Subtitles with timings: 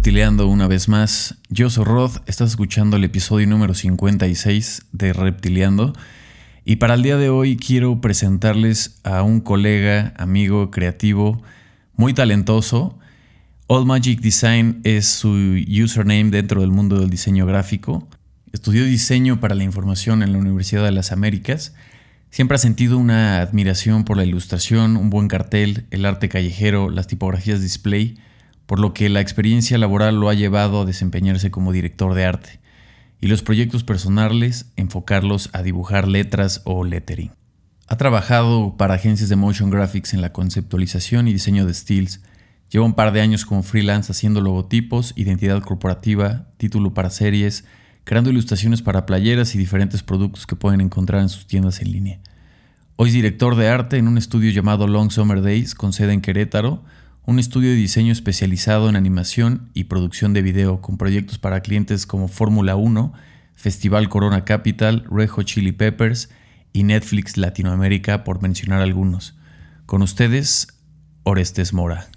[0.00, 1.34] Reptileando una vez más.
[1.50, 5.92] Yo soy Rod, estás escuchando el episodio número 56 de Reptileando.
[6.64, 11.42] Y para el día de hoy quiero presentarles a un colega, amigo, creativo,
[11.96, 12.98] muy talentoso.
[13.66, 15.32] All Magic Design es su
[15.68, 18.08] username dentro del mundo del diseño gráfico.
[18.54, 21.74] Estudió diseño para la información en la Universidad de las Américas.
[22.30, 27.06] Siempre ha sentido una admiración por la ilustración, un buen cartel, el arte callejero, las
[27.06, 28.16] tipografías display
[28.70, 32.60] por lo que la experiencia laboral lo ha llevado a desempeñarse como director de arte
[33.20, 37.32] y los proyectos personales enfocarlos a dibujar letras o lettering.
[37.88, 42.20] Ha trabajado para agencias de motion graphics en la conceptualización y diseño de stills.
[42.70, 47.64] Lleva un par de años como freelance haciendo logotipos, identidad corporativa, título para series,
[48.04, 52.20] creando ilustraciones para playeras y diferentes productos que pueden encontrar en sus tiendas en línea.
[52.94, 56.20] Hoy es director de arte en un estudio llamado Long Summer Days con sede en
[56.20, 56.84] Querétaro,
[57.26, 62.06] un estudio de diseño especializado en animación y producción de video con proyectos para clientes
[62.06, 63.12] como Fórmula 1,
[63.54, 66.30] Festival Corona Capital, Rejo Chili Peppers
[66.72, 69.36] y Netflix Latinoamérica, por mencionar algunos.
[69.86, 70.68] Con ustedes,
[71.24, 72.08] Orestes Mora.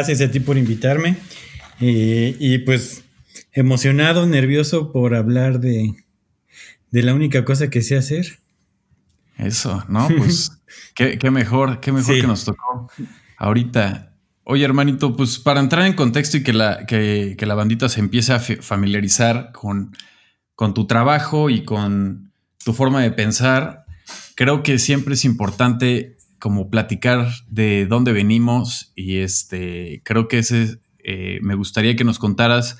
[0.00, 1.18] Gracias a ti por invitarme.
[1.78, 3.04] Eh, y pues
[3.52, 5.94] emocionado, nervioso por hablar de,
[6.90, 8.38] la única cosa que sé hacer.
[9.36, 10.08] Eso, ¿no?
[10.16, 10.52] Pues
[10.94, 12.90] qué, mejor, qué mejor que nos tocó
[13.36, 14.14] ahorita.
[14.44, 18.32] Oye, hermanito, pues para entrar en contexto y que la, que, la bandita se empiece
[18.32, 19.94] a familiarizar con,
[20.54, 22.32] con tu trabajo y con
[22.64, 23.84] tu forma de pensar,
[24.34, 30.78] creo que siempre es importante como platicar de dónde venimos y este, creo que ese,
[31.04, 32.78] eh, me gustaría que nos contaras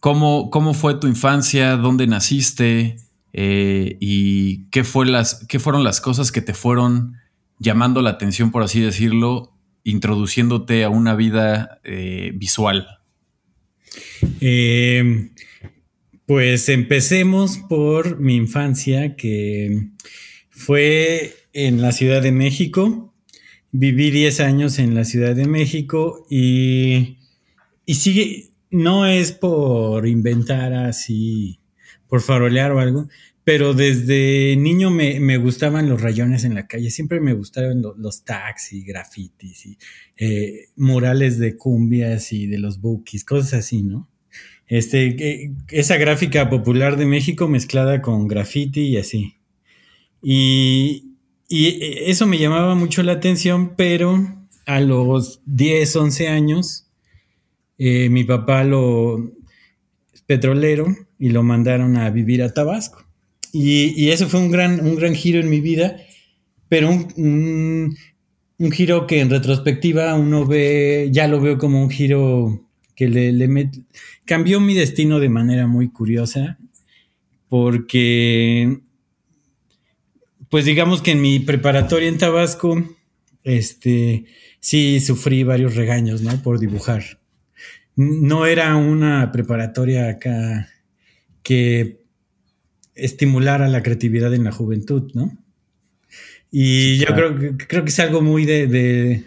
[0.00, 2.96] cómo, cómo fue tu infancia, dónde naciste
[3.32, 7.14] eh, y qué, fueron las cosas que te fueron
[7.58, 12.88] llamando la atención, por así decirlo, introduciéndote a una vida eh, visual.
[16.26, 19.90] pues empecemos por mi infancia, que
[20.50, 23.14] fue en la Ciudad de México.
[23.72, 27.16] Viví 10 años en la Ciudad de México y,
[27.86, 31.58] y sigue, no es por inventar así,
[32.08, 33.08] por farolear o algo,
[33.42, 38.84] pero desde niño me, gustaban los rayones en la calle, siempre me gustaban los taxis,
[38.84, 39.78] grafitis y
[40.18, 44.10] eh, murales de cumbias y de los bookies, cosas así, ¿no?
[44.68, 49.36] Este, esa gráfica popular de México mezclada con graffiti y así.
[50.22, 51.05] Y,
[51.48, 56.86] y eh, eso me llamaba mucho la atención, pero a los 10, 11 años,
[57.78, 59.32] eh, mi papá lo
[60.26, 60.86] petrolero
[61.18, 63.04] y lo mandaron a vivir a Tabasco.
[63.52, 65.96] Y, eso fue un gran, un gran giro en mi vida,
[66.68, 67.96] pero un,
[68.58, 73.32] un, giro que en retrospectiva uno ve, ya lo veo como un giro que le,
[73.32, 73.70] le
[74.26, 76.58] cambió mi destino de manera muy curiosa,
[77.48, 78.80] porque
[80.56, 82.82] pues digamos que en mi preparatoria en Tabasco,
[83.44, 84.24] este,
[84.58, 86.42] sí sufrí varios regaños, ¿no?
[86.42, 87.18] Por dibujar.
[87.94, 90.70] No era una preparatoria acá
[91.42, 92.00] que
[92.94, 95.36] estimulara la creatividad en la juventud, ¿no?
[96.50, 99.24] Y yo creo, que, creo que es algo muy de,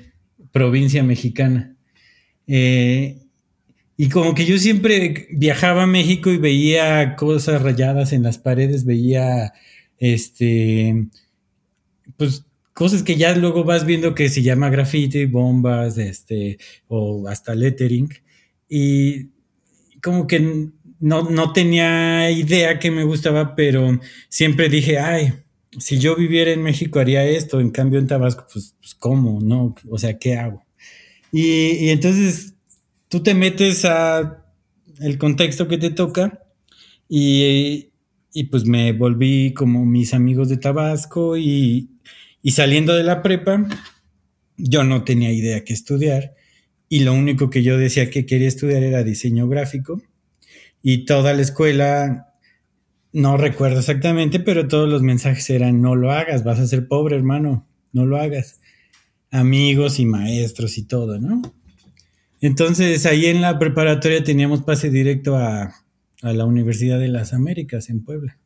[0.51, 1.75] provincia mexicana.
[2.47, 3.19] Eh,
[3.97, 8.83] y como que yo siempre viajaba a México y veía cosas rayadas en las paredes,
[8.83, 9.53] veía
[9.99, 11.07] este,
[12.17, 16.57] pues cosas que ya luego vas viendo que se llama graffiti, bombas, este,
[16.87, 18.09] o hasta lettering.
[18.69, 19.27] Y
[20.01, 20.69] como que
[20.99, 25.33] no, no tenía idea que me gustaba, pero siempre dije, ay,
[25.77, 29.39] si yo viviera en México haría esto, en cambio en Tabasco, pues, pues ¿cómo?
[29.41, 29.75] ¿No?
[29.89, 30.65] O sea, ¿qué hago?
[31.31, 32.53] Y, y, entonces
[33.07, 34.45] tú te metes a
[34.99, 36.43] el contexto que te toca
[37.07, 37.88] y,
[38.33, 41.89] y pues me volví como mis amigos de Tabasco y,
[42.45, 43.67] saliendo de la prepa,
[44.57, 46.35] yo no tenía idea qué estudiar
[46.87, 50.01] y lo único que yo decía que quería estudiar era diseño gráfico
[50.81, 52.33] y toda la escuela,
[53.11, 57.15] no recuerdo exactamente, pero todos los mensajes eran no lo hagas, vas a ser pobre
[57.15, 58.59] hermano, no lo hagas.
[59.31, 61.41] Amigos y maestros y todo, ¿no?
[62.41, 65.73] Entonces ahí en la preparatoria teníamos pase directo a,
[66.21, 68.37] la Universidad de las Américas en Puebla.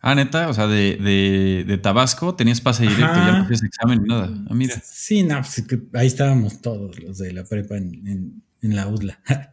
[0.00, 4.30] Ah, neta, o sea, de, Tabasco tenías pase directo, ya no hacías examen ni nada.
[4.48, 4.80] Ah, mira.
[4.84, 5.64] Sí, no, pues,
[5.94, 9.20] ahí estábamos todos los de la prepa en, la UDLA.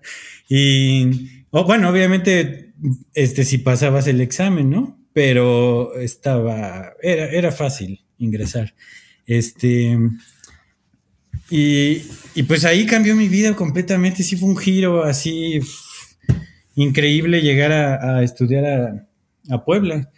[0.49, 2.73] y, bueno, obviamente,
[3.13, 4.99] este, si pasabas el examen, ¿no?
[5.13, 8.75] Pero estaba, era, era fácil ingresar.
[9.25, 9.97] Este,
[11.49, 14.23] y, pues ahí cambió mi vida completamente.
[14.23, 15.59] Sí fue un giro así
[16.75, 19.07] increíble llegar a, estudiar
[19.49, 20.09] a, Puebla.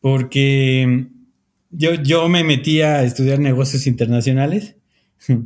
[0.00, 1.06] Porque
[1.70, 4.76] yo, yo me metí a estudiar negocios internacionales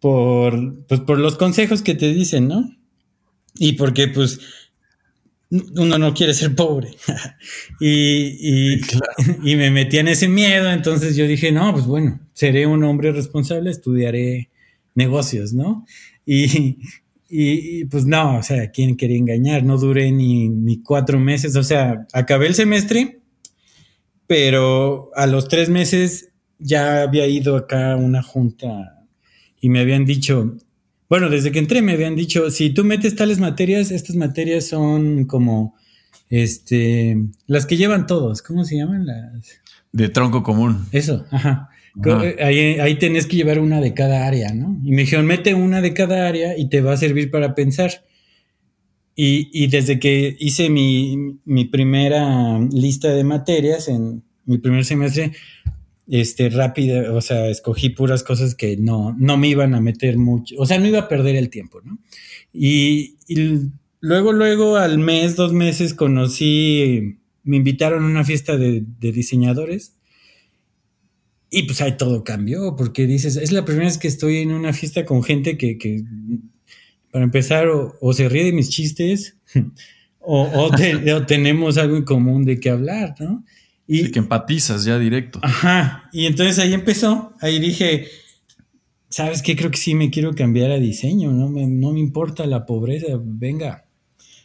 [0.00, 2.76] por, pues por los consejos que te dicen, ¿no?
[3.54, 4.40] Y porque pues
[5.50, 6.90] uno no quiere ser pobre.
[7.80, 8.76] y,
[9.44, 13.12] y, me metí en ese miedo, entonces yo dije, no, pues bueno, seré un hombre
[13.12, 14.50] responsable, estudiaré
[14.94, 15.84] negocios, ¿no?
[16.24, 16.78] Y,
[17.30, 19.62] y, pues no, o sea, ¿quién quería engañar?
[19.62, 23.20] No duré ni, ni cuatro meses, o sea, acabé el semestre,
[24.26, 29.06] pero a los tres meses ya había ido acá a una junta
[29.60, 30.56] y me habían dicho,
[31.08, 35.24] bueno, desde que entré me habían dicho, si tú metes tales materias, estas materias son
[35.26, 35.76] como,
[36.28, 37.16] este,
[37.46, 39.06] las que llevan todos, ¿cómo se llaman?
[39.06, 39.60] Las...
[39.92, 40.86] De tronco común.
[40.92, 41.68] Eso, ajá.
[42.40, 44.80] Ahí, ahí tenés que llevar una de cada área, ¿no?
[44.84, 48.04] Y me dijeron, mete una de cada área y te va a servir para pensar.
[49.16, 55.32] Y, y desde que hice mi, mi primera lista de materias en mi primer semestre,
[56.10, 60.56] este, rápida, o sea, escogí puras cosas que no, no me iban a meter mucho,
[60.58, 62.00] o sea, no iba a perder el tiempo, ¿no?
[62.52, 63.16] Y,
[64.00, 69.94] luego, luego, al mes, dos meses, conocí, me invitaron a una fiesta de, diseñadores
[71.50, 74.72] y pues ahí todo cambió, porque dices, es la primera vez que estoy en una
[74.72, 76.04] fiesta con gente que,
[77.10, 79.36] para empezar, o, se ríe de mis chistes,
[80.20, 83.44] o, o tenemos algo en común de qué hablar, ¿no?
[83.92, 85.40] Y que empatizas ya directo.
[85.42, 86.08] Ajá.
[86.12, 87.34] Y entonces ahí empezó.
[87.40, 88.06] Ahí dije,
[89.08, 89.56] ¿sabes qué?
[89.56, 91.32] Creo que sí me quiero cambiar a diseño.
[91.32, 93.08] No me, no me importa la pobreza.
[93.20, 93.84] Venga.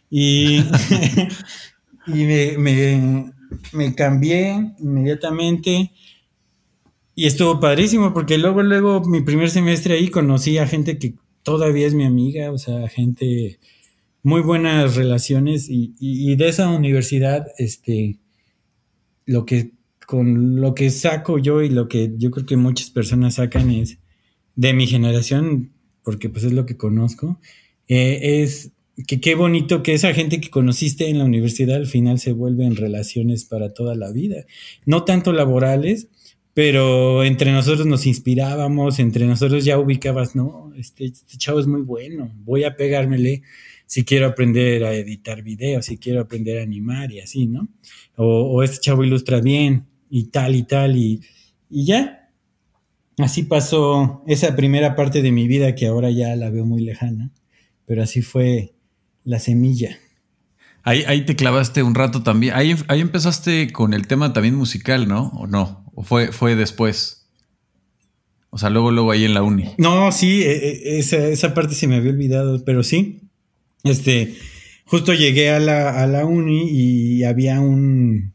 [0.10, 0.58] Y,
[2.08, 3.32] y me,
[3.72, 5.92] me, cambié inmediatamente.
[7.16, 11.88] Y estuvo padrísimo porque luego, luego, mi primer semestre ahí conocí a gente que todavía
[11.88, 13.60] es mi amiga, o sea, gente,
[14.22, 18.18] muy buenas relaciones y, y de esa universidad, este,
[19.26, 19.72] lo que
[20.06, 23.98] con lo que saco yo y lo que yo creo que muchas personas sacan es
[24.56, 25.72] de mi generación,
[26.04, 27.40] porque pues es lo que conozco,
[27.88, 28.72] eh, es
[29.08, 32.66] que qué bonito que esa gente que conociste en la universidad al final se vuelve
[32.66, 34.46] en relaciones para toda la vida.
[34.86, 36.08] No tanto laborales,
[36.56, 41.82] pero entre nosotros nos inspirábamos, entre nosotros ya ubicabas, no, este, este chavo es muy
[41.82, 43.42] bueno, voy a pegármele
[43.86, 47.68] si quiero aprender a editar videos, si quiero aprender a animar y así, ¿no?
[48.16, 51.20] O, este chavo ilustra bien y tal y tal y,
[51.70, 52.30] y ya.
[53.18, 57.32] Así pasó esa primera parte de mi vida que ahora ya la veo muy lejana,
[57.86, 58.76] pero así fue
[59.26, 59.98] la semilla.
[60.84, 62.54] Ahí, ahí te clavaste un rato también.
[62.56, 65.34] Ahí, ahí empezaste con el tema también musical, ¿no?
[65.36, 65.85] ¿O no?
[65.96, 67.26] ¿O fue, fue después?
[68.50, 69.66] O sea, luego, luego ahí en la uni.
[69.78, 73.22] No, sí, e, e, esa, esa parte se me había olvidado, pero sí.
[73.84, 74.36] Este,
[74.86, 78.34] justo llegué a la, a la uni y había un...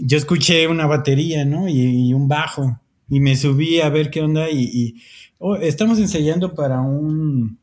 [0.00, 1.68] Yo escuché una batería, ¿no?
[1.68, 2.80] Y, un bajo.
[3.08, 4.96] Y me subí a ver qué onda y...
[5.38, 7.58] Oh, estamos ensayando para un...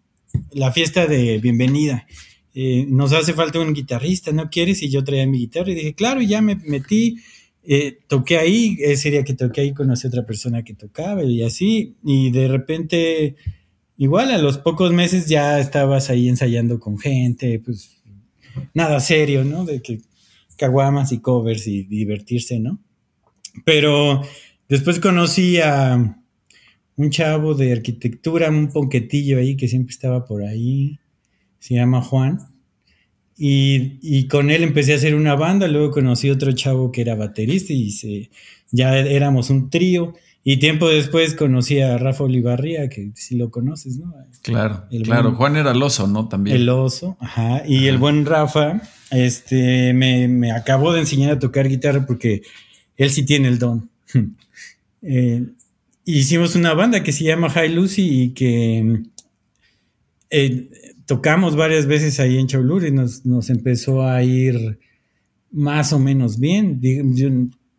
[0.51, 2.06] La fiesta de bienvenida.
[2.53, 4.82] Eh, nos hace falta un guitarrista, ¿no quieres?
[4.82, 7.18] Y yo traía mi guitarra y dije, claro, y ya me metí,
[7.63, 11.44] eh, toqué ahí, ese día que toqué ahí conocí a otra persona que tocaba y
[11.44, 13.36] así, y de repente
[13.98, 18.01] igual a los pocos meses ya estabas ahí ensayando con gente, pues
[18.74, 19.63] nada serio, ¿no?
[19.63, 20.00] De que
[20.58, 22.80] caguamas y covers y divertirse, ¿no?
[23.65, 24.22] Pero
[24.68, 26.18] después conocí a
[26.96, 31.00] un chavo de arquitectura, un ponquetillo ahí que siempre estaba por ahí,
[31.60, 32.39] se llama Juan.
[33.43, 37.15] Y, y, con él empecé a hacer una banda, luego conocí otro chavo que era
[37.15, 38.29] baterista y se,
[38.69, 40.13] ya éramos un trío.
[40.43, 44.13] Y tiempo después conocí a Rafa Olivarría, que si lo conoces, ¿no?
[44.43, 45.33] Claro, claro.
[45.33, 46.27] Juan era el oso, ¿no?
[46.27, 46.55] También.
[46.55, 47.63] El oso, ajá.
[47.65, 48.79] Y el buen Rafa,
[49.10, 52.43] este, me, acabó de enseñar a tocar guitarra porque
[52.95, 53.89] él sí tiene el don.
[55.03, 55.48] Eh,
[56.05, 59.01] hicimos una banda que se llama High Lucy y que
[60.29, 60.69] eh,
[61.12, 64.80] tocamos varias veces ahí en Cholula y nos, nos, empezó a ir
[65.51, 66.80] más o menos bien.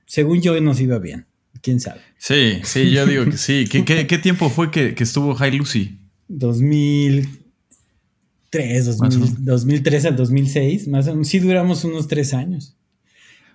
[0.05, 1.25] según yo, nos iba bien
[1.63, 2.03] quién sabe.
[2.19, 3.65] Sí, sí, yo digo que sí.
[3.65, 5.99] ¿Qué, tiempo fue que, estuvo High Lucy?
[6.29, 8.99] 2003,
[9.39, 12.77] 2003 al 2006, más o menos, sí duramos unos tres años.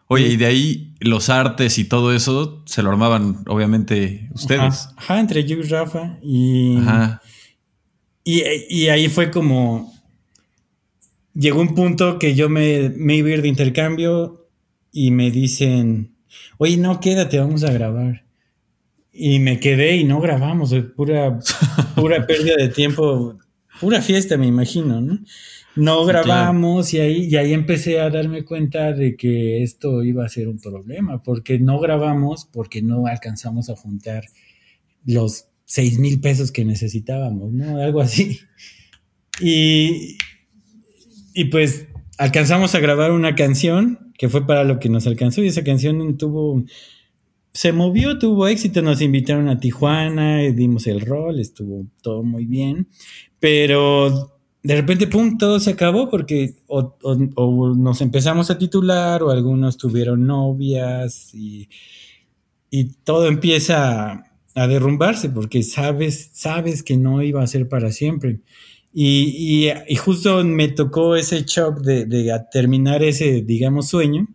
[0.08, 4.90] Oye, y de ahí los artes y todo eso se lo armaban, obviamente, ustedes.
[4.98, 6.18] Ajá, entre yo y Rafa.
[6.24, 7.22] Y, Ajá.
[8.28, 9.94] Y, ahí fue como.
[11.34, 14.50] Llegó un punto que yo me, me iba a ir de intercambio
[14.92, 16.16] y me dicen:
[16.58, 18.26] Oye, no, quédate, vamos a grabar.
[19.12, 21.40] Y me quedé y no grabamos, pura,
[21.96, 23.38] pura pérdida de tiempo,
[23.80, 25.20] pura fiesta, me imagino, ¿no?
[25.78, 30.30] no grabamos y, ahí, y ahí empecé a darme cuenta de que esto iba a
[30.30, 34.26] ser un problema, porque no grabamos, porque no alcanzamos a juntar
[35.06, 37.80] los seis mil pesos que necesitábamos, ¿no?
[37.80, 38.40] Algo así.
[39.40, 40.18] Y,
[41.36, 41.86] y pues
[42.18, 46.18] alcanzamos a grabar una canción que fue para lo que nos alcanzó y esa canción
[46.18, 46.64] tuvo,
[47.54, 52.88] se movió, tuvo éxito, nos invitaron a Tijuana, dimos el rol, estuvo todo muy bien,
[53.40, 56.98] pero de repente, pum, todo se acabó porque o,
[57.78, 61.70] nos empezamos a titular o algunos tuvieron novias y,
[63.06, 64.27] todo empieza
[64.58, 68.42] a, derrumbarse porque sabes, sabes que no iba a ser para siempre.
[68.94, 74.28] Y, justo me tocó ese shock de, terminar ese, digamos, sueño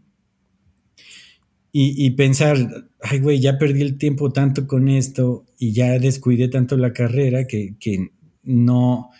[1.72, 2.56] y, pensar,
[3.00, 7.46] ay, güey, ya perdí el tiempo tanto con esto y ya descuidé tanto la carrera
[7.46, 8.12] que, que
[8.44, 9.10] no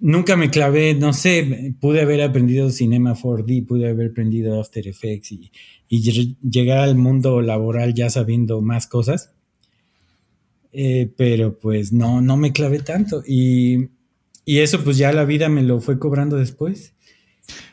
[0.00, 5.32] nunca me clavé, no sé, pude haber aprendido Cinema 4D, pude haber aprendido After Effects
[5.32, 5.50] y,
[5.88, 9.35] llegar al mundo laboral ya sabiendo más cosas.
[10.78, 13.22] Eh, pero pues no, no me clavé tanto.
[13.26, 13.88] Y,
[14.44, 16.92] eso pues ya la vida me lo fue cobrando después.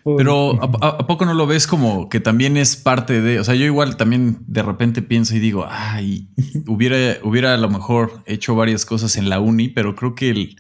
[0.06, 3.66] Pero ¿a, poco no lo ves como que también es parte de, o sea, yo
[3.66, 6.30] igual también de repente pienso y digo, ay,
[6.68, 10.56] hubiera, hubiera a lo mejor hecho varias cosas en la uni, pero creo que el,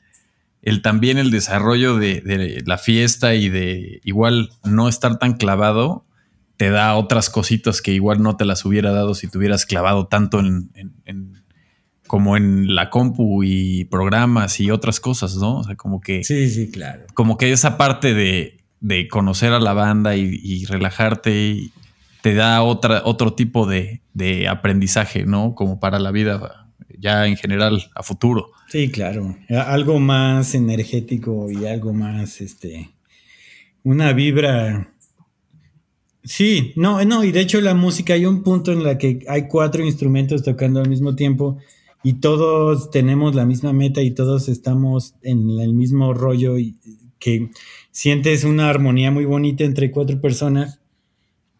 [0.61, 6.05] el también el desarrollo de, la fiesta y de igual no estar tan clavado
[6.57, 10.07] te da otras cositas que igual no te las hubiera dado si te hubieras clavado
[10.07, 11.42] tanto en,
[12.13, 15.57] como en la compu y programas y otras cosas, ¿no?
[15.57, 16.23] O sea, como que...
[16.23, 17.07] Sí, sí, claro.
[17.15, 21.71] Como que esa parte de, conocer a la banda y, relajarte
[22.21, 25.55] te da otra, otro tipo de, de aprendizaje, ¿no?
[25.55, 28.51] Como para la vida ya en general a futuro.
[28.69, 29.35] Sí, claro.
[29.49, 32.91] Algo más energético y algo más, este,
[33.81, 34.87] una vibra.
[36.23, 39.47] Sí, no, no, y de hecho la música hay un punto en la que hay
[39.47, 41.57] cuatro instrumentos tocando al mismo tiempo
[42.03, 46.75] y todos tenemos la misma meta y todos estamos en el mismo rollo y
[47.19, 47.49] que
[47.91, 50.79] sientes una armonía muy bonita entre cuatro personas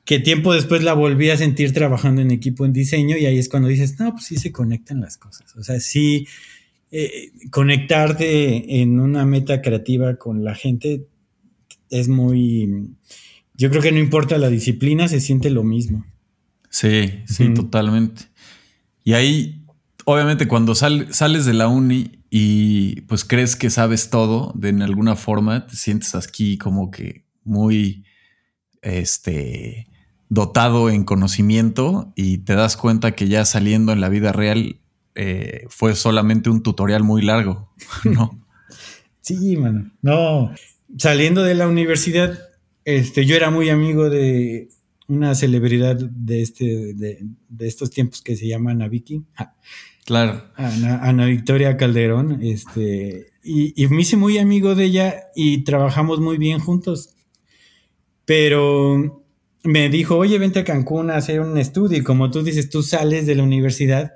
[0.05, 3.47] que tiempo después la volví a sentir trabajando en equipo en diseño y ahí es
[3.47, 5.55] cuando dices, no, pues sí se conectan las cosas.
[5.55, 6.27] O sea, sí,
[6.91, 11.07] eh, conectarte en una meta creativa con la gente
[11.89, 12.89] es muy...
[13.55, 16.05] Yo creo que no importa la disciplina, se siente lo mismo.
[16.69, 18.23] Sí, sí, totalmente.
[19.03, 19.62] Y ahí,
[20.05, 25.67] obviamente, cuando sales de la uni y pues crees que sabes todo, de alguna forma
[25.67, 28.05] te sientes aquí como que muy,
[28.81, 29.87] este,
[30.29, 34.79] dotado en conocimiento y te das cuenta que ya saliendo en la vida real
[35.15, 37.71] eh, fue solamente un tutorial muy largo,
[38.03, 38.43] ¿no?
[39.21, 39.91] sí, mano.
[40.01, 40.51] No,
[40.97, 42.39] saliendo de la universidad,
[42.83, 44.69] este, yo era muy amigo de
[45.07, 47.19] una celebridad de, este, de,
[47.59, 49.23] estos tiempos que se llama Ana Vicky.
[50.05, 50.43] Claro.
[50.55, 56.37] Ana, Victoria Calderón, este, y, y, me hice muy amigo de ella y trabajamos muy
[56.37, 57.15] bien juntos.
[58.25, 59.23] Pero
[59.63, 61.97] me dijo, oye, vente a Cancún a hacer un estudio.
[61.97, 64.13] Y como tú dices, tú sales de la universidad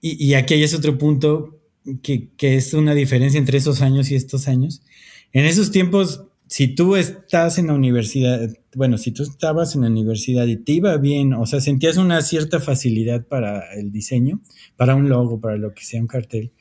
[0.00, 1.60] y, aquí hay otro punto
[2.02, 4.82] que, es una diferencia entre esos años y estos años.
[5.32, 9.88] En esos tiempos, si tú estás en la universidad, bueno, si tú estabas en la
[9.88, 14.40] universidad y te iba bien, o sea, sentías una cierta facilidad para el diseño,
[14.76, 16.52] para un logo, para lo que sea un cartel,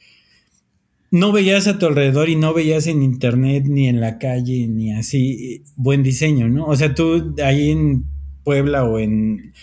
[1.10, 4.94] no veías a tu alrededor y no veías en internet ni en la calle ni
[4.94, 6.66] así buen diseño, ¿no?
[6.66, 8.06] O sea, tú ahí en
[8.44, 9.54] Puebla o en,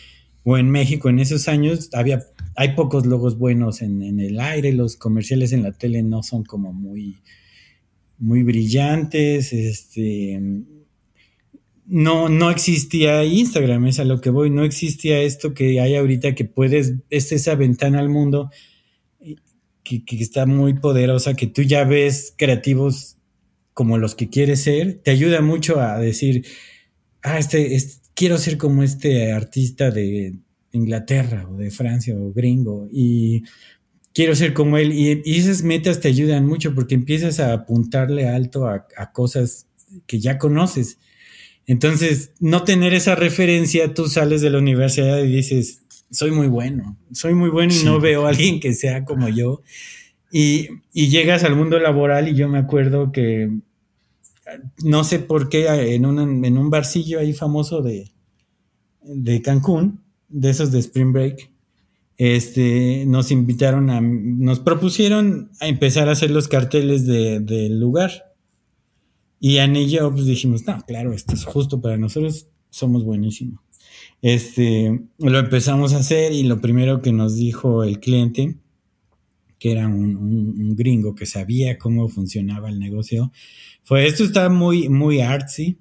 [0.42, 2.20] o en México en esos años había
[2.56, 6.72] hay pocos logos buenos en, el aire, los comerciales en la tele no son como
[6.72, 7.16] muy,
[8.18, 10.40] muy brillantes, este,
[11.86, 16.34] no, no existía Instagram, es a lo que voy, no existía esto que hay ahorita
[16.34, 18.50] que puedes, es esa ventana al mundo
[19.82, 23.16] que, que está muy poderosa, que tú ya ves creativos
[23.74, 26.46] como los que quieres ser, te ayuda mucho a decir,
[27.22, 30.34] ah, este, este quiero ser como este artista de,
[30.74, 33.44] Inglaterra o de Francia o gringo y,
[34.14, 34.92] quiero ser como él.
[34.92, 39.66] Y, esas metas te ayudan mucho porque empiezas a apuntarle alto a, cosas
[40.06, 40.98] que ya conoces.
[41.66, 46.96] Entonces, no tener esa referencia, tú sales de la universidad y dices, soy muy bueno,
[47.12, 49.62] soy muy bueno y no veo a alguien que sea como yo.
[50.30, 53.50] Y, llegas al mundo laboral y yo me acuerdo que,
[54.82, 58.10] no sé por qué, en un, en un barcillo ahí famoso de,
[59.02, 61.53] de Cancún, de esos de Spring Break,
[62.16, 68.34] este, nos invitaron a, nos propusieron a empezar a hacer los carteles del lugar.
[69.40, 73.60] Y en ello pues dijimos, no, claro, esto es justo para nosotros, somos buenísimos.
[74.22, 78.56] Este, lo empezamos a hacer y lo primero que nos dijo el cliente,
[79.58, 83.32] que era un, gringo que sabía cómo funcionaba el negocio,
[83.82, 85.78] fue, esto está muy, muy artsy.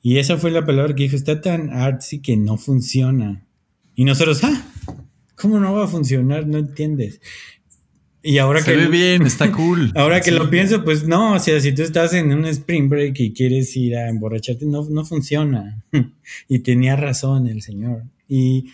[0.00, 3.46] Y esa fue la palabra que dijo, está tan artsy que no funciona.
[3.94, 4.71] Y nosotros, ah,
[5.42, 6.46] ¿Cómo no va a funcionar?
[6.46, 7.20] No entiendes.
[8.22, 8.76] Y ahora Se que.
[8.76, 9.90] ve bien, está cool.
[9.96, 13.18] Ahora que lo pienso, pues no, o sea, si tú estás en un spring break
[13.18, 15.82] y quieres ir a emborracharte, no, no funciona.
[16.48, 18.04] y tenía razón el señor.
[18.28, 18.66] Y,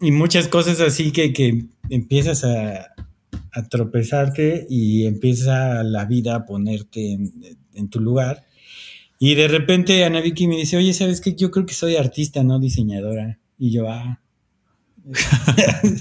[0.00, 2.92] muchas cosas así que, que empiezas a,
[3.68, 7.32] tropezarte y empieza la vida a ponerte en,
[7.74, 8.44] en, tu lugar.
[9.18, 11.34] Y de repente Ana Vicky me dice, oye, ¿sabes qué?
[11.34, 13.38] Yo creo que soy artista, no diseñadora.
[13.58, 14.20] Y yo, ah,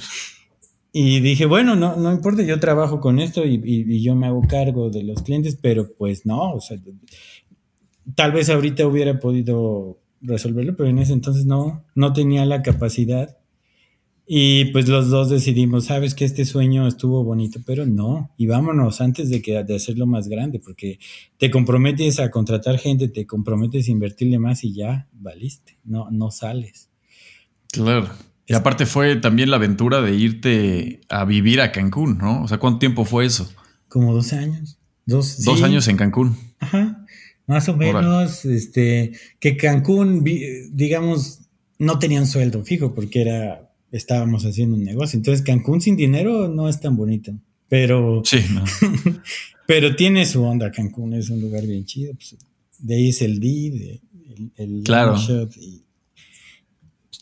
[0.92, 4.90] y dije, bueno, no, no importa, yo trabajo con esto y, yo me hago cargo
[4.90, 6.78] de los clientes, pero pues no, o sea,
[8.16, 13.38] tal vez ahorita hubiera podido resolverlo, pero en ese entonces no, no tenía la capacidad.
[14.28, 19.00] Y pues los dos decidimos, sabes que este sueño estuvo bonito, pero no, y vámonos
[19.00, 20.98] antes de, que, de hacerlo más grande, porque
[21.38, 26.32] te comprometes a contratar gente, te comprometes a invertirle más y ya valiste, no, no
[26.32, 26.90] sales.
[27.72, 28.10] Claro.
[28.48, 32.44] Y aparte fue también la aventura de irte a vivir a Cancún, ¿no?
[32.44, 33.52] O sea, ¿cuánto tiempo fue eso?
[33.88, 34.78] Como dos años.
[35.06, 36.38] Dos, dos años en Cancún.
[36.60, 37.06] Ajá.
[37.48, 40.24] Más o menos, este, que Cancún,
[40.72, 41.42] digamos,
[41.78, 45.18] no tenían sueldo fijo porque era, estábamos haciendo un negocio.
[45.18, 47.34] Entonces, Cancún sin dinero no es tan bonito.
[47.68, 48.64] Pero, sí, no.
[49.68, 50.72] pero tiene su onda.
[50.72, 52.14] Cancún es un lugar bien chido.
[52.14, 52.36] Pues,
[52.80, 54.02] de ahí es el D, de,
[54.58, 55.16] el, claro.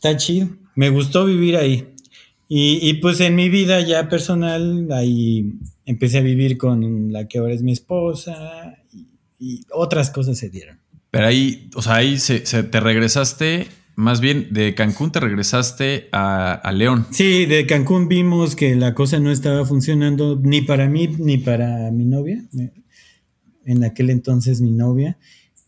[0.04, 1.90] Está chido me gustó vivir ahí.
[2.56, 7.54] Y, pues en mi vida ya personal, ahí empecé a vivir con la que ahora
[7.54, 8.76] es mi esposa
[9.40, 10.78] y, otras cosas se dieron.
[11.10, 16.72] Pero ahí, o sea, ahí se, te regresaste, más bien de Cancún te regresaste a,
[16.76, 17.08] León.
[17.10, 21.90] Sí, de Cancún vimos que la cosa no estaba funcionando ni para mí ni para
[21.90, 22.44] mi novia.
[23.66, 25.18] En aquel entonces mi novia.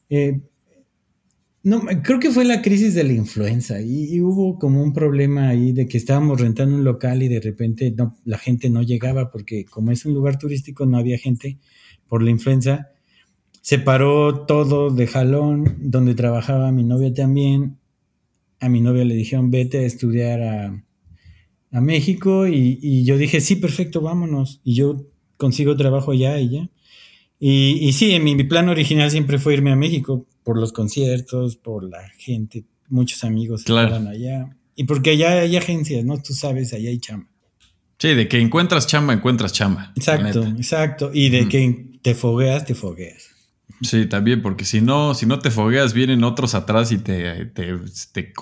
[0.10, 0.40] Eh,
[1.66, 5.72] no, creo que fue la crisis de la influenza y, hubo como un problema ahí
[5.72, 9.66] de que estábamos rentando un local y de repente no, la gente no llegaba porque
[9.66, 11.58] como es un lugar turístico no había gente
[12.08, 12.90] por la influenza.
[13.62, 17.80] Se paró todo de jalón, donde trabajaba mi novia también.
[18.60, 20.82] A mi novia le dijeron vete a estudiar a,
[21.82, 24.62] México y, yo dije sí, perfecto, vámonos.
[24.64, 25.04] Y yo
[25.38, 26.70] consigo trabajo allá y ya.
[27.40, 31.84] Y, sí, mi, mi plan original siempre fue irme a México por los conciertos, por
[31.84, 33.96] la gente, muchos amigos claro.
[34.08, 34.56] allá.
[34.76, 36.22] Y porque allá hay agencias, ¿no?
[36.22, 37.28] Tú sabes, allá hay chamba.
[37.98, 39.92] Sí, de que encuentras chamba, encuentras chamba.
[39.96, 41.12] Exacto, exacto.
[41.14, 43.30] Y de que te fogueas, te fogueas.
[43.82, 47.78] Sí, también, porque si no, si no te fogueas, vienen otros atrás y te, te,
[48.14, 48.34] te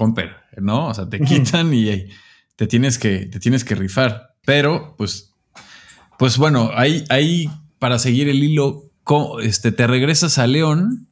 [0.57, 0.89] ¿no?
[0.89, 2.09] O sea, te quitan y
[2.57, 4.35] te tienes que, te tienes que rifar.
[4.45, 5.33] Pero, pues,
[6.19, 8.91] pues bueno, ahí, ahí para seguir el hilo,
[9.41, 11.07] este, te regresas a León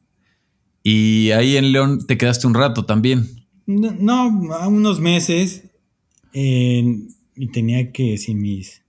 [0.82, 3.28] y ahí en León te quedaste un rato también.
[3.66, 5.64] No, a unos meses.
[6.32, 8.82] y tenía que decir mis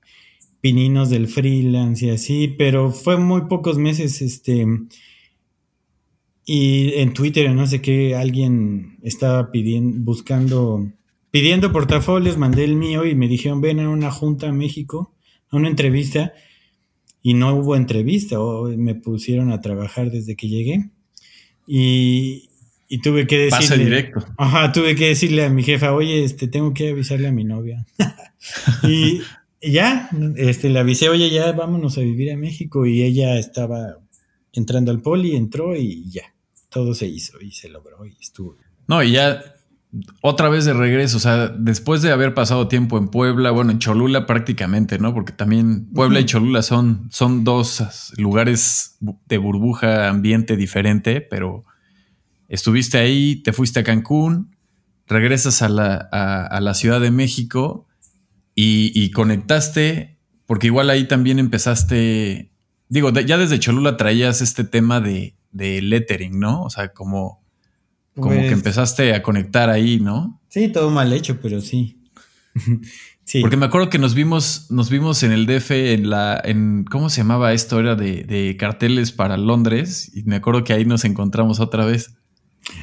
[0.64, 4.66] pininos del freelance y así, pero fue muy pocos meses, este.
[6.46, 10.90] Y en Twitter, no sé qué, alguien estaba pidiendo, buscando,
[11.32, 15.14] pidiendo portafolios, mandé el mío y me dijeron, ven a una junta a México,
[15.50, 16.32] a una entrevista,
[17.22, 20.92] y no hubo entrevista, o me pusieron a trabajar desde que llegué.
[21.68, 22.50] Y,
[23.02, 23.68] tuve que decirle.
[23.68, 24.26] Pase directo.
[24.38, 27.86] Ajá, tuve que decirle a mi jefa, oye, este, tengo que avisarle a mi novia.
[28.84, 29.22] y,
[29.62, 32.86] ya, este, le avisé, oye, ya vámonos a vivir a México.
[32.86, 33.98] Y ella estaba
[34.52, 36.34] entrando al poli, entró y ya.
[36.70, 38.58] Todo se hizo y se logró y estuvo.
[38.88, 39.53] No, y ya
[40.22, 43.80] otra vez de regreso, o sea, después de haber pasado tiempo en Puebla, bueno, en
[43.80, 45.14] Cholula prácticamente, ¿no?
[45.14, 51.66] Porque también Puebla y Cholula son, son dos lugares de burbuja, ambiente diferente, pero
[52.48, 54.56] estuviste ahí, te fuiste a Cancún,
[55.08, 57.88] regresas a la, a, la Ciudad de México
[58.56, 62.52] y, conectaste, porque igual ahí también empezaste,
[62.90, 66.64] digo, ya desde Cholula traías este tema de, de lettering, ¿no?
[66.64, 67.43] O sea, como,
[68.16, 70.40] como que Pues- empezaste a conectar ahí, ¿no?
[70.50, 72.00] Sí, todo mal hecho, pero sí.
[73.24, 73.42] sí.
[73.42, 77.10] Porque me acuerdo que nos vimos, nos vimos en el DF en la, en, ¿cómo
[77.10, 77.80] se llamaba esto?
[77.80, 82.14] Era de, de carteles para Londres y me acuerdo que ahí nos encontramos otra vez.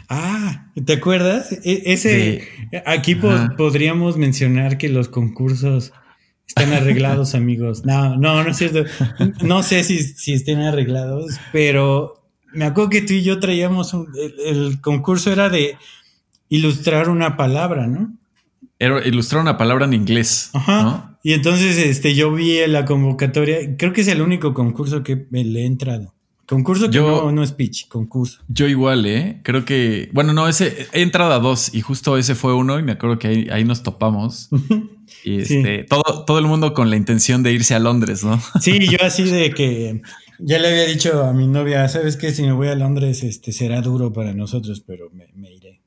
[0.09, 1.53] Ah, ¿te acuerdas?
[1.65, 2.43] E- ese
[2.85, 3.55] aquí po- Ajá.
[3.57, 5.93] podríamos mencionar que los concursos
[6.47, 7.85] están arreglados, amigos.
[7.87, 8.85] No, no, no es cierto.
[9.43, 12.20] No sé si, si estén arreglados, pero
[12.53, 15.77] me acuerdo que tú y yo traíamos un- el, el concurso era de
[16.49, 18.13] ilustrar una palabra, ¿no?
[18.79, 20.83] Era ilustrar una palabra en inglés, Ajá.
[20.83, 21.19] ¿no?
[21.23, 25.45] Y entonces este, yo vi la convocatoria, creo que es el único concurso que me
[25.45, 26.15] le he entrado.
[26.49, 28.41] Concurso que Yo- no, no es pitch, concurso.
[28.49, 29.41] Yo igual, ¿eh?
[29.45, 32.83] Creo que, bueno, no, ese, he entrado a dos y justo ese fue uno y
[32.83, 34.49] me acuerdo que ahí, ahí nos topamos.
[35.25, 35.57] Y Sí.
[35.59, 38.41] este, todo, todo el mundo con la intención de irse a Londres, ¿no?
[38.61, 40.01] Sí, yo así de que
[40.43, 42.33] ya le había dicho a mi novia, ¿sabes qué?
[42.33, 45.81] Si me voy a Londres, este será duro para nosotros, pero me, me iré.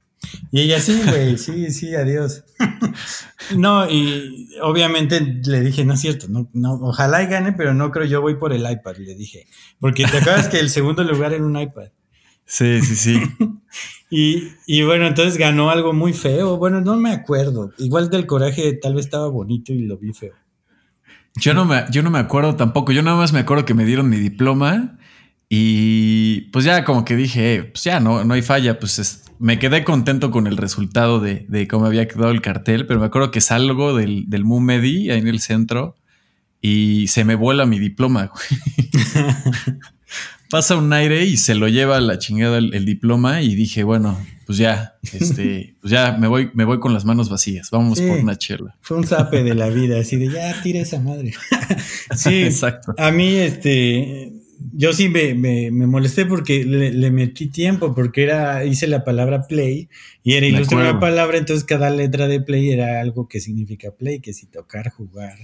[0.52, 2.44] Y ella sí, güey, sí, sí, adiós.
[3.58, 7.92] no, y obviamente le dije, no es cierto, no, no, ojalá y gane, pero no
[7.92, 9.48] creo, yo voy por el iPad, le dije.
[9.80, 11.90] Porque te acuerdas que el segundo lugar era un iPad.
[12.46, 13.22] Sí, sí, sí.
[14.16, 16.58] Y, y bueno, entonces ganó algo muy feo.
[16.58, 17.72] Bueno, no me acuerdo.
[17.80, 20.36] Igual del coraje tal vez estaba bonito y lo vi feo.
[21.36, 22.92] Yo no me, yo no me acuerdo tampoco.
[22.92, 24.98] Yo nada más me acuerdo que me dieron mi diploma
[25.50, 28.80] y pues ya como que dije, eh, pues ya no, no hay falla.
[28.80, 32.86] Pues es- me quedé contento con el resultado de, de cómo había quedado el cartel,
[32.88, 35.96] pero me acuerdo que salgo del, del MUMEDI ahí en el centro
[36.62, 38.32] y se me vuela mi diploma.
[40.54, 43.82] Pasa un aire y se lo lleva a la chingada el, el diploma y dije,
[43.84, 47.72] bueno, pues ya, este, pues ya me voy, me voy con las manos vacías.
[47.72, 48.06] Vamos Sí.
[48.06, 48.78] por una chela.
[48.82, 51.34] Fue un zape de la vida, así de ya tira esa madre.
[52.16, 52.94] sí, Exacto.
[53.00, 54.32] a mí, este,
[54.74, 59.04] yo sí me, me- me molesté porque le, le metí tiempo, porque era, hice la
[59.04, 59.90] palabra play
[60.24, 63.90] y era Me ilustrar una palabra, entonces cada letra de play era algo que significa
[63.90, 65.36] play, que si tocar, jugar,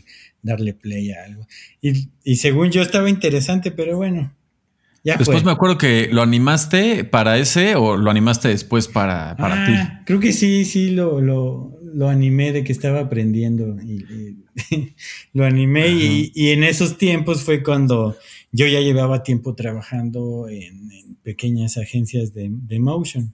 [0.44, 1.48] darle play a algo.
[1.82, 4.36] Y, y según yo estaba interesante, pero bueno,
[5.04, 5.46] ya Después fue.
[5.46, 9.72] me acuerdo que lo animaste para ese o lo animaste después para, para ti.
[9.76, 13.78] Ah, Creo que sí, sí, lo, lo, lo animé de que estaba aprendiendo.
[13.82, 14.36] Y, y-
[15.34, 18.18] lo animé y, y en esos tiempos fue cuando
[18.52, 23.32] yo ya llevaba tiempo trabajando en, en pequeñas agencias de, de motion.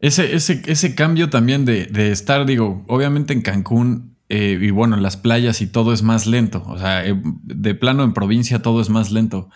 [0.00, 4.96] Ese, ese, ese cambio también de, de estar, digo, obviamente en Cancún eh, y bueno,
[4.96, 6.62] en las playas y todo es más lento.
[6.66, 9.48] O sea, eh, de plano en provincia todo es más lento.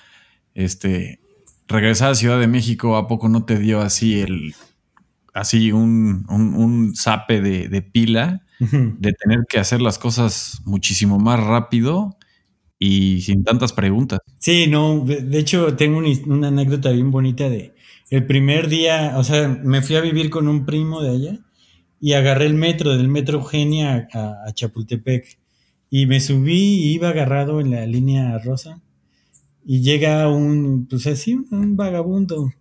[0.65, 1.21] Este,
[1.69, 4.55] regresar a Ciudad de México, ¿a poco no te dio así el,
[5.33, 11.19] así un, un, un zape de, de pila de tener que hacer las cosas muchísimo
[11.19, 12.19] más rápido
[12.79, 14.21] y sin tantas preguntas?
[14.39, 17.75] Sí, no, de hecho tengo una anécdota bien bonita de
[18.11, 21.39] el primer día, o sea, me fui a vivir con un primo de allá
[22.01, 25.39] y agarré el metro, del metro Eugenia a, a Chapultepec.
[25.91, 28.81] Y me subí y iba agarrado en la línea rosa
[29.65, 32.53] y llega un, pues así, un vagabundo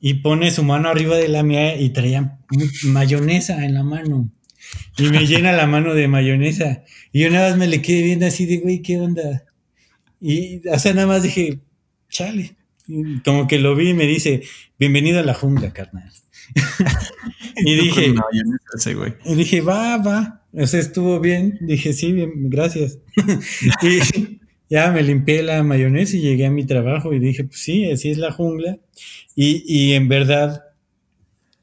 [0.00, 2.38] y pone su mano arriba de la mía y traía
[2.84, 4.30] mayonesa en la mano.
[4.98, 6.82] Y me llena la mano de mayonesa.
[7.12, 9.44] Y yo nada más me le quedé viendo así de, güey, ¿qué onda?
[10.20, 11.60] Y, o sea, nada más dije,
[12.08, 12.56] chale.
[12.88, 14.42] Y como que lo vi y me dice,
[14.76, 16.10] bienvenido a la jungla, carnal.
[17.56, 18.14] y dije,
[18.74, 19.14] ese, güey.
[19.24, 20.44] y dije, va, va.
[20.52, 21.58] O sea, estuvo bien.
[21.60, 22.98] Dije, sí, bien, gracias.
[23.82, 24.40] y
[24.72, 28.10] ya me limpié la mayonesa y llegué a mi trabajo y dije, pues sí, así
[28.10, 28.78] es la jungla.
[29.36, 30.64] Y, y en verdad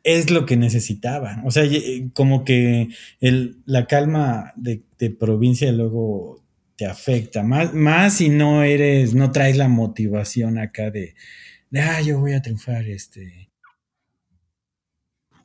[0.04, 1.42] es lo que necesitaba.
[1.46, 6.44] O sea, y- como que el, la calma de, de provincia luego
[6.76, 7.44] te afecta.
[7.44, 11.16] Más, más si no eres, no traes la motivación acá de,
[11.72, 13.50] de, ah, yo voy a triunfar, este.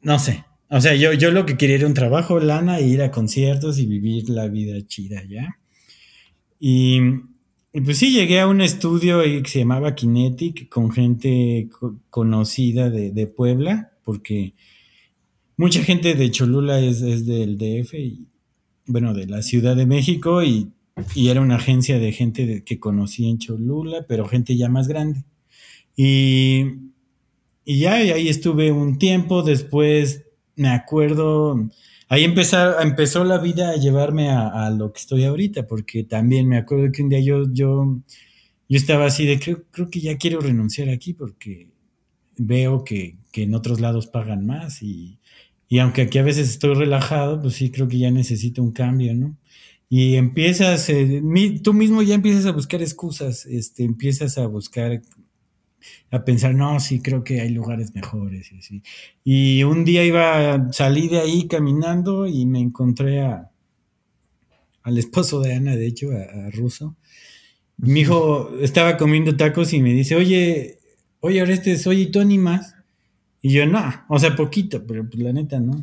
[0.02, 0.44] No sé.
[0.70, 3.80] O sea, yo, yo lo que quería era un trabajo, lana, e ir a conciertos
[3.80, 5.58] y vivir la vida chida ya.
[6.58, 7.00] Y,
[7.74, 12.88] y pues sí, llegué a un estudio que se llamaba Kinetic con gente co- conocida
[12.88, 14.54] de, Puebla, porque
[15.56, 17.92] mucha gente de Cholula es, es del DF
[18.86, 20.70] bueno, de la Ciudad de México y,
[21.16, 25.24] era una agencia de gente que conocí en Cholula, pero gente ya más grande.
[25.96, 26.66] Y,
[27.64, 30.22] y ya ahí estuve un tiempo, después
[30.54, 31.68] me acuerdo,
[32.14, 36.56] ahí empezó, empezó la vida a llevarme a, lo que estoy ahorita, porque también me
[36.58, 38.00] acuerdo que un día yo, yo,
[38.68, 41.68] yo estaba así de, creo, creo que ya quiero renunciar aquí porque
[42.36, 45.18] veo que, que en otros lados pagan más y,
[45.68, 49.14] y aunque aquí a veces estoy relajado, pues sí creo que ya necesito un cambio,
[49.14, 49.36] ¿no?
[49.96, 51.22] y empiezas, eh,
[51.62, 55.02] tú mismo ya empiezas a buscar excusas, este, empiezas a buscar,
[56.10, 58.52] a pensar, no, sí, creo que hay lugares mejores.
[58.52, 58.82] Y, así.
[59.24, 63.50] y un día iba, salí de ahí caminando y me encontré a,
[64.84, 66.96] al esposo de Ana, de hecho, a, Russo.
[67.76, 70.78] Mi hijo estaba comiendo tacos y me dice, oye,
[71.20, 72.74] oye, este soy tú más.
[73.42, 75.80] Y yo, no, o sea, poquito, pero pues la neta, ¿no?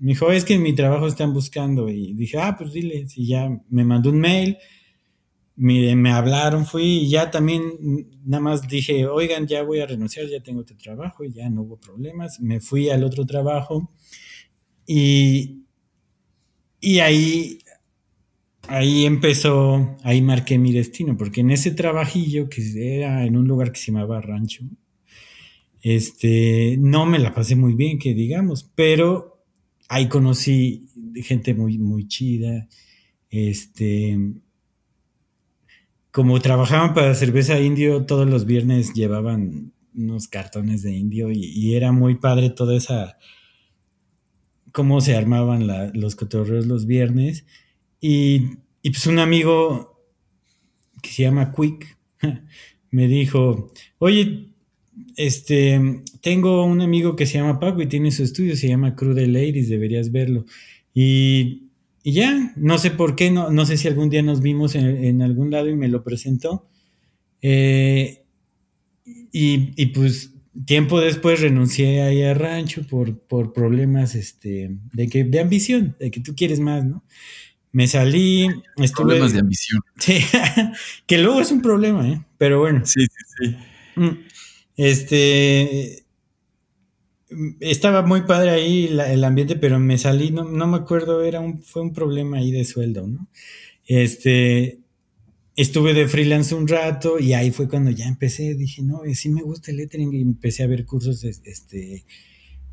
[0.00, 1.88] Me dijo, es que en mi trabajo están buscando.
[1.88, 3.06] Y dije, ah, pues dile.
[3.16, 4.58] Y ya me mandó un mail,
[5.56, 10.26] me, me hablaron, fui y ya también nada más dije, oigan, ya voy a renunciar,
[10.26, 12.40] ya tengo este trabajo y ya no hubo problemas.
[12.40, 13.92] Me fui al otro trabajo
[14.86, 15.64] y,
[16.80, 17.58] y ahí
[18.68, 22.62] ahí empezó, ahí marqué mi destino, porque en ese trabajillo que
[22.96, 24.64] era en un lugar que se llamaba Rancho,
[25.82, 29.44] este, no me la pasé muy bien, que digamos, pero
[29.88, 30.86] ahí conocí
[31.16, 32.68] gente muy, muy chida,
[33.28, 34.18] este,
[36.10, 41.92] como trabajaban para cerveza indio, todos los viernes llevaban unos cartones de indio y, era
[41.92, 43.18] muy padre toda esa,
[44.72, 47.44] cómo se armaban los cotorreos los viernes
[48.00, 50.00] y, pues un amigo
[51.02, 51.98] que se llama Quick
[52.90, 54.48] me dijo, oye,
[55.16, 59.26] este, tengo un amigo que se llama Paco y tiene su estudio, se llama Crude
[59.26, 60.44] Ladies, deberías verlo.
[60.92, 61.69] Y,
[62.04, 65.50] ya, no sé por qué, no, no sé si algún día nos vimos en, algún
[65.50, 66.68] lado y me lo presentó.
[67.42, 68.24] Eh,
[69.32, 70.34] y, pues
[70.66, 76.10] tiempo después renuncié ahí a Rancho por, por problemas este, de, que, de ambición, de
[76.10, 77.04] que tú quieres más, ¿no?
[77.72, 79.06] Me salí, estuve...
[79.06, 79.80] Problemas de ambición.
[79.96, 80.18] Sí,
[81.06, 82.20] que luego es un problema, ¿eh?
[82.36, 82.84] Pero bueno.
[82.84, 83.56] Sí, sí, sí.
[83.96, 84.24] Mm,
[84.76, 86.04] este...
[87.60, 91.82] Estaba muy padre ahí el ambiente, pero me salí, no, me acuerdo, era un, fue
[91.82, 93.28] un problema ahí de sueldo, ¿no?
[93.86, 94.80] Este,
[95.56, 99.42] estuve de freelance un rato y ahí fue cuando ya empecé, dije, no, sí me
[99.42, 102.04] gusta el lettering y empecé a ver cursos, este,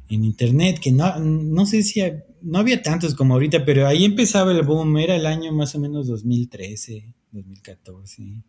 [0.09, 2.01] en internet, que no, no sé si
[2.41, 5.79] no había tantos como ahorita, pero ahí empezaba el boom, era el año más o
[5.79, 8.43] menos 2013, 2014.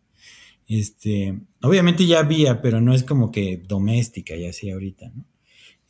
[0.67, 5.25] Este, obviamente ya había, pero no es como que doméstica y así ahorita, ¿no?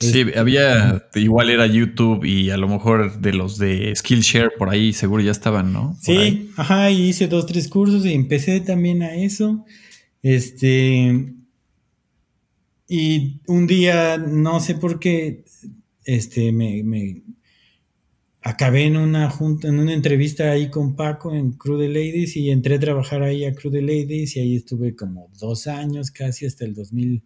[0.02, 4.94] Sí, había, igual era YouTube y a lo mejor de los de Skillshare por ahí
[4.94, 5.98] seguro ya estaban, ¿no?
[6.02, 9.66] sí, ajá, y hice dos, tres cursos y empecé también a eso.
[10.22, 11.34] Este,
[12.88, 15.44] y un día, no sé por qué,
[16.06, 17.24] este, me,
[18.42, 22.76] acabé en una junta, en una entrevista ahí con Paco en Crude Ladies y entré
[22.76, 26.74] a trabajar ahí a Crude Ladies y ahí estuve como dos años casi hasta el
[26.74, 27.24] 2000,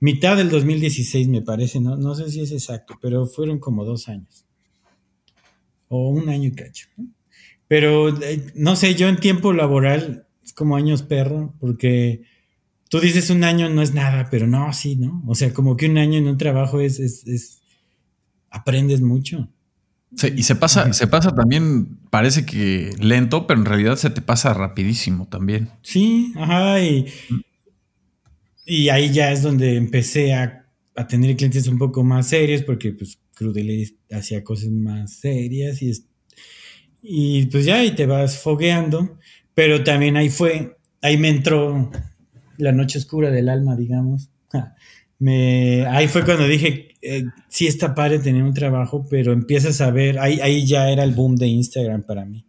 [0.00, 4.08] mitad del 2016 me parece, no, no sé si es exacto, pero fueron como dos
[4.08, 4.46] años.
[5.88, 6.88] O un año y cacho.
[7.68, 12.22] Pero eh, no sé, yo en tiempo laboral es como años perro, porque
[12.88, 15.22] tú dices un año no es nada, pero no, sí, ¿no?
[15.26, 17.62] O sea, como que un año en un trabajo es, es,
[18.50, 19.48] aprendes mucho.
[20.16, 24.20] Sí, y se pasa, se pasa también, parece que lento, pero en realidad se te
[24.20, 25.70] pasa rapidísimo también.
[25.82, 27.06] Sí, ajá, y,
[28.88, 30.56] ahí ya es donde empecé a,
[31.08, 35.92] tener clientes un poco más serios, porque pues Crudele hacía cosas más serias y,
[37.02, 39.18] y pues ya ahí te vas fogueando,
[39.54, 41.90] pero también ahí fue, ahí me entró
[42.58, 44.28] la noche oscura del alma, digamos.
[45.18, 49.90] Me, ahí fue cuando dije, eh, sí está padre tener un trabajo, pero empiezas a
[49.90, 52.44] ver, ahí, ahí ya era el boom de Instagram para mí.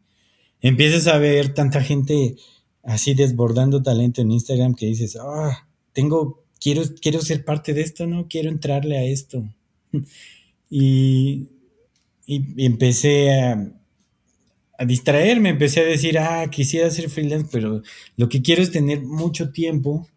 [0.61, 2.35] Empiezas a ver tanta gente
[2.83, 8.07] así desbordando talento en Instagram que dices, ah, tengo, quiero, quiero ser parte de esto,
[8.07, 8.27] ¿no?
[8.27, 9.43] Quiero entrarle a esto.
[10.69, 11.49] y,
[12.25, 13.75] y, empecé a,
[14.85, 17.83] distraerme, empecé a decir, ah, quisiera ser freelance, pero
[18.17, 20.07] lo que quiero es tener mucho tiempo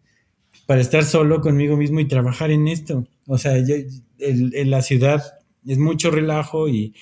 [0.65, 3.05] para estar solo conmigo mismo y trabajar en esto.
[3.27, 5.23] O sea, en la ciudad
[5.67, 6.93] es mucho relajo y,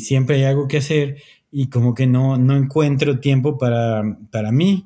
[0.00, 4.84] siempre hay algo que hacer y como que no, no encuentro tiempo para, para mí.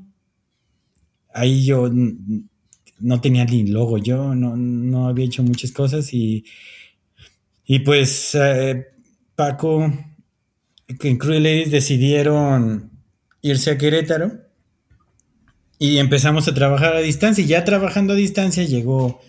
[1.33, 1.91] Ahí yo
[3.03, 6.45] no tenía ni logo, yo no, había hecho muchas cosas y,
[7.65, 8.87] y pues eh,
[9.35, 9.93] Paco
[11.01, 12.91] en Cruel Ladies decidieron
[13.43, 14.33] irse a Querétaro
[15.83, 17.43] y empezamos a trabajar a distancia.
[17.43, 19.21] Y ya trabajando a distancia llegó,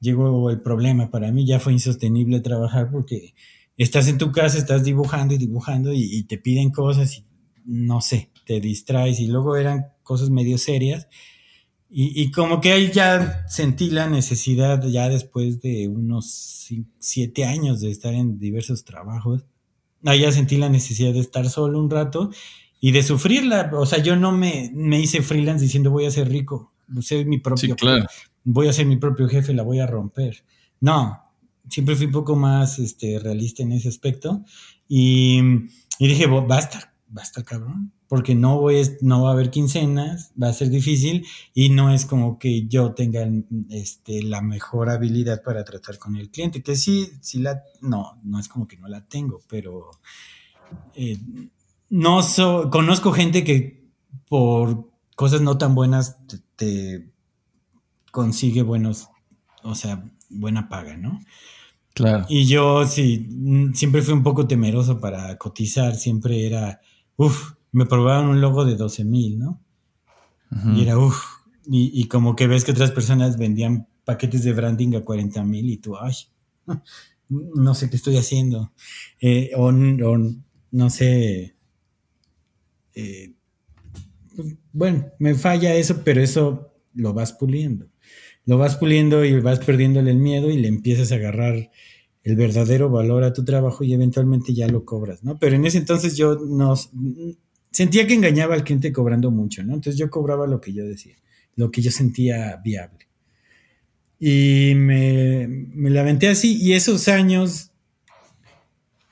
[0.00, 1.44] llegó el problema para mí.
[1.44, 3.34] Ya fue insostenible trabajar porque
[3.76, 7.24] estás en tu casa, estás dibujando y dibujando y, te piden cosas y
[7.66, 9.20] no sé, te distraes.
[9.20, 11.06] Y luego eran cosas medio serias.
[11.92, 16.68] Y, como que ahí ya sentí la necesidad, ya después de unos
[17.00, 19.44] siete años de estar en diversos trabajos,
[20.04, 22.30] ahí ya sentí la necesidad de estar solo un rato
[22.80, 23.72] y de sufrirla.
[23.74, 27.38] O sea, yo no me, me hice freelance diciendo voy a ser rico, soy mi
[27.38, 28.06] propio claro.
[28.44, 30.44] voy a ser mi propio jefe, la voy a romper.
[30.78, 31.20] No,
[31.68, 34.44] siempre fui un poco más este, realista en ese aspecto
[34.88, 35.40] y,
[35.98, 40.52] y dije, basta, basta cabrón, porque no, voy, no va a haber quincenas, va a
[40.52, 43.24] ser difícil y no es como que yo tenga
[43.68, 48.40] este, la mejor habilidad para tratar con el cliente, que sí, sí la, no, no
[48.40, 49.92] es como que no la tengo, pero
[50.96, 51.20] eh,
[51.88, 53.88] no so, conozco gente que
[54.28, 56.16] por cosas no tan buenas
[56.56, 57.08] te,
[58.10, 59.06] consigue buenos,
[59.62, 61.20] o sea, buena paga, ¿no?
[61.94, 62.26] Claro.
[62.28, 63.28] Y yo sí,
[63.74, 66.80] siempre fui un poco temeroso para cotizar, siempre era,
[67.14, 69.60] uff, me probaban un logo de 12 mil, ¿no?
[70.74, 71.22] Y era, uff,
[71.64, 75.76] y, como que ves que otras personas vendían paquetes de branding a 40 mil y
[75.76, 76.14] tú, ay,
[77.28, 78.72] no sé qué estoy haciendo.
[79.20, 81.54] Eh, o, no sé,
[82.94, 83.34] eh,
[84.72, 87.86] bueno, me falla eso, pero eso lo vas puliendo.
[88.46, 91.70] Lo vas puliendo y vas perdiéndole el miedo y le empiezas a agarrar
[92.22, 95.38] el verdadero valor a tu trabajo y eventualmente ya lo cobras, ¿no?
[95.38, 96.74] Pero en ese entonces yo no
[97.70, 99.74] sentía que engañaba al cliente cobrando mucho, ¿no?
[99.74, 101.16] Entonces yo cobraba lo que yo decía,
[101.56, 103.06] lo que yo sentía viable.
[104.18, 107.70] Y me, me lamenté así y esos años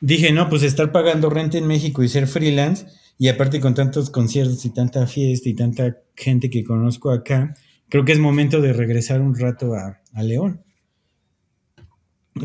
[0.01, 2.87] dije, no, pues estar pagando renta en México y ser freelance
[3.19, 7.55] y aparte con tantos conciertos y tanta fiesta y tanta gente que conozco acá,
[7.89, 10.63] creo que es momento de regresar un rato a, a León.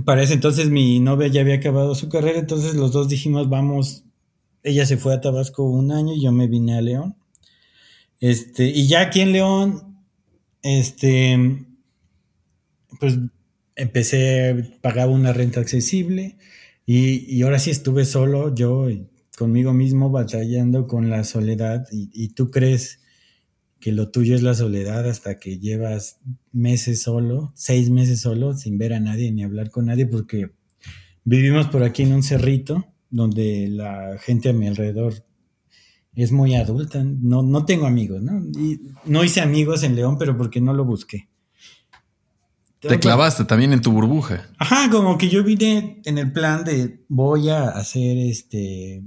[0.05, 4.03] Para ese entonces mi novia ya había acabado su carrera, entonces los dos dijimos, vamos,
[4.63, 7.15] ella se fue a Tabasco un año y yo me vine a León.
[8.19, 9.97] Este, y ya aquí en León,
[10.61, 11.37] este,
[12.99, 13.19] pues
[13.75, 16.37] empecé, pagaba una renta accesible
[16.85, 18.87] y, y ahora sí estuve solo, yo
[19.37, 22.99] conmigo mismo batallando con la soledad y, y tú crees
[23.79, 26.19] que lo tuyo es la soledad hasta que llevas
[26.53, 30.51] meses solo, seis meses solo, sin ver a nadie ni hablar con nadie, porque
[31.25, 35.23] vivimos por aquí en un cerrito donde la gente a mi alrededor
[36.15, 37.03] es muy adulta.
[37.03, 38.39] No, no tengo amigos, ¿no?
[38.59, 41.29] Y no hice amigos en León, pero porque no lo busqué.
[42.79, 44.49] Te clavaste también en tu burbuja.
[44.57, 49.03] Ajá, como que yo vine en el plan de voy a hacer este,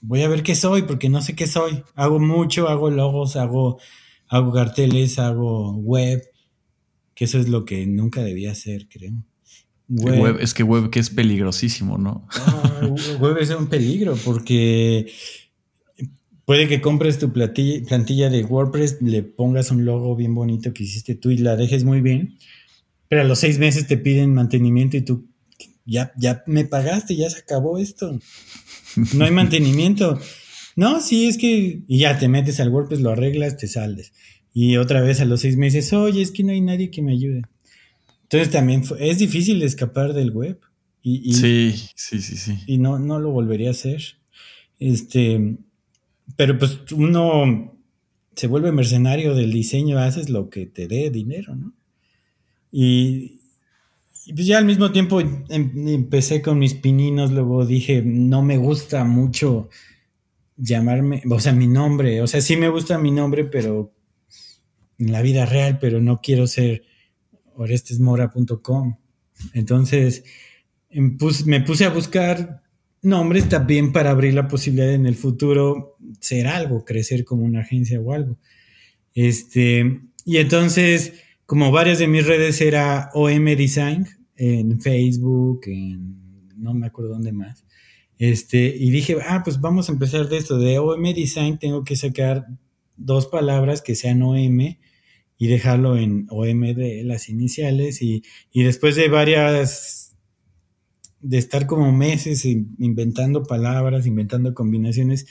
[0.00, 1.82] voy a ver qué soy, porque no sé qué soy.
[1.96, 3.78] Hago mucho, hago logos, hago
[4.30, 6.22] hago carteles, hago web,
[7.14, 9.12] que eso es lo que nunca debía hacer, creo.
[9.90, 10.38] Web.
[10.40, 12.26] es que web que es peligrosísimo, ¿no?
[12.30, 12.88] Ah,
[13.20, 15.10] web es un peligro porque
[16.44, 20.84] puede que compres tu plantilla, plantilla, de WordPress, le pongas un logo bien bonito que
[20.84, 22.38] hiciste tú y la dejes muy bien,
[23.08, 25.28] pero a los seis meses te piden mantenimiento y tú
[25.84, 28.18] ya, ya me pagaste, ya se acabó esto.
[29.14, 30.20] No hay mantenimiento.
[30.76, 31.82] No, sí, es que.
[31.86, 34.12] Y ya te metes al WordPress, lo arreglas, te sales.
[34.52, 37.12] Y otra vez a los seis meses, oye, es que no hay nadie que me
[37.12, 37.42] ayude.
[38.32, 40.60] Entonces también es difícil escapar del web.
[41.02, 42.58] Y, sí, sí, sí, sí.
[42.66, 44.00] Y no, no lo volvería a hacer.
[44.78, 45.56] Este.
[46.36, 47.74] Pero pues uno
[48.36, 51.74] se vuelve mercenario del diseño, haces lo que te dé dinero, ¿no?
[52.70, 53.40] Y,
[54.26, 58.58] y pues ya al mismo tiempo em, empecé con mis pininos, luego dije, no me
[58.58, 59.68] gusta mucho
[60.56, 63.92] llamarme, o sea, mi nombre, o sea, sí me gusta mi nombre, pero
[64.98, 66.84] en la vida real, pero no quiero ser
[67.60, 68.96] orestesmora.com.
[69.52, 70.24] Entonces,
[70.90, 72.62] em, me puse a buscar
[73.02, 78.00] nombres también para abrir la posibilidad en el futuro ser algo, crecer como una agencia
[78.00, 78.38] o algo.
[79.14, 81.14] Este, y entonces,
[81.46, 86.20] como varias de mis redes era OM Design en Facebook, en
[86.56, 87.64] no me acuerdo dónde más.
[88.18, 90.58] Este, y dije, ah, pues vamos a empezar de esto.
[90.58, 92.46] De OM Design tengo que sacar
[92.96, 94.76] dos palabras que sean OM
[95.40, 98.00] y dejarlo en OM de las iniciales.
[98.00, 98.22] Y,
[98.54, 100.16] después de varias,
[101.20, 105.26] de estar como meses inventando palabras, inventando combinaciones,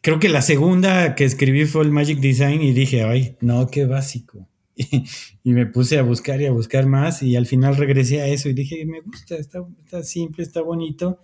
[0.00, 3.84] creo que la segunda que escribí fue el Magic Design y dije, ay, no, qué
[3.84, 4.48] básico.
[5.44, 8.48] Y, me puse a buscar y a buscar más y al final regresé a eso
[8.48, 11.18] y dije, me gusta, está, está simple, está bonito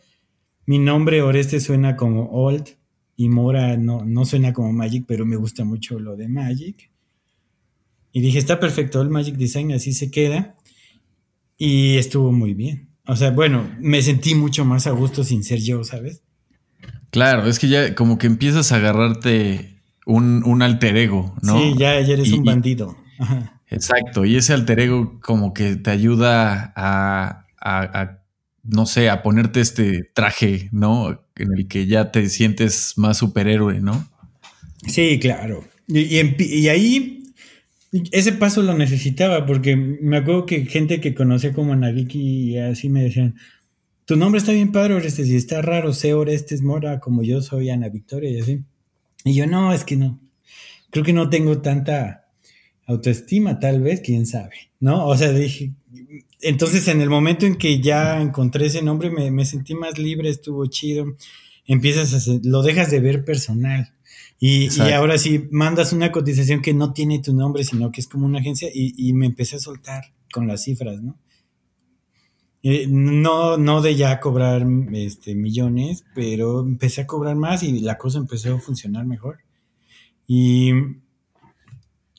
[0.68, 2.76] mi nombre Oreste suena como Old
[3.16, 6.90] y Mora no, no suena como Magic, pero me gusta mucho lo de Magic.
[8.18, 10.56] Y dije, está perfecto el Magic Design, así se queda.
[11.56, 12.88] Y estuvo muy bien.
[13.06, 16.22] O sea, bueno, me sentí mucho más a gusto sin ser yo, ¿sabes?
[17.10, 21.58] Claro, es que ya como que empiezas a agarrarte un, alter ego, ¿no?
[21.58, 22.96] Sí, ya, eres un bandido.
[23.68, 27.44] Exacto, y ese alter ego como que te ayuda a
[28.68, 31.24] no sé, a ponerte este traje, ¿no?
[31.36, 34.08] en el que ya te sientes más superhéroe, ¿no?
[34.86, 35.64] Sí, claro.
[35.86, 37.17] Y, ahí
[37.90, 42.88] ese paso lo necesitaba porque me acuerdo que gente que conocía como Naviki y así
[42.88, 43.36] me decían,
[44.04, 47.70] tu nombre está bien padre, Orestes, y está raro, sé Orestes Mora como yo soy
[47.70, 48.64] Ana Victoria y así.
[49.24, 50.18] Y yo, no, es que no.
[50.90, 52.24] Creo que no tengo tanta
[52.86, 55.06] autoestima, tal vez, quién sabe, ¿no?
[55.06, 55.72] O sea, dije,
[56.40, 60.64] entonces en el momento en que ya encontré ese nombre, me, sentí más libre, estuvo
[60.66, 61.14] chido,
[61.66, 63.92] empiezas a lo dejas de ver personal.
[64.40, 68.26] Y, ahora sí, mandas una cotización que no tiene tu nombre, sino que es como
[68.26, 71.18] una agencia, y, me empecé a soltar con las cifras, ¿no?
[72.62, 77.98] Eh, no, no de ya cobrar este, millones, pero empecé a cobrar más y la
[77.98, 79.38] cosa empezó a funcionar mejor.
[80.26, 80.72] Y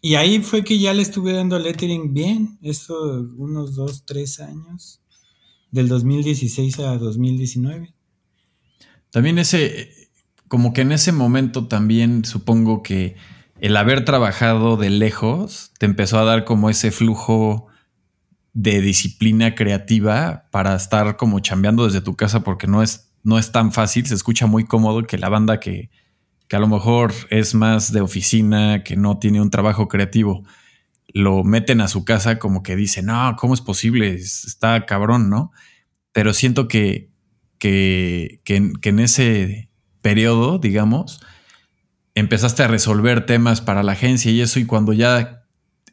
[0.02, 5.02] y ahí fue que ya le estuve dando lettering bien, esto unos dos, tres años,
[5.72, 7.94] del 2016 a 2019.
[9.12, 9.99] También ese,
[10.50, 13.16] como que en ese momento también supongo que
[13.62, 17.68] el haber trabajado de lejos te empezó a dar como ese flujo
[18.54, 23.52] de disciplina creativa para estar como chambeando desde tu casa porque no es, no es
[23.52, 25.91] tan fácil, se escucha muy cómodo que la banda que,
[26.47, 30.43] que a lo mejor es más de oficina, que no tiene un trabajo creativo,
[31.14, 34.14] lo meten a su casa como que dicen, no, ¿cómo es posible?
[34.14, 35.52] Está cabrón, ¿no?
[36.12, 37.12] Pero siento que,
[37.60, 39.69] que, en ese
[40.02, 41.22] periodo, digamos,
[42.16, 45.43] empezaste a resolver temas para la agencia y eso, y cuando ya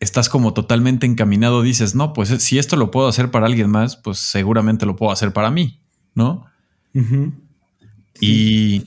[0.01, 3.97] estás como totalmente encaminado, dices, no, pues si esto lo puedo hacer para alguien más,
[3.97, 5.81] pues seguramente lo puedo hacer para mí,
[6.15, 6.47] ¿no?
[8.21, 8.85] Y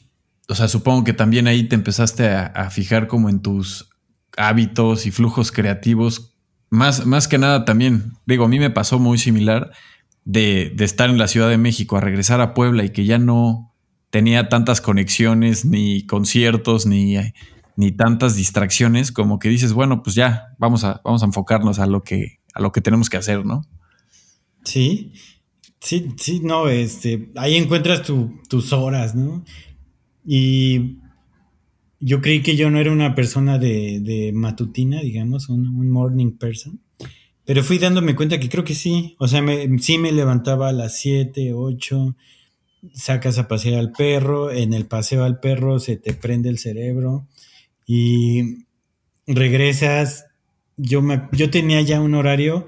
[0.50, 3.90] o sea, supongo que también ahí te empezaste a, fijar como en tus
[4.36, 6.34] hábitos y flujos creativos.
[6.72, 9.72] Más, más que nada también, digo, a mí me pasó muy similar
[10.26, 13.69] de, estar en la Ciudad de México a regresar a Puebla y que ya no
[14.10, 17.16] tenía tantas conexiones, ni conciertos, ni,
[17.76, 21.86] ni tantas distracciones, como que dices, bueno, pues ya, vamos a, vamos a enfocarnos a
[21.86, 23.62] lo que, a lo que tenemos que hacer, ¿no?
[24.64, 25.14] Sí,
[25.80, 29.44] sí, sí, no, este, ahí encuentras tus horas, ¿no?
[30.26, 30.98] Y
[32.00, 36.82] yo creí que yo no era una persona de, matutina, digamos, un, morning person.
[37.46, 39.16] Pero fui dándome cuenta que creo que sí.
[39.20, 42.16] O sea, me, sí me levantaba a las 7, 8,
[42.94, 47.28] sacas a pasear al perro, en el paseo al perro se te prende el cerebro
[47.86, 48.66] y
[49.28, 50.26] regresas.
[50.78, 52.68] Yo, me, yo tenía ya un horario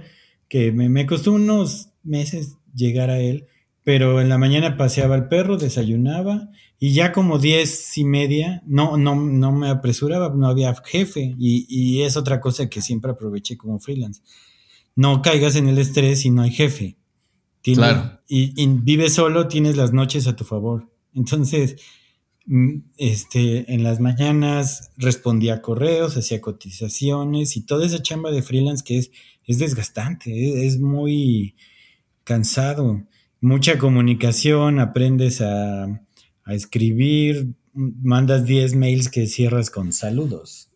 [0.49, 3.47] que me, me costó unos meses llegar a él,
[3.83, 6.49] pero en la mañana paseaba al perro, desayunaba
[6.83, 11.35] y ya como diez y media, no, no, no me apresuraba, no había jefe.
[11.37, 14.23] Y, es otra cosa que siempre aproveché como freelance.
[14.95, 16.97] No caigas en el estrés si no hay jefe.
[17.61, 18.19] Claro.
[18.27, 20.89] Y, y vives solo, tienes las noches a tu favor.
[21.13, 21.75] Entonces,
[22.45, 28.83] mm, este, en las mañanas respondía correos, hacía cotizaciones y toda esa chamba de freelance
[28.83, 29.11] que es,
[29.45, 31.55] es desgastante, es muy
[32.23, 33.03] cansado.
[33.41, 36.01] Mucha comunicación, aprendes a
[36.45, 40.69] a escribir, mandas 10 mails que cierras con saludos.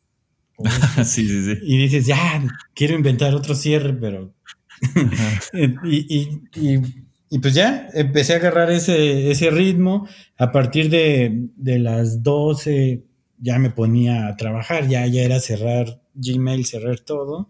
[1.04, 1.58] sí, sí, sí.
[1.64, 4.34] Y dices, ya, quiero inventar otro cierre, pero...
[5.84, 10.08] y, pues ya, empecé a agarrar ese, ese ritmo.
[10.38, 11.50] A partir de,
[11.80, 13.04] las 12
[13.40, 17.50] ya me ponía a trabajar, ya, ya era cerrar Gmail, cerrar todo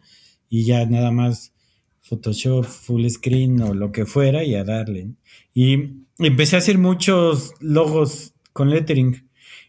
[0.49, 1.53] y ya nada más
[2.01, 5.09] Photoshop, full screen o lo que fuera y a darle.
[5.53, 9.27] Y empecé a hacer muchos logos con lettering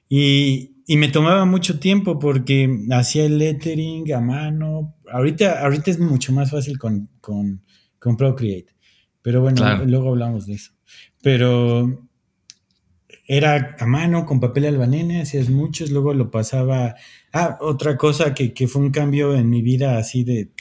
[0.08, 4.94] y, me tomaba mucho tiempo porque hacía el lettering a mano.
[5.16, 7.62] Ahorita, ahorita es mucho más fácil con, con,
[8.16, 8.72] Procreate,
[9.20, 10.72] pero bueno, luego hablamos de eso.
[11.22, 12.08] Pero
[13.26, 16.94] era a mano, con papel albanene, hacías muchos, luego lo pasaba.
[17.32, 20.52] Ah, otra cosa que, que fue un cambio en mi vida así de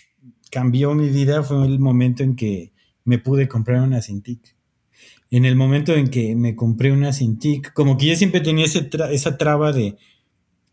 [0.49, 2.71] cambió mi vida fue el momento en que
[3.03, 4.55] me pude comprar una Cintiq
[5.31, 9.37] en el momento en que me compré una Cintiq, como que yo siempre tenía esa
[9.37, 9.97] traba de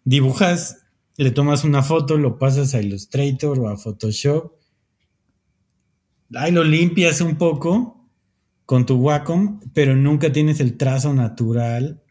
[0.04, 0.81] dibujas,
[1.16, 4.52] le tomas una foto, lo pasas a Illustrator o a Photoshop,
[6.34, 8.08] ahí lo limpias un poco
[8.64, 12.02] con tu Wacom, pero nunca tienes el trazo natural,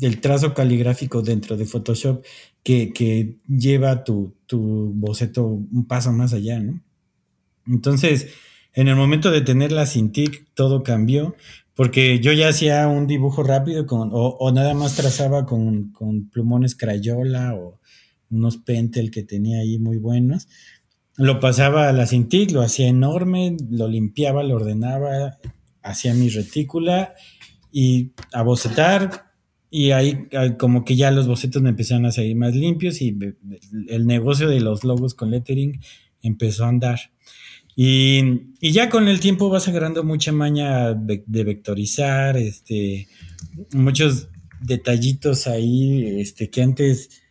[0.00, 2.24] el trazo caligráfico dentro de Photoshop
[2.62, 6.82] que, lleva tu, tu boceto un paso más allá, ¿no?
[7.66, 8.28] Entonces,
[8.74, 11.34] en el momento de tener la Cintiq, todo cambió,
[11.74, 15.92] porque yo ya hacía un dibujo rápido con, o, nada más trazaba con,
[16.32, 17.78] plumones Crayola o
[18.30, 20.48] unos Pentel que tenía ahí muy buenos.
[21.16, 25.36] Lo pasaba a la Cintiq, lo hacía enorme, lo limpiaba, lo ordenaba,
[25.82, 27.14] hacía mi retícula
[27.72, 29.28] y a bocetar
[29.70, 33.16] y ahí como que ya los bocetos me empezaron a salir más limpios y
[33.88, 35.80] el negocio de los logos con lettering
[36.22, 36.98] empezó a andar.
[37.80, 38.22] Y,
[38.60, 43.06] ya con el tiempo vas agarrando mucha maña de, vectorizar, este,
[43.72, 47.22] muchos detallitos ahí, este, que antes,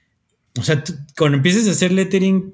[0.57, 0.83] o sea,
[1.17, 2.53] cuando empieces a hacer lettering,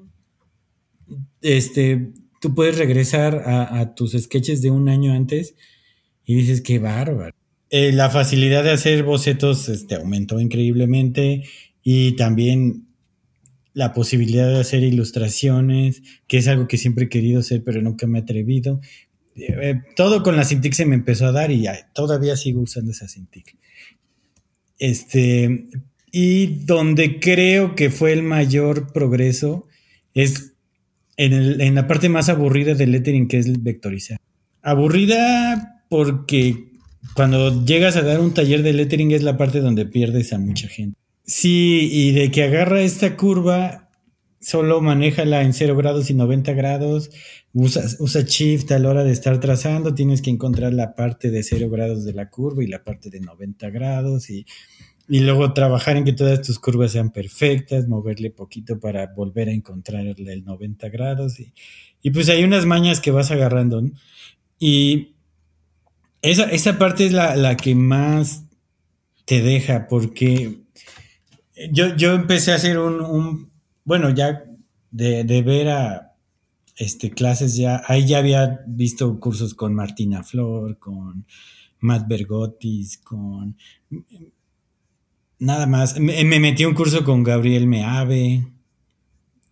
[1.40, 5.54] este, tú puedes regresar a, tus sketches de un año antes
[6.24, 7.34] y dices, qué bárbaro.
[7.70, 11.44] Eh, la facilidad de hacer bocetos este, aumentó increíblemente
[11.82, 12.86] y también
[13.72, 18.06] la posibilidad de hacer ilustraciones, que es algo que siempre he querido hacer, pero nunca
[18.06, 18.80] me he atrevido.
[19.36, 23.08] Eh, todo con la Cintiq se me empezó a dar y todavía sigo usando esa
[23.08, 23.56] Cintiq.
[24.78, 25.66] Este,
[26.16, 29.66] y donde creo que fue el mayor progreso
[30.14, 30.52] es
[31.16, 34.18] en, la parte más aburrida del lettering, que es vectorizar.
[34.62, 36.68] Aburrida porque
[37.16, 40.68] cuando llegas a dar un taller de lettering es la parte donde pierdes a mucha
[40.68, 40.96] gente.
[41.24, 43.90] Sí, y de que agarra esta curva,
[44.40, 47.10] solo manéjala en 0 grados y 90 grados,
[47.52, 51.42] usa, usa shift a la hora de estar trazando, tienes que encontrar la parte de
[51.42, 54.46] 0 grados de la curva y la parte de 90 grados y
[55.08, 59.52] y luego trabajar en que todas tus curvas sean perfectas, moverle poquito para volver a
[59.52, 61.36] encontrar el 90 grados.
[62.02, 63.82] Y, pues hay unas mañas que vas agarrando.
[64.58, 65.14] Y
[66.22, 68.44] esa, esa, parte es la, que más
[69.26, 70.60] te deja, porque
[71.70, 73.50] yo, yo empecé a hacer un,
[73.84, 74.44] bueno, ya
[74.90, 76.14] de, de, ver a
[76.76, 81.26] este, clases ya, ahí ya había visto cursos con Martina Flor, con
[81.80, 83.56] Matt Bergotis, con
[85.38, 85.98] Nada más.
[85.98, 88.46] Me, metí un curso con Gabriel Meave.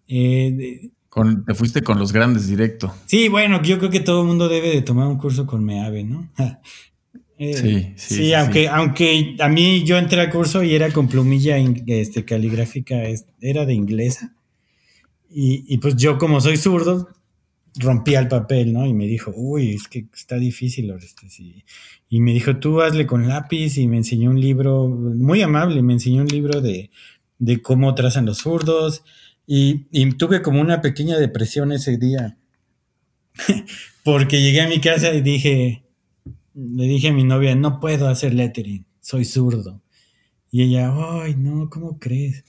[0.08, 0.90] Eh,
[1.46, 2.94] te fuiste con los grandes directo.
[3.06, 6.04] Sí, bueno, yo creo que todo el mundo debe de tomar un curso con Meave,
[6.04, 6.30] ¿no?
[7.38, 11.08] Eh, sí, sí, sí, aunque, aunque a mí yo entré al curso y era con
[11.08, 11.56] plumilla
[11.88, 13.02] este, caligráfica,
[13.40, 14.32] era de inglesa.
[15.28, 17.08] Y, y, pues yo como soy zurdo,
[17.74, 18.86] rompía el papel, ¿no?
[18.86, 21.64] Y me dijo, uy, es que está difícil, este, sí.
[22.12, 25.94] Y me dijo, tú hazle con lápiz y me enseñó un libro, muy amable, me
[25.94, 26.90] enseñó un libro de,
[27.38, 29.02] de cómo trazan los zurdos.
[29.46, 29.86] Y,
[30.18, 32.36] tuve como una pequeña depresión ese día.
[34.04, 35.84] Porque llegué a mi casa y dije,
[36.54, 39.80] le dije a mi novia, no puedo hacer lettering, soy zurdo.
[40.50, 40.92] Y ella,
[41.22, 42.44] ay, no, ¿cómo crees?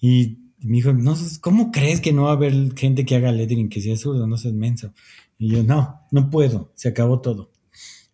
[0.00, 3.30] Y y me dijo, no, ¿cómo crees que no va a haber gente que haga
[3.30, 4.26] lettering que sea zurdo?
[4.26, 4.92] No seas menso.
[5.38, 7.52] Y yo, no, no puedo, se acabó todo.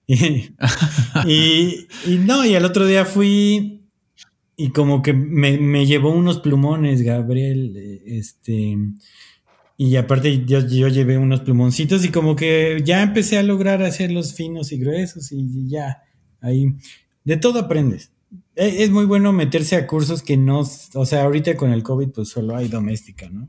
[1.27, 1.87] Y,
[2.19, 3.81] no, y al otro día fui
[4.57, 7.77] y como que me, llevó unos plumones, Gabriel,
[8.07, 8.77] este,
[9.77, 14.35] y aparte yo, yo, llevé unos plumoncitos y como que ya empecé a lograr hacerlos
[14.35, 16.03] finos y gruesos y ya,
[16.41, 16.75] ahí,
[17.25, 18.13] de todo aprendes.
[18.55, 20.61] Eh, es muy bueno meterse a cursos que no,
[20.95, 23.49] o sea, ahorita con el COVID pues solo hay doméstica, ¿no?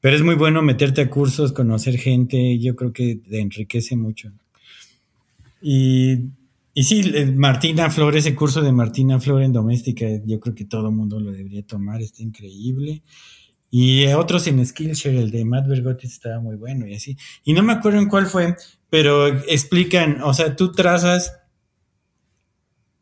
[0.00, 4.32] Pero es muy bueno meterte a cursos, conocer gente, yo creo que te enriquece mucho.
[5.68, 6.30] Y,
[6.74, 10.90] y sí, Martina Flor, ese curso de Martina Flor en doméstica, yo creo que todo
[10.90, 13.02] el mundo lo debería tomar, está increíble.
[13.68, 17.16] Y otros en Skillshare, el de Matt Bergotti estaba muy bueno y así.
[17.42, 18.54] Y no me acuerdo en cuál fue,
[18.90, 21.32] pero explican, o sea, tú trazas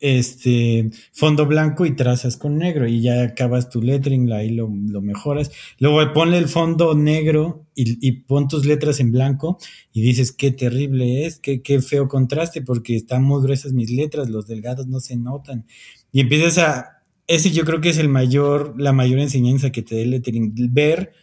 [0.04, 5.50] este fondo blanco y trazas con negro y ya acabas tu lettering, ahí lo, mejoras.
[5.78, 9.58] Luego ponle el fondo negro y, pon tus letras en blanco
[9.94, 14.28] y dices qué terrible es, qué, qué feo contraste porque están muy gruesas mis letras,
[14.28, 15.64] los delgados no se notan.
[16.12, 19.94] Y empiezas a, ese yo creo que es el mayor, la mayor enseñanza que te
[19.94, 21.14] dé el lettering, ver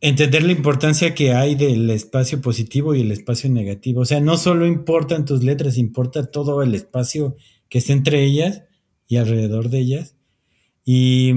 [0.00, 4.02] entender la importancia que hay del espacio positivo y el espacio negativo.
[4.02, 7.36] O sea, no solo importan tus letras, importa todo el espacio
[7.68, 8.62] que está entre ellas
[9.06, 10.14] y alrededor de ellas.
[10.84, 11.32] Y,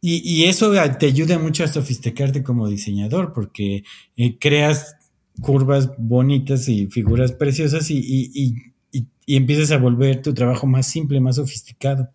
[0.00, 3.84] y, eso te ayuda mucho a sofisticarte como diseñador, porque
[4.16, 4.96] eh, creas
[5.40, 8.00] curvas bonitas y figuras preciosas y,
[8.34, 12.08] y, empiezas a volver tu trabajo más simple, más sofisticado.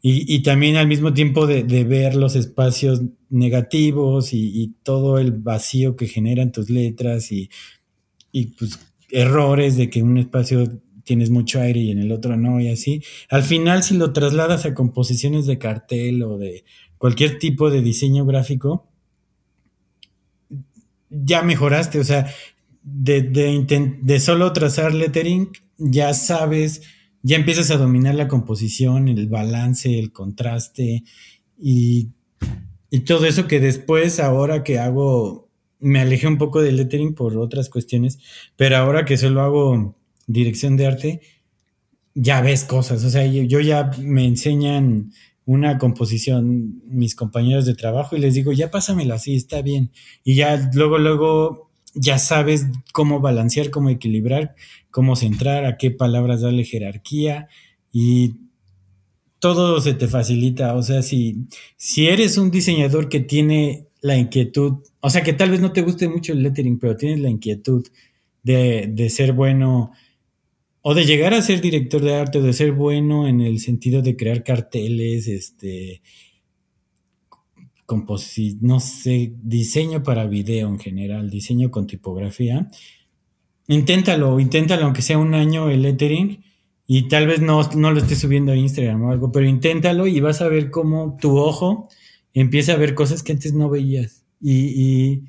[0.00, 6.06] Y, también al mismo tiempo de, ver los espacios negativos y, todo el vacío que
[6.06, 7.50] generan tus letras y,
[8.58, 8.78] pues
[9.10, 12.68] errores de que en un espacio tienes mucho aire y en el otro no y
[12.68, 13.02] así.
[13.30, 16.64] Al final si lo trasladas a composiciones de cartel o de
[16.98, 18.86] cualquier tipo de diseño gráfico,
[21.10, 22.30] ya mejoraste, o sea,
[22.82, 26.82] de, de solo trazar lettering, ya sabes
[27.22, 31.04] ya empiezas a dominar la composición, el balance, el contraste
[31.58, 32.08] y,
[33.06, 37.68] todo eso que después, ahora que hago, me alejé un poco del lettering por otras
[37.68, 38.18] cuestiones,
[38.56, 39.94] pero ahora que solo hago
[40.26, 41.20] dirección de arte,
[42.14, 43.04] ya ves cosas.
[43.04, 45.12] O sea, yo, ya me enseñan
[45.44, 49.90] una composición mis compañeros de trabajo y les digo, ya pásamelo así, está bien.
[50.24, 51.67] Y ya luego, luego
[51.98, 54.54] ya sabes cómo balancear, cómo equilibrar,
[54.90, 57.48] cómo centrar, a qué palabras darle jerarquía
[57.92, 58.34] y
[59.38, 60.74] todo se te facilita.
[60.74, 61.46] O sea, si,
[61.76, 65.82] si eres un diseñador que tiene la inquietud, o sea, que tal vez no te
[65.82, 67.86] guste mucho el lettering, pero tienes la inquietud
[68.42, 69.92] de, de ser bueno
[70.82, 74.00] o de llegar a ser director de arte o de ser bueno en el sentido
[74.00, 76.02] de crear carteles, este,
[78.60, 82.68] no sé, diseño para video en general, diseño con tipografía.
[83.66, 86.42] Inténtalo, inténtalo aunque sea un año el lettering
[86.86, 90.20] y tal vez no, no lo estés subiendo a Instagram o algo, pero inténtalo y
[90.20, 91.88] vas a ver cómo tu ojo
[92.32, 94.24] empieza a ver cosas que antes no veías.
[94.40, 95.22] Y,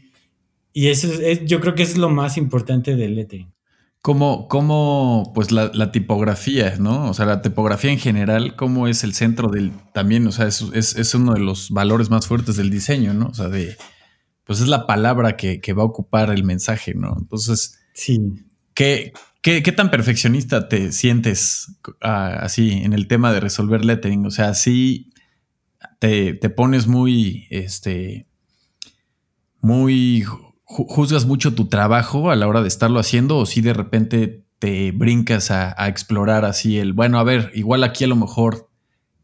[0.73, 3.51] y, eso es, yo creo que eso es lo más importante del lettering.
[4.01, 7.09] Como, como pues la, tipografía, ¿no?
[7.09, 10.61] O sea, la tipografía en general, cómo es el centro del también, o sea, es,
[10.71, 13.27] es, uno de los valores más fuertes del diseño, ¿no?
[13.27, 13.75] O sea, de,
[14.45, 17.13] pues es la palabra que, va a ocupar el mensaje, ¿no?
[17.19, 18.19] Entonces, sí.
[18.73, 24.25] ¿qué, qué, tan perfeccionista te sientes ah, así en el tema de resolver lettering?
[24.25, 25.11] O sea, sí
[25.99, 28.27] te, te pones muy, este,
[29.61, 30.25] muy
[30.69, 34.91] juzgas mucho tu trabajo a la hora de estarlo haciendo o si de repente te
[34.91, 38.69] brincas a, explorar así el, bueno, a ver, igual aquí a lo mejor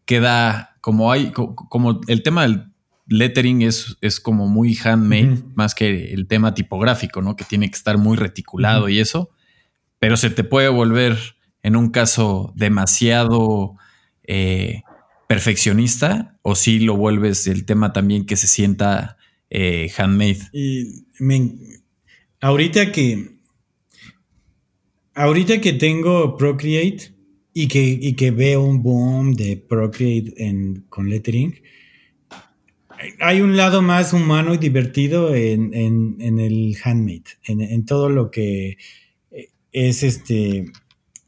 [0.05, 2.71] queda como hay, como, el tema del
[3.07, 7.35] lettering es, es como muy handmade, más que el tema tipográfico, ¿no?
[7.35, 9.29] Que tiene que estar muy reticulado y eso,
[9.99, 11.17] pero se te puede volver
[11.61, 13.75] en un caso demasiado
[14.23, 14.81] eh,
[15.27, 19.17] perfeccionista o si lo vuelves el tema también que se sienta
[19.49, 20.49] eh, handmade.
[20.53, 21.04] Y
[22.41, 23.35] ahorita que
[25.15, 27.13] ahorita que tengo Procreate
[27.53, 31.55] y que, que veo un boom de Procreate en, con lettering,
[33.19, 38.77] hay un lado más humano y divertido en, el handmade, en, todo lo que
[39.71, 40.65] es este.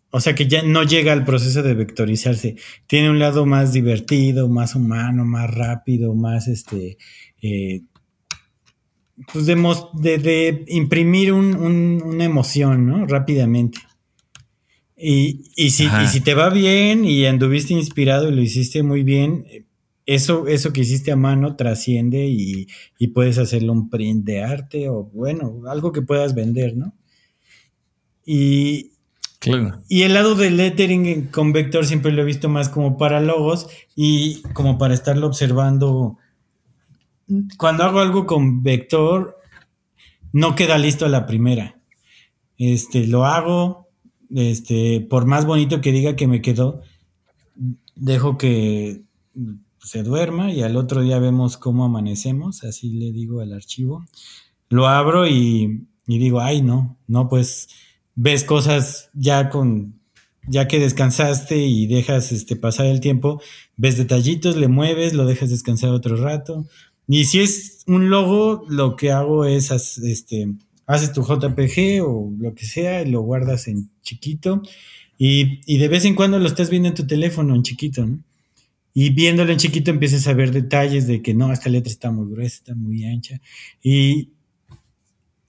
[0.10, 2.56] O sea que ya no llega al proceso de vectorizarse.
[2.88, 6.98] Tiene un lado más divertido, más humano, más rápido, más este.
[7.42, 7.84] Eh,
[9.34, 9.56] pues de,
[10.18, 13.06] de, imprimir una emoción, ¿no?
[13.06, 13.80] Rápidamente.
[15.00, 19.46] Y, si, si, te va bien y anduviste inspirado y lo hiciste muy bien,
[20.08, 22.68] eso, eso que hiciste a mano trasciende y,
[23.14, 26.96] puedes hacerle un print de arte o bueno, algo que puedas vender, ¿no?
[28.26, 28.92] Y,
[29.88, 33.68] y el lado del lettering con vector siempre lo he visto más como para logos
[33.96, 36.18] y como para estarlo observando
[37.58, 39.38] cuando hago algo con vector,
[40.34, 41.80] no queda listo a la primera.
[42.58, 43.90] Este, lo hago,
[44.36, 46.82] este, por más bonito que diga que me quedó,
[47.96, 49.04] dejo que
[49.80, 54.06] se duerma y al otro día vemos cómo amanecemos, así le digo al archivo.
[54.70, 57.70] Lo abro y, y digo, ay, no, no, pues
[58.16, 59.98] ves cosas ya con
[60.48, 63.42] ya que descansaste y dejas este, pasar el tiempo,
[63.76, 66.66] ves detallitos, le mueves, lo dejas descansar otro rato,
[67.08, 70.54] y si es un logo, lo que hago es, este,
[70.86, 74.62] haces tu JPG o lo que sea, y lo guardas en chiquito
[75.18, 78.20] y, de vez en cuando lo estás viendo en tu teléfono en chiquito, ¿no?
[78.94, 82.32] Y viéndolo en chiquito empiezas a ver detalles de que no, esta letra está muy
[82.32, 83.40] gruesa, está muy ancha.
[83.82, 84.30] Y,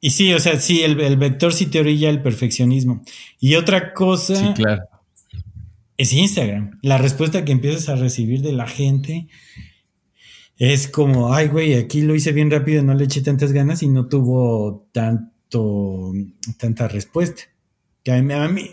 [0.00, 3.02] y sí, o sea, sí, el, el vector sí te orilla el perfeccionismo.
[3.40, 4.82] Y otra cosa sí, claro.
[5.96, 6.78] es Instagram.
[6.82, 9.28] La respuesta que empiezas a recibir de la gente
[10.58, 13.88] es como, ay, güey, aquí lo hice bien rápido, no le eché tantas ganas y
[13.88, 16.12] no tuvo tanto,
[16.58, 17.42] tanta respuesta.
[18.02, 18.70] Que a mí,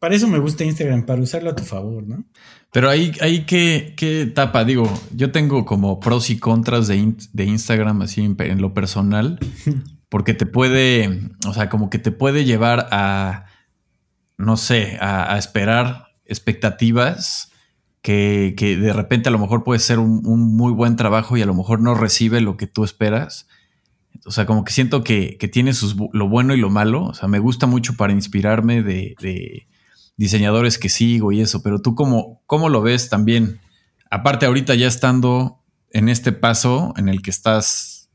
[0.00, 2.24] para eso me gusta Instagram, para usarlo a tu favor, ¿no?
[2.72, 4.64] Pero ahí, ahí ¿qué, qué etapa?
[4.64, 9.38] Digo, yo tengo como pros y contras de, de Instagram así en, lo personal,
[10.08, 13.46] porque te puede, o sea, como que te puede llevar a,
[14.36, 17.52] no sé, a, a esperar expectativas
[18.02, 20.22] que, de repente a lo mejor puede ser un,
[20.56, 23.48] muy buen trabajo y a lo mejor no recibe lo que tú esperas.
[24.24, 27.04] O sea, como que siento que, tiene sus, lo bueno y lo malo.
[27.04, 29.66] O sea, me gusta mucho para inspirarme de,
[30.16, 33.60] diseñadores que sigo y eso, pero tú cómo, cómo lo ves también.
[34.10, 38.10] Aparte, ahorita ya estando en este paso en el que estás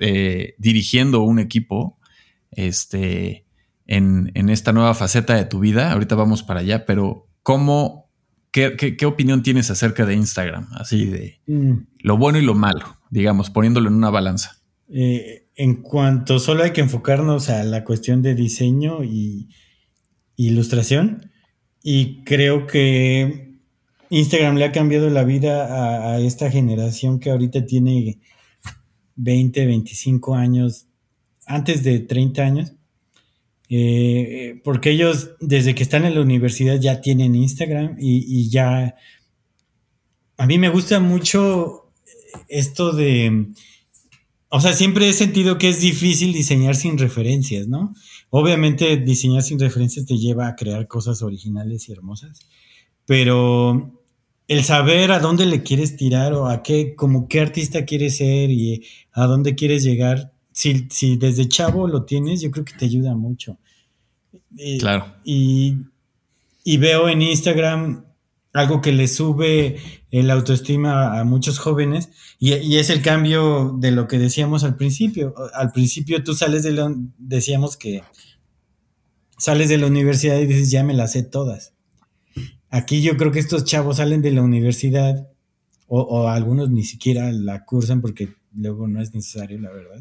[0.00, 1.98] eh, dirigiendo un equipo,
[2.50, 3.46] este,
[3.86, 8.03] en, en, esta nueva faceta de tu vida, ahorita vamos para allá, pero ¿cómo
[8.54, 10.68] ¿Qué, opinión tienes acerca de Instagram?
[10.74, 11.72] Así de mm.
[11.98, 14.62] lo bueno y lo malo, digamos, poniéndolo en una balanza.
[14.88, 19.48] Eh, en cuanto solo hay que enfocarnos a la cuestión de diseño y
[20.36, 21.32] ilustración,
[21.82, 23.58] y creo que
[24.08, 28.20] Instagram le ha cambiado la vida a, esta generación que ahorita tiene
[29.16, 30.86] 20, 25 años,
[31.44, 32.72] antes de 30 años,
[33.76, 38.94] eh, porque ellos desde que están en la universidad ya tienen Instagram y, ya...
[40.36, 41.90] A mí me gusta mucho
[42.48, 43.48] esto de...
[44.48, 47.94] O sea, siempre he sentido que es difícil diseñar sin referencias, ¿no?
[48.30, 52.38] Obviamente diseñar sin referencias te lleva a crear cosas originales y hermosas,
[53.06, 54.00] pero
[54.46, 58.50] el saber a dónde le quieres tirar o a qué, como qué artista quieres ser
[58.50, 62.84] y a dónde quieres llegar, si, si desde chavo lo tienes, yo creo que te
[62.84, 63.58] ayuda mucho.
[64.78, 65.14] Claro.
[65.24, 65.76] Y,
[66.78, 68.04] veo en Instagram
[68.52, 69.76] algo que le sube
[70.10, 72.08] el autoestima a muchos jóvenes
[72.38, 75.34] y, es el cambio de lo que decíamos al principio.
[75.54, 78.02] Al principio tú sales de la, decíamos que
[79.38, 81.74] sales de la universidad y dices, ya me las sé todas.
[82.70, 85.28] Aquí yo creo que estos chavos salen de la universidad
[85.86, 90.00] o, algunos ni siquiera la cursan porque luego no es necesario, la verdad.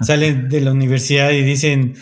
[0.00, 1.94] salen de la universidad y dicen,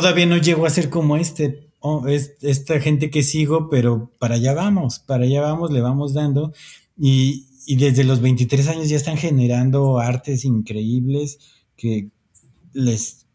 [0.00, 1.70] todavía no llego a ser como este,
[2.08, 6.52] es, esta gente que sigo, pero para allá vamos, para allá vamos, le vamos dando.
[6.98, 11.38] Y, y desde los 23 años ya están generando artes increíbles
[11.76, 12.10] que
[12.74, 13.26] les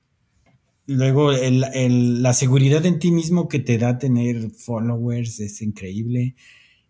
[0.88, 6.36] Luego, la seguridad en ti mismo que te da tener followers es increíble.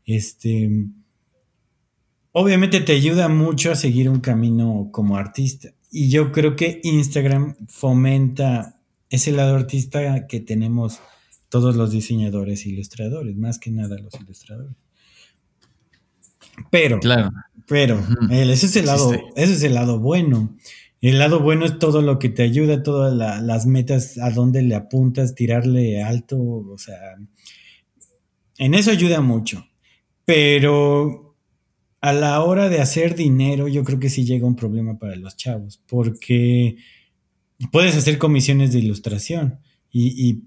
[0.06, 0.88] Este,
[2.32, 5.70] obviamente te ayuda mucho a seguir un camino como artista.
[5.92, 8.81] Y yo creo que Instagram fomenta
[9.12, 11.00] ese lado artista que tenemos
[11.50, 14.74] todos los diseñadores e ilustradores, más que nada los ilustradores.
[16.72, 17.30] Pero, claro.
[17.68, 18.02] pero,
[18.32, 20.58] ese es el lado, ese es el lado bueno.
[21.02, 24.76] El lado bueno es todo lo que te ayuda, todas las metas, a dónde le
[24.76, 27.18] apuntas, tirarle alto, o sea,
[28.58, 29.66] en eso ayuda mucho.
[30.24, 31.36] Pero
[32.00, 35.36] a la hora de hacer dinero, yo creo que sí llega un problema para los
[35.36, 36.78] chavos, porque
[37.68, 39.60] puedes hacer comisiones de ilustración
[39.92, 40.44] y,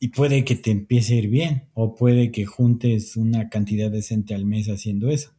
[0.00, 4.34] y puede que te empiece a ir bien, o puede que juntes una cantidad decente
[4.34, 5.32] al mes haciendo eso.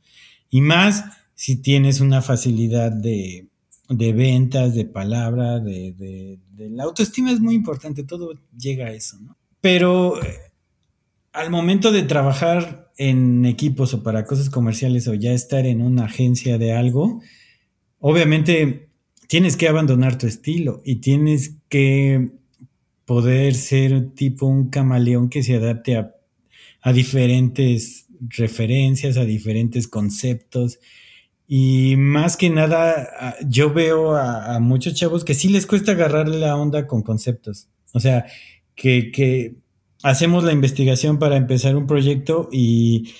[0.50, 1.04] Y más
[1.36, 3.48] si tienes una facilidad de
[3.90, 9.38] de ventas, de palabra, de, la autoestima es muy importante, todo llega a eso, ¿no?
[9.62, 10.52] Pero eh,
[11.32, 16.06] al momento de trabajar en equipos o para cosas comerciales o ya estar en una
[16.06, 17.22] agencia de algo,
[18.00, 18.87] obviamente
[19.28, 22.32] tienes que abandonar tu estilo y tienes que
[23.06, 26.14] poder ser tipo un camaleón que se adapte a,
[26.94, 30.80] diferentes referencias, a diferentes conceptos
[31.48, 36.58] y más que nada, yo veo a, muchos chavos que sí les cuesta agarrarle la
[36.58, 37.70] onda con conceptos.
[37.94, 38.26] O sea,
[38.76, 39.56] que,
[40.04, 43.14] hacemos la investigación para empezar un proyecto y,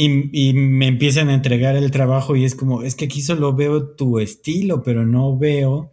[0.00, 3.96] y, me empiezan a entregar el trabajo y es como, es que aquí solo veo
[3.96, 5.90] tu estilo, pero no veo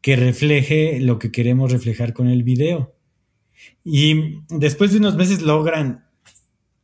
[0.00, 2.94] que refleje lo que queremos reflejar con el video.
[3.84, 6.04] Y después de unos meses logran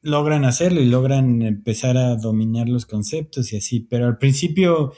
[0.04, 4.94] logran hacerlo y logran empezar a dominar los conceptos y así, pero al principio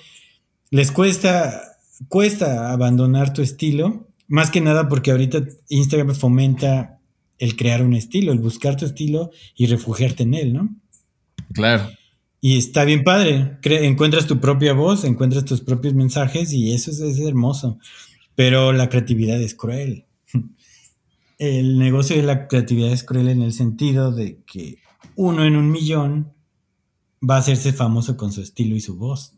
[0.70, 1.60] les cuesta,
[2.08, 7.00] cuesta abandonar tu estilo, más que nada porque ahorita Instagram fomenta
[7.36, 10.74] el crear un estilo, el buscar tu estilo y refugiarte en él, ¿no?
[11.52, 11.88] Claro.
[12.40, 17.18] Y está bien padre, encuentras tu propia voz, encuentras tus propios mensajes y eso es
[17.20, 17.78] hermoso,
[18.34, 20.04] pero la creatividad es cruel.
[21.38, 24.78] El negocio de la creatividad es cruel en el sentido de que
[25.16, 26.32] uno en un millón
[27.28, 29.36] va a hacerse famoso con su estilo y su voz.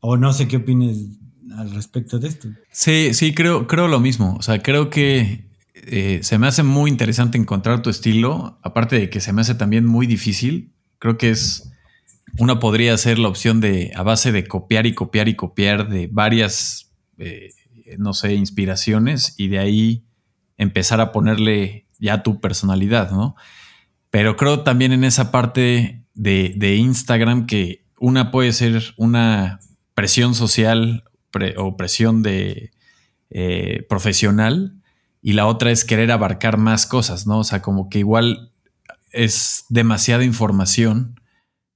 [0.00, 1.08] O no sé qué opines
[1.56, 2.48] al respecto de esto.
[2.70, 4.36] Sí, sí, creo, creo lo mismo.
[4.38, 9.10] O sea, creo que eh, se me hace muy interesante encontrar tu estilo, aparte de
[9.10, 10.72] que se me hace también muy difícil.
[11.00, 11.70] Creo que es,
[12.38, 16.08] una podría ser la opción de, a base de copiar y copiar y copiar de
[16.10, 17.50] varias, eh,
[17.98, 20.04] no sé, inspiraciones y de ahí
[20.56, 23.34] empezar a ponerle ya tu personalidad, ¿no?
[24.10, 29.60] Pero creo también en esa parte de, Instagram que una puede ser una
[29.94, 31.04] presión social
[31.56, 32.72] o presión de
[33.30, 34.80] eh, profesional
[35.22, 37.38] y la otra es querer abarcar más cosas, ¿no?
[37.38, 38.49] O sea, como que igual
[39.12, 41.20] es demasiada información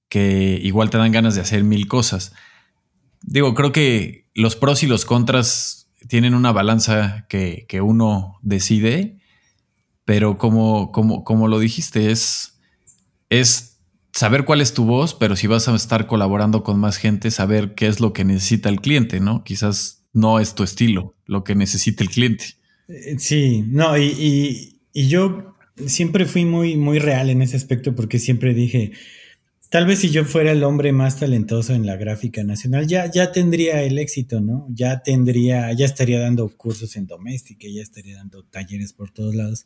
[0.09, 2.33] que igual te dan ganas de hacer mil cosas.
[3.23, 9.19] Digo, creo que los pros y los contras tienen una balanza que, que uno decide
[10.05, 12.59] pero como, como, como lo dijiste, es,
[13.31, 13.81] es
[14.13, 17.75] saber cuál es tu voz, pero si vas a estar colaborando con más gente, saber
[17.75, 19.45] qué es lo que necesita el cliente, ¿no?
[19.45, 22.45] Quizás no es tu estilo, lo que necesita el cliente.
[22.89, 25.54] Eh, sí, no, y, y, yo
[25.87, 28.93] siempre fui muy, muy real en ese aspecto porque siempre dije,
[29.71, 33.33] tal vez si yo fuera el hombre más talentoso en la gráfica nacional, ya, ya
[33.33, 34.67] tendría el éxito, ¿no?
[34.71, 39.65] Ya tendría, ya estaría dando cursos en doméstica, ya estaría dando talleres por todos lados.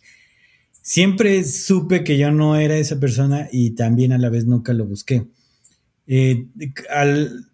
[0.82, 4.86] Siempre supe que yo no era esa persona y también a la vez nunca lo
[4.86, 5.26] busqué.
[6.06, 6.46] Eh,
[6.88, 7.44] al,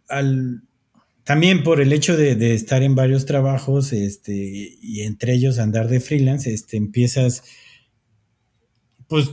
[1.25, 5.99] también por el hecho de, estar en varios trabajos este, y entre ellos andar de
[5.99, 7.43] freelance, este, empiezas,
[9.15, 9.31] pues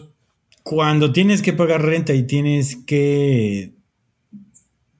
[0.61, 3.73] cuando tienes que pagar renta y tienes que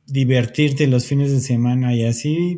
[0.07, 2.57] divertirte los fines de semana y así,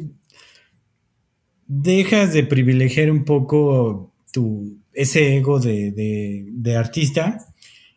[1.68, 7.46] dejas de privilegiar un poco tu, ese ego de, artista.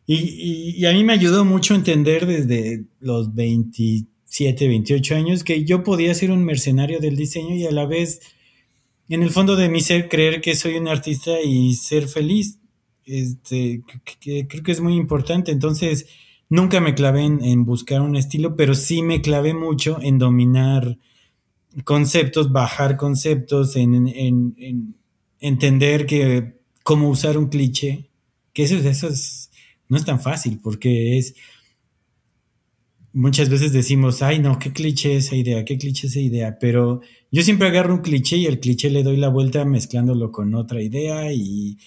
[0.09, 6.13] Y, a mí me ayudó mucho entender desde los 27, 28 años que yo podía
[6.17, 8.23] ser un mercenario del diseño y a la vez,
[9.09, 12.59] en el fondo de mi ser, creer que soy un artista y ser feliz
[13.07, 13.83] este,
[14.21, 15.53] creo que es muy importante.
[15.53, 16.07] Entonces,
[16.49, 20.99] nunca me clavé en, buscar un estilo, pero sí me clavé mucho en dominar
[21.85, 24.95] conceptos, bajar conceptos, en,
[25.39, 28.11] entender que cómo usar un cliché,
[28.53, 29.09] que eso, eso
[29.89, 31.35] no es tan fácil, porque es...
[33.13, 37.01] Muchas veces decimos, ay no, qué cliché esa idea, qué cliché esa idea, pero
[37.31, 40.83] yo siempre agarro un cliché y el cliché le doy la vuelta mezclándolo con otra
[40.83, 41.79] idea y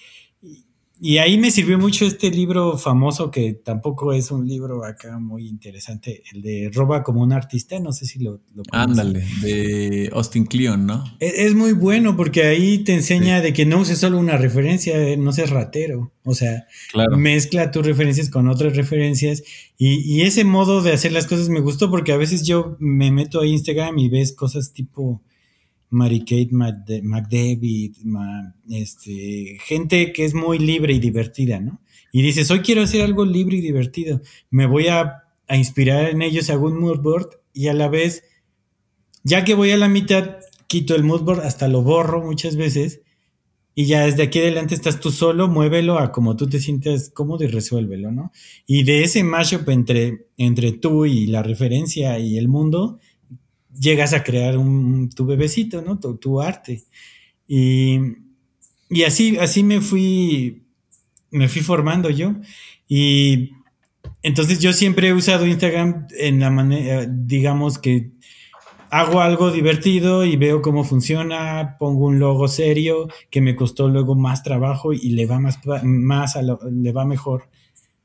[1.18, 6.22] ahí me sirvió mucho este libro famoso que tampoco es un libro acá muy interesante,
[6.32, 10.84] el de Roba como un artista, no sé si lo, lo Ándale, de Austin Kleon,
[10.84, 11.04] ¿no?
[11.18, 14.96] E, es, muy bueno porque ahí te enseña de que no uses solo una referencia,
[14.98, 16.66] eh, no seas ratero, o sea,
[17.16, 19.42] mezcla tus referencias con otras referencias
[19.78, 23.10] y, y ese modo de hacer las cosas me gustó porque a veces yo me
[23.10, 25.22] meto a Instagram y ves cosas tipo
[25.90, 27.96] Mary Kate McDavid,
[28.70, 31.80] este, gente que es muy libre y divertida, ¿no?
[32.12, 34.20] Y dices, hoy quiero hacer algo libre y divertido,
[34.50, 38.22] me voy a, inspirar en ellos, hago un moodboard y a la vez,
[39.24, 40.36] ya que voy a la mitad,
[40.68, 43.00] quito el moodboard, hasta lo borro muchas veces
[43.74, 47.44] y ya desde aquí adelante estás tú solo, muévelo a como tú te sientas cómodo
[47.44, 48.30] y resuélvelo, ¿no?
[48.66, 53.00] Y de ese mashup entre, entre tú y la referencia y el mundo,
[53.78, 55.98] llegas a crear un, tu bebecito, ¿no?
[55.98, 56.82] Tu, arte.
[57.46, 57.98] Y,
[59.06, 60.62] así, así me fui,
[61.30, 62.34] me fui formando yo.
[62.88, 63.50] Y
[64.22, 68.10] entonces yo siempre he usado Instagram en la manera, digamos que
[68.90, 74.16] hago algo divertido y veo cómo funciona, pongo un logo serio que me costó luego
[74.16, 76.36] más trabajo y le va más, más
[76.70, 77.48] le va mejor,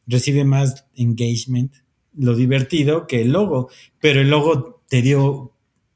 [0.05, 1.73] recibe más engagement,
[2.13, 5.54] lo divertido que el logo, pero el logo te dio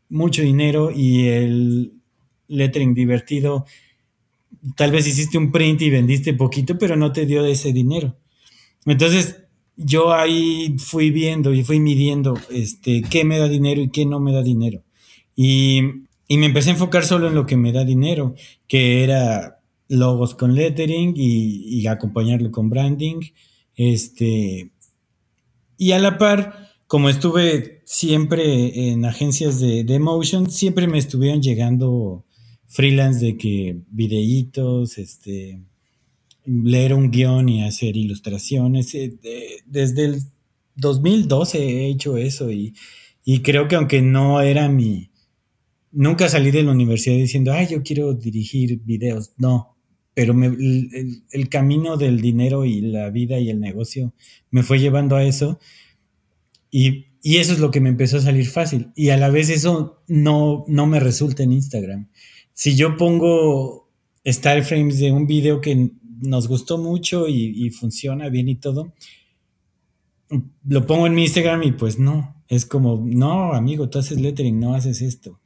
[0.10, 1.93] mucho dinero y el
[2.47, 3.66] lettering divertido,
[4.76, 8.18] tal vez hiciste un print y vendiste poquito, pero no te dio ese dinero.
[8.86, 9.43] Entonces,
[9.76, 14.20] yo ahí fui viendo y fui midiendo este, qué me da dinero y qué no
[14.20, 14.84] me da dinero.
[15.36, 15.82] Y,
[16.30, 18.36] me empecé a enfocar solo en lo que me da dinero,
[18.68, 23.20] que era logos con lettering y, y acompañarlo con branding.
[23.76, 24.70] Este,
[25.78, 31.39] y a la par, como estuve siempre en agencias de, de motion, siempre me estuvieron
[31.39, 32.25] llegando
[32.65, 35.61] freelance de que videitos, este,
[36.45, 38.95] leer un guion y hacer ilustraciones.
[38.95, 39.19] Eh,
[39.67, 40.21] desde el
[40.77, 42.73] 2012 he hecho eso y,
[43.43, 45.11] creo que aunque no era mi...
[45.91, 49.33] Nunca salí de la universidad diciendo, ay, yo quiero dirigir videos.
[49.37, 49.77] No,
[50.15, 54.15] pero el, el, camino del dinero y la vida y el negocio
[54.49, 55.59] me fue llevando a eso.
[56.72, 58.91] Y, eso es lo que me empezó a salir fácil.
[58.95, 62.09] Y a la vez eso no, no me resulta en Instagram.
[62.53, 63.89] Si yo pongo
[64.26, 65.91] style frames de un video que
[66.22, 68.93] nos gustó mucho y, funciona bien y todo,
[70.65, 74.59] lo pongo en mi Instagram y pues no, es como, no, amigo, tú haces lettering,
[74.59, 75.39] no haces esto.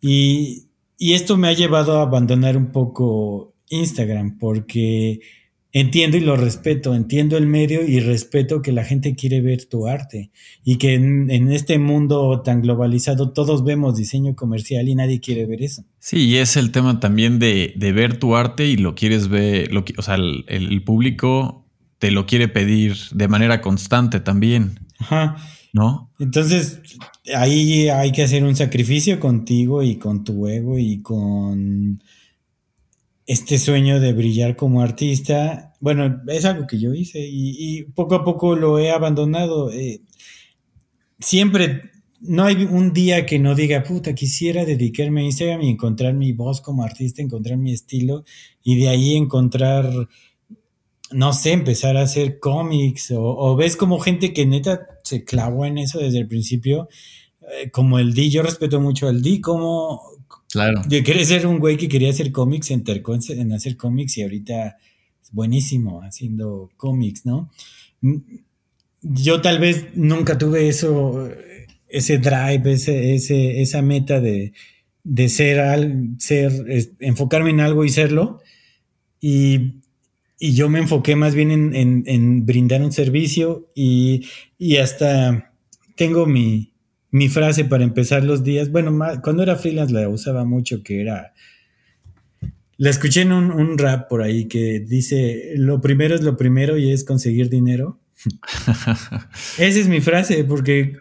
[0.00, 5.20] Y, y esto me ha llevado a abandonar un poco Instagram porque
[5.72, 9.86] entiendo y lo respeto, entiendo el medio y respeto que la gente quiere ver tu
[9.86, 10.30] arte
[10.64, 15.62] y que en, este mundo tan globalizado todos vemos diseño comercial y nadie quiere ver
[15.62, 15.84] eso.
[15.98, 19.84] Sí, y es el tema también de, ver tu arte y lo quieres ver, lo,
[19.96, 21.64] o sea, el, público
[21.98, 24.80] te lo quiere pedir de manera constante también.
[24.98, 25.36] Ajá.
[25.72, 26.10] ¿No?
[26.18, 26.80] Entonces,
[27.34, 32.02] ahí hay que hacer un sacrificio contigo y con tu ego y con
[33.26, 38.24] este sueño de brillar como artista, bueno, es algo que yo hice y, poco a
[38.24, 39.70] poco lo he abandonado.
[39.72, 40.02] Eh,
[41.18, 46.14] siempre, no hay un día que no diga, puta, quisiera dedicarme a Instagram y encontrar
[46.14, 48.24] mi voz como artista, encontrar mi estilo
[48.62, 50.08] y de ahí encontrar
[51.12, 55.78] no sé, empezar a hacer cómics o, ves como gente que neta se clavó en
[55.78, 56.88] eso desde el principio,
[57.40, 60.00] eh, como el D, yo respeto mucho al D, como
[60.52, 60.82] claro.
[60.86, 64.22] de querer ser un güey que quería hacer cómics, se entercó en, hacer cómics y
[64.22, 64.76] ahorita
[65.20, 67.50] es buenísimo haciendo cómics, ¿no?
[68.02, 68.18] Mm,
[69.02, 71.28] yo tal vez nunca tuve eso,
[71.88, 74.52] ese drive, ese, ese, esa meta de,
[75.02, 76.52] de ser, al, ser,
[77.00, 78.40] enfocarme en algo y serlo.
[79.20, 79.82] Y
[80.44, 84.26] y yo me enfoqué más bien en, brindar un servicio y,
[84.82, 85.54] hasta
[85.94, 86.71] tengo mi,
[87.28, 88.70] frase para empezar los días.
[88.70, 91.32] Bueno, cuando era freelance la usaba mucho, que era...
[92.78, 96.78] La escuché en un, un, rap por ahí que dice, lo primero es lo primero
[96.78, 98.00] y es conseguir dinero.
[99.58, 100.96] Esa es mi frase, porque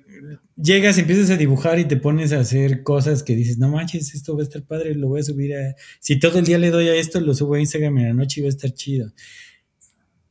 [0.61, 4.35] llegas, empiezas a dibujar y te pones a hacer cosas que dices, no manches, esto
[4.35, 5.75] va a estar padre, lo voy a subir a...
[5.99, 8.41] Si todo el día le doy a esto, lo subo a Instagram en la noche
[8.41, 9.11] y va a estar chido.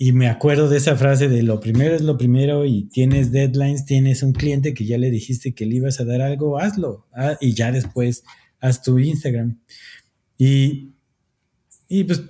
[0.02, 3.84] Y me acuerdo de esa frase de lo primero es lo primero y tienes deadlines,
[3.84, 7.06] tienes un cliente que ya le dijiste que le ibas a dar algo, hazlo.
[7.12, 8.24] Ah, y ya después
[8.60, 9.58] haz tu Instagram.
[10.38, 10.94] Y,
[11.86, 12.22] y pues,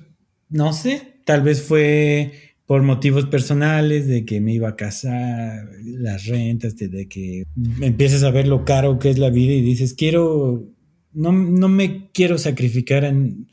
[0.49, 2.33] no sé, tal vez fue
[2.67, 7.45] por motivos personales, de que me iba a casar, las rentas, de, que
[7.83, 10.73] empiezas a ver lo caro que es la vida y dices, quiero,
[11.13, 13.47] no, no me quiero sacrificar en...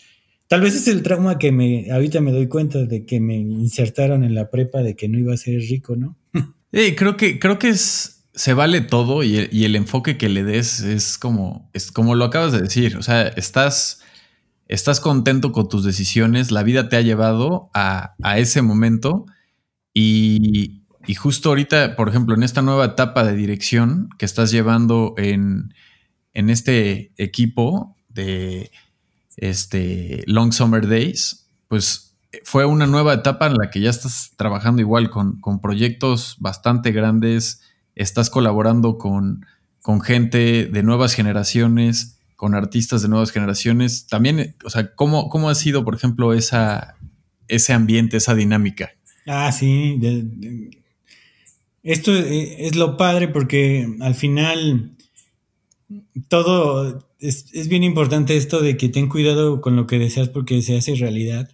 [0.48, 4.24] Tal vez es el trauma que me, ahorita me doy cuenta de que me insertaron
[4.24, 6.16] en la prepa de que no iba a ser rico, ¿no?
[6.72, 10.82] Creo que, creo que es, se vale todo y el, y enfoque que le des
[10.82, 14.02] es como, es como lo acabas de decir, o sea, estás
[14.68, 19.26] estás contento con tus decisiones, la vida te ha llevado a, ese momento
[19.94, 20.84] y,
[21.18, 25.74] justo ahorita, por ejemplo, en esta nueva etapa de dirección que estás llevando en,
[26.34, 28.70] este equipo de
[29.38, 34.82] este Long Summer Days, pues fue una nueva etapa en la que ya estás trabajando
[34.82, 37.62] igual con, proyectos bastante grandes,
[37.96, 39.46] estás colaborando con,
[39.82, 44.08] con gente de nuevas generaciones con artistas de nuevas generaciones.
[44.08, 46.96] También, o sea, ¿cómo, cómo ha sido, por ejemplo, esa,
[47.50, 48.92] ese ambiente, esa dinámica?
[49.26, 50.00] Ah, sí.
[51.84, 54.96] esto es, lo padre porque al final
[56.30, 60.78] todo es, bien importante esto de que ten cuidado con lo que deseas porque se
[60.78, 61.50] hace realidad.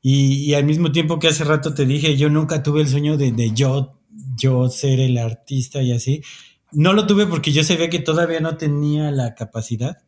[0.00, 3.32] Y, al mismo tiempo que hace rato te dije, yo nunca tuve el sueño de,
[3.32, 3.98] de yo,
[4.36, 6.22] yo ser el artista y así.
[6.72, 9.98] No lo tuve porque yo sabía que todavía no tenía la capacidad.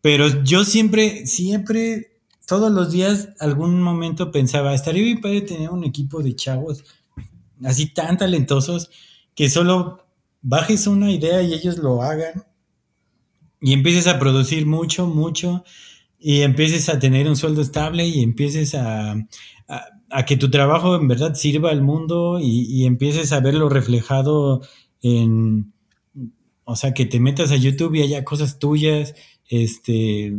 [0.00, 5.84] Pero yo siempre, siempre, todos los días, algún momento pensaba, estaría bien padre tener un
[5.84, 6.84] equipo de chavos
[7.64, 8.90] así tan talentosos
[9.34, 10.06] que solo
[10.42, 12.44] bajes una idea y ellos lo hagan
[13.60, 15.64] y empieces a producir mucho, mucho
[16.18, 19.14] y empieces a tener un sueldo estable y empieces a,
[20.10, 24.62] a, que tu trabajo en verdad sirva al mundo y, y, empieces a verlo reflejado
[25.02, 25.72] en,
[26.64, 29.14] o sea, que te metas a YouTube y haya cosas tuyas
[29.48, 30.34] este,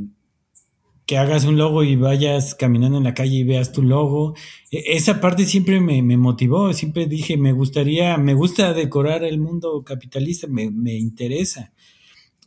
[1.09, 4.35] que hagas un logo y vayas caminando en la calle y veas tu logo.
[4.69, 9.83] E, esa parte siempre me, motivó, siempre dije, me gustaría, me gusta decorar el mundo
[9.83, 11.73] capitalista, me, interesa.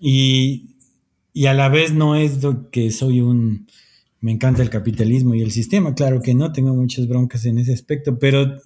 [0.05, 0.75] Y,
[1.47, 2.41] a la vez no es
[2.73, 3.69] que soy un,
[4.21, 7.73] me encanta el capitalismo y el sistema, claro que no, tengo muchas broncas en ese
[7.73, 8.59] aspecto, pero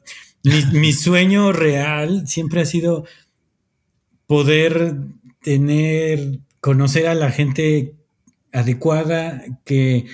[0.43, 3.05] mi, mi sueño real siempre ha sido
[4.26, 4.97] poder
[5.43, 7.95] tener conocer a la gente
[8.53, 10.07] adecuada, que...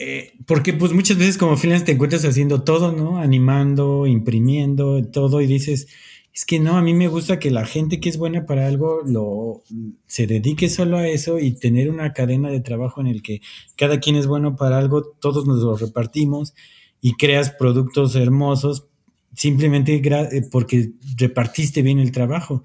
[0.00, 3.18] Eh, porque pues muchas veces como freelance te encuentras haciendo todo, ¿no?
[3.18, 5.88] Animando, imprimiendo, todo y dices,
[6.32, 9.02] es que no, a mí me gusta que la gente que es buena para algo
[9.04, 9.62] lo
[10.06, 13.40] se dedique solo a eso y tener una cadena de trabajo en el que
[13.76, 16.54] cada quien es bueno para algo, todos nos lo repartimos
[17.00, 18.86] y creas productos hermosos
[19.34, 22.62] simplemente eh, porque repartiste bien el trabajo.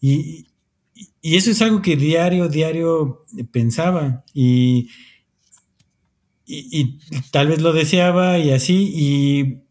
[0.00, 0.46] Y,
[1.22, 4.88] y eso es algo que diario, diario pensaba y,
[6.46, 6.98] y,
[7.30, 8.92] tal vez lo deseaba y así.
[8.94, 9.62] Y,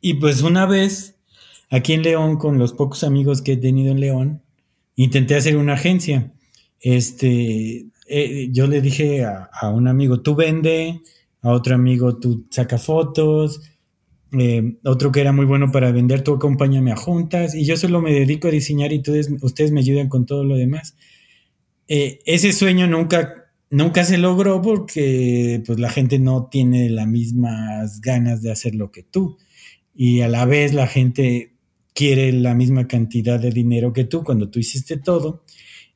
[0.00, 1.11] y pues una vez,
[1.72, 4.42] aquí en León, con los pocos amigos que he tenido en León,
[4.94, 6.32] intenté hacer una agencia.
[6.80, 11.00] Este, eh, yo le dije a, un amigo, tú vende,
[11.40, 13.62] a otro amigo, tú saca fotos,
[14.38, 18.02] eh, otro que era muy bueno para vender, tú acompáñame a juntas y yo solo
[18.02, 19.02] me dedico a diseñar y
[19.40, 20.94] ustedes, me ayudan con todo lo demás.
[21.88, 28.02] Eh, ese sueño nunca, nunca se logró porque pues, la gente no tiene las mismas
[28.02, 29.38] ganas de hacer lo que tú
[29.94, 31.51] y a la vez la gente
[31.94, 35.44] quiere la misma cantidad de dinero que tú cuando tú hiciste todo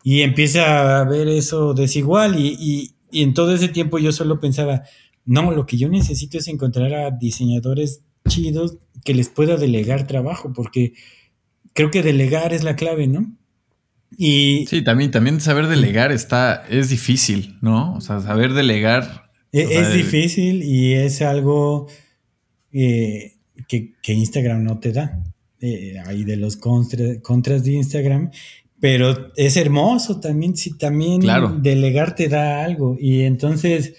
[0.03, 4.83] y empieza a ver eso desigual y, y en todo ese tiempo yo solo pensaba,
[5.25, 10.53] No, lo que yo necesito es encontrar a diseñadores chidos que les pueda delegar trabajo,
[10.53, 10.93] porque
[11.73, 13.37] creo que delegar es la clave, ¿no?
[14.17, 17.95] Y sí, también, también saber delegar está, es difícil, ¿no?
[17.95, 19.31] O sea, saber delegar.
[19.53, 21.89] E, es, difícil y es algo
[22.73, 23.35] eh,
[23.69, 25.23] que, Instagram no te da.
[25.67, 28.31] Eh, ahí de los contras de Instagram.
[28.79, 31.23] Pero es hermoso también, si también
[31.63, 32.97] delegar te da algo.
[33.01, 33.95] Y entonces,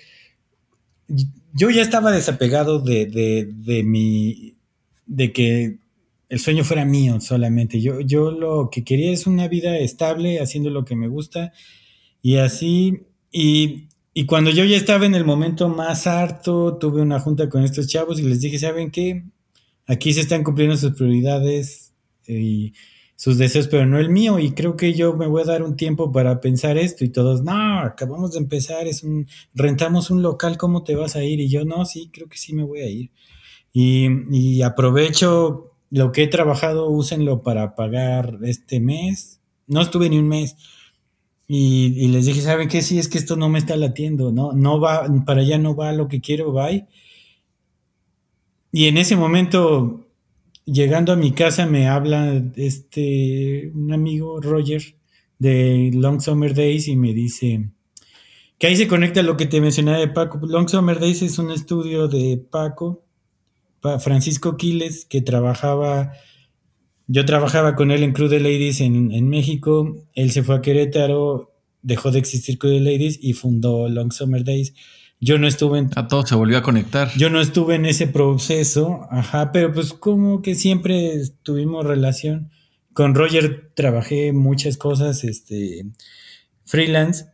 [1.54, 4.56] yo ya estaba desapegado de, de, de mi,
[5.06, 5.80] de que
[6.30, 7.82] el sueño fuera mío solamente.
[7.82, 11.54] Yo, yo lo que quería es una vida estable, haciendo lo que me gusta
[12.22, 13.02] y así.
[13.32, 17.64] Y, y, cuando yo ya estaba en el momento más harto, tuve una junta con
[17.64, 19.24] estos chavos y les dije, ¿saben qué?
[19.88, 21.94] Aquí se están cumpliendo sus prioridades
[22.28, 22.74] y
[23.16, 24.38] sus deseos, pero no el mío.
[24.38, 27.04] Y creo que yo me voy a dar un tiempo para pensar esto.
[27.04, 31.24] Y todos, no, acabamos de empezar, es un, rentamos un local, ¿cómo te vas a
[31.24, 31.40] ir?
[31.40, 33.12] Y yo, no, sí, creo que sí me voy a ir.
[33.74, 39.40] Y, y aprovecho lo que he trabajado, úsenlo para pagar este mes.
[39.68, 40.56] No estuve ni un mes.
[41.48, 42.82] Y, les dije, ¿saben qué?
[42.82, 44.52] Sí, es que esto no me está latiendo, ¿no?
[44.52, 46.86] No va, para allá no va lo que quiero, bye.
[48.72, 50.08] Y en ese momento,
[50.66, 54.96] llegando a mi casa, me habla este, un amigo, Roger,
[55.40, 57.70] de Long Summer Days, y me dice
[58.58, 60.40] que ahí se conecta lo que te mencionaba de Paco.
[60.46, 63.04] Long Summer Days es un estudio de Paco
[64.00, 66.14] Francisco Quiles, que trabajaba,
[67.08, 71.54] yo trabajaba con él en Crew de Ladies en, México, él se fue a Querétaro,
[71.82, 74.74] dejó de existir Crew de Ladies y fundó Long Summer Days.
[75.20, 75.90] Yo no estuve en...
[75.96, 77.12] A todo se volvió a conectar.
[77.18, 82.52] Yo no estuve en ese proceso, ajá, pero pues como que siempre tuvimos relación.
[82.94, 85.86] Con Roger trabajé muchas cosas, este,
[86.66, 87.26] freelance,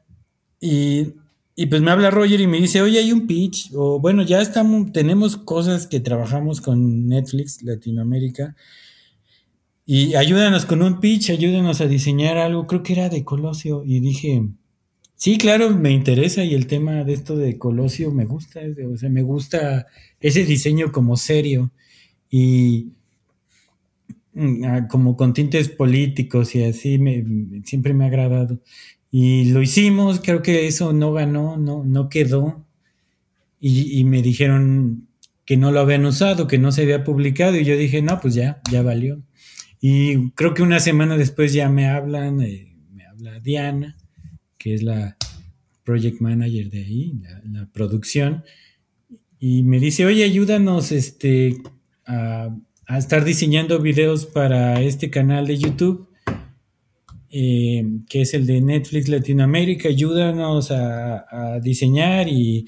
[0.59, 1.13] y
[1.55, 4.41] y pues me habla Roger y me dice, oye, hay un pitch, o bueno, ya
[4.41, 8.55] estamos, tenemos cosas que trabajamos con Netflix Latinoamérica,
[9.85, 13.99] y ayúdanos con un pitch, ayúdanos a diseñar algo, creo que era de Colosio, y
[13.99, 14.49] dije,
[15.23, 18.59] sí, claro, me interesa, y el tema de esto de Colosio me gusta,
[18.93, 19.87] o sea, me gusta
[20.19, 21.71] ese diseño como serio,
[22.29, 22.91] y
[24.33, 27.23] mm, ah, como con tintes políticos y así, me,
[27.63, 28.59] siempre me ha agradado.
[29.11, 32.65] Y lo hicimos, creo que eso no ganó, no, no quedó.
[33.61, 35.07] Y, me dijeron
[35.45, 37.57] que no lo habían usado, que no se había publicado.
[37.57, 39.23] Y yo dije, no, pues ya, ya valió.
[39.79, 43.95] Y creo que una semana después ya me hablan, eh, me habla Diana,
[44.63, 45.17] que es la
[45.83, 47.13] project manager de ahí,
[47.51, 48.43] la, producción,
[49.39, 51.57] y me dice, oye, ayúdanos este,
[52.05, 52.55] a,
[52.87, 56.07] a, estar diseñando videos para este canal de YouTube.
[57.35, 62.67] Eh, que es el de Netflix Latinoamérica, ayúdanos a, diseñar y,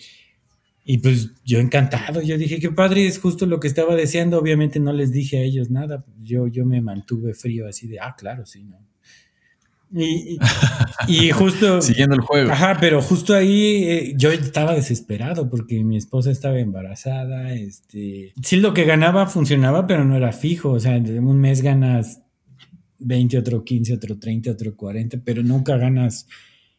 [1.03, 4.91] pues yo encantado, yo dije, qué padre, es justo lo que estaba deseando, obviamente no
[4.91, 8.63] les dije a ellos nada, yo, yo me mantuve frío así de, ah, claro, sí,
[8.63, 8.84] ¿no?
[9.91, 11.81] Y, justo...
[11.83, 12.51] Siguiendo el juego.
[12.51, 18.33] Ajá, pero justo ahí eh, yo estaba desesperado porque mi esposa estaba embarazada, este...
[18.41, 22.21] Sí, lo que ganaba funcionaba, pero no era fijo, o sea, en un mes ganas
[22.99, 26.27] 20, otro 15, otro 30, otro 40, pero nunca ganas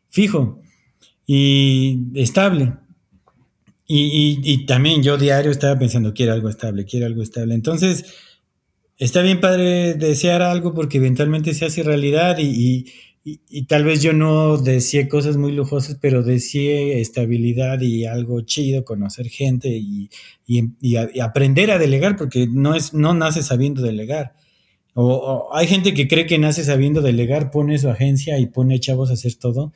[0.09, 0.61] fijo
[1.27, 2.75] y estable.
[3.89, 7.55] Y, también yo diario estaba pensando, quiero algo estable, quiero algo estable.
[7.55, 8.05] Entonces,
[8.99, 12.93] está bien padre desear algo porque eventualmente se hace realidad y,
[13.69, 19.29] tal vez yo no deseé cosas muy lujosas, pero deseé estabilidad y algo chido, conocer
[19.29, 20.11] gente y,
[21.21, 24.35] aprender a delegar porque no, es, no nace sabiendo delegar
[24.99, 29.11] o, hay gente que cree que nace sabiendo delegar, pone su agencia y pone chavos
[29.11, 29.75] a hacer todo.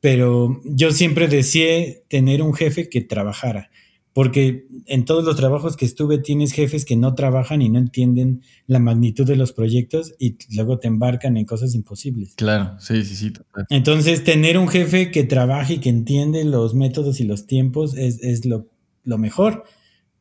[0.00, 3.70] Pero yo siempre deseé tener un jefe que trabajara.
[4.12, 8.42] Porque en todos los trabajos que estuve tienes jefes que no trabajan y no entienden
[8.66, 12.34] la magnitud de los proyectos y luego te embarcan en cosas imposibles.
[12.34, 13.32] Claro, sí, sí, sí.
[13.68, 18.44] Entonces, tener un jefe que trabaje y que entiende los métodos y los tiempos es,
[18.44, 18.66] lo,
[19.04, 19.64] mejor,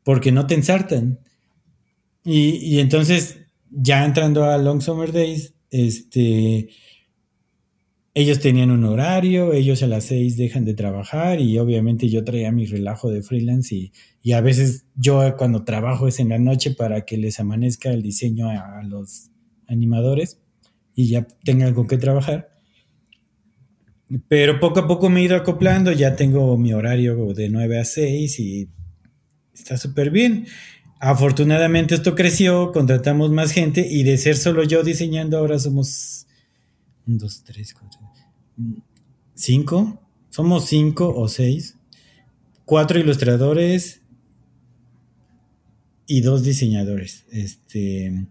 [0.04, 1.20] porque no te ensartan.
[2.24, 3.40] Y, y entonces
[3.72, 6.70] ya entrando a Long Summer Days, este,
[8.14, 12.52] ellos tenían un horario, ellos a las seis dejan de trabajar y obviamente yo traía
[12.52, 13.92] mi relajo de freelance y,
[14.34, 18.48] a veces yo cuando trabajo es en la noche para que les amanezca el diseño
[18.50, 19.32] a, los
[19.68, 20.40] animadores
[20.94, 22.50] y ya tengan con qué trabajar.
[24.28, 27.86] Pero poco a poco me he ido acoplando, ya tengo mi horario de 9 a
[27.86, 28.70] 6 y
[29.54, 30.46] está súper bien.
[31.00, 36.28] Afortunadamente esto creció, contratamos más gente y de ser solo yo diseñando ahora somos
[37.08, 37.99] un, dos, tres, cuatro,
[39.34, 41.78] cinco, somos cinco o seis,
[42.66, 44.02] cuatro ilustradores
[46.06, 47.26] y dos diseñadores.
[47.32, 48.28] Este,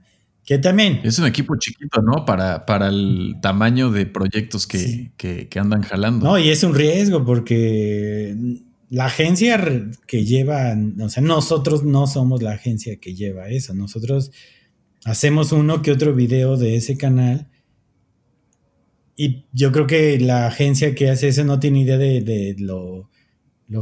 [0.48, 1.00] que también.
[1.04, 2.24] Es un equipo chiquito, ¿no?
[2.24, 6.24] Para, para el tamaño de proyectos que, que, andan jalando.
[6.24, 8.34] No, y es un riesgo porque
[8.88, 9.62] la agencia
[10.06, 13.74] que lleva, o sea, nosotros no somos la agencia que lleva eso.
[13.74, 14.32] Nosotros
[15.04, 17.48] hacemos uno que otro video de ese canal.
[19.20, 23.10] Y yo creo que la agencia que hace eso no tiene idea de, lo,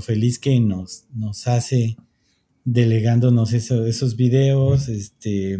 [0.00, 1.96] feliz que nos, nos hace
[2.64, 4.88] delegándonos esos videos.
[4.88, 5.58] Este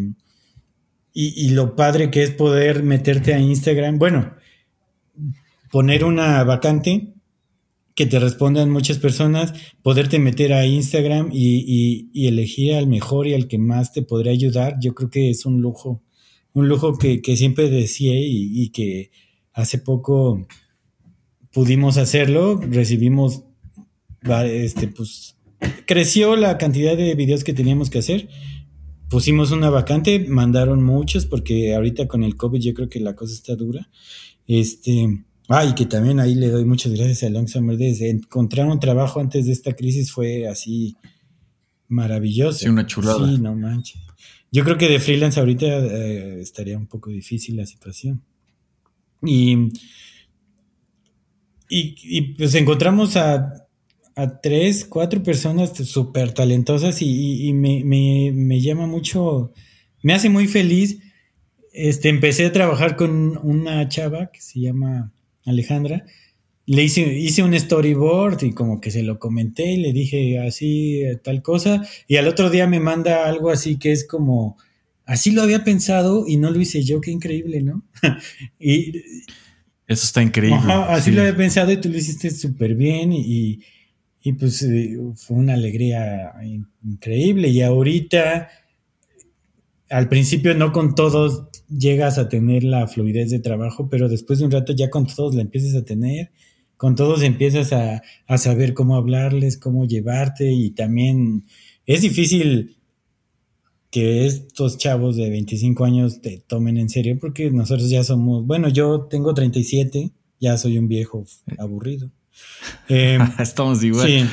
[1.18, 3.98] y, lo padre que es poder meterte a Instagram.
[3.98, 4.34] Bueno,
[5.70, 7.14] poner una vacante
[7.94, 13.48] que te respondan muchas personas, poderte meter a Instagram y, elegir al mejor y al
[13.48, 16.02] que más te podría ayudar, yo creo que es un lujo,
[16.52, 19.10] un lujo que, siempre deseé y, que
[19.56, 20.46] hace poco
[21.52, 23.42] pudimos hacerlo, recibimos,
[24.44, 25.36] este, pues,
[25.86, 28.28] creció la cantidad de videos que teníamos que hacer
[29.08, 33.34] pusimos una vacante, mandaron muchos porque ahorita con el COVID yo creo que la cosa
[33.34, 33.88] está dura.
[34.46, 38.00] Este, ay, que también ahí le doy muchas gracias a Long Summer Days.
[38.00, 40.96] Encontrar un trabajo antes de esta crisis fue así
[41.88, 42.58] maravilloso.
[42.60, 43.28] Sí, una chulada.
[43.28, 44.02] Sí, no manches.
[44.52, 48.22] Yo creo que de freelance ahorita eh, estaría un poco difícil la situación.
[49.22, 49.72] Y,
[51.68, 53.66] y, y pues encontramos a
[54.42, 59.52] tres, cuatro personas súper talentosas y, me, llama mucho,
[60.02, 60.98] me hace muy feliz.
[61.72, 65.12] Este, empecé a trabajar con una chava que se llama
[65.44, 66.04] Alejandra.
[66.64, 71.02] Le hice, hice un storyboard y como que se lo comenté y le dije así
[71.22, 71.86] tal cosa.
[72.08, 74.56] Y al otro día me manda algo así que es como,
[75.06, 77.82] así lo había pensado y no lo hice yo, qué increíble, ¿no?
[78.60, 78.98] y,
[79.86, 80.60] Eso está increíble.
[80.88, 83.60] así lo había pensado y tú lo hiciste súper bien y,
[84.26, 86.32] y pues eh, fue una alegría
[86.82, 87.48] increíble.
[87.48, 88.48] Y ahorita,
[89.88, 94.46] al principio no con todos llegas a tener la fluidez de trabajo, pero después de
[94.46, 96.32] un rato ya con todos la empiezas a tener,
[96.76, 98.02] con todos empiezas a,
[98.36, 101.44] saber cómo hablarles, cómo llevarte y también
[101.86, 102.76] es difícil
[103.90, 108.68] que estos chavos de 25 años te tomen en serio porque nosotros ya somos, bueno,
[108.68, 111.24] yo tengo 37, ya soy un viejo
[111.58, 112.10] aburrido.
[112.88, 114.28] Em, Estamos igual.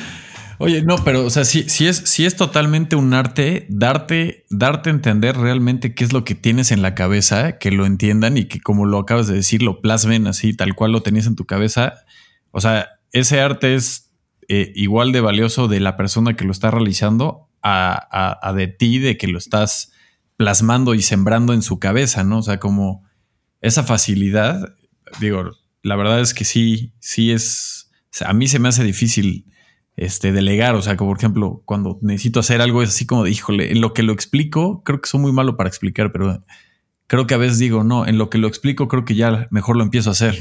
[0.58, 4.92] Oye, no, pero o sea, si es, si es totalmente un arte darte, darte a
[4.92, 8.60] entender realmente qué es lo que tienes en la cabeza, que lo entiendan y que
[8.60, 11.94] como lo acabas de decir, lo plasmen así, tal cual lo tenías en tu cabeza.
[12.52, 14.12] O sea, ese arte es
[14.48, 19.16] eh, igual de valioso de la persona que lo está realizando a, de ti, de
[19.16, 19.92] que lo estás
[20.36, 22.38] plasmando y sembrando en su cabeza, ¿no?
[22.38, 23.04] O sea, como
[23.60, 24.76] esa facilidad,
[25.20, 27.84] digo, la verdad es que sí, sí es
[28.22, 29.46] a mí se me hace difícil
[29.96, 30.74] este, delegar.
[30.74, 33.80] O sea, como por ejemplo, cuando necesito hacer algo es así como de, híjole, en
[33.80, 36.42] lo que lo explico, creo que soy muy malo para explicar, pero
[37.06, 39.76] creo que a veces digo, no, en lo que lo explico, creo que ya mejor
[39.76, 40.38] lo empiezo a hacer.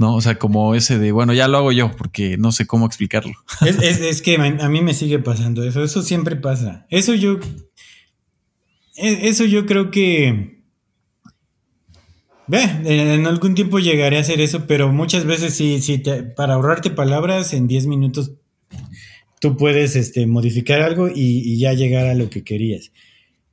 [0.00, 0.16] ¿No?
[0.16, 3.32] O sea, como ese de, bueno, ya lo hago yo porque no sé cómo explicarlo.
[3.60, 6.86] Es, que a mí me sigue pasando eso, eso siempre pasa.
[6.90, 7.38] Eso yo,
[8.96, 10.58] e, eso yo creo que
[12.48, 16.02] Ve, en algún tiempo llegaré a hacer eso, pero muchas veces sí, sí
[16.34, 18.32] para ahorrarte palabras en 10 minutos
[19.40, 22.90] tú puedes este, modificar algo y, ya llegar a lo que querías.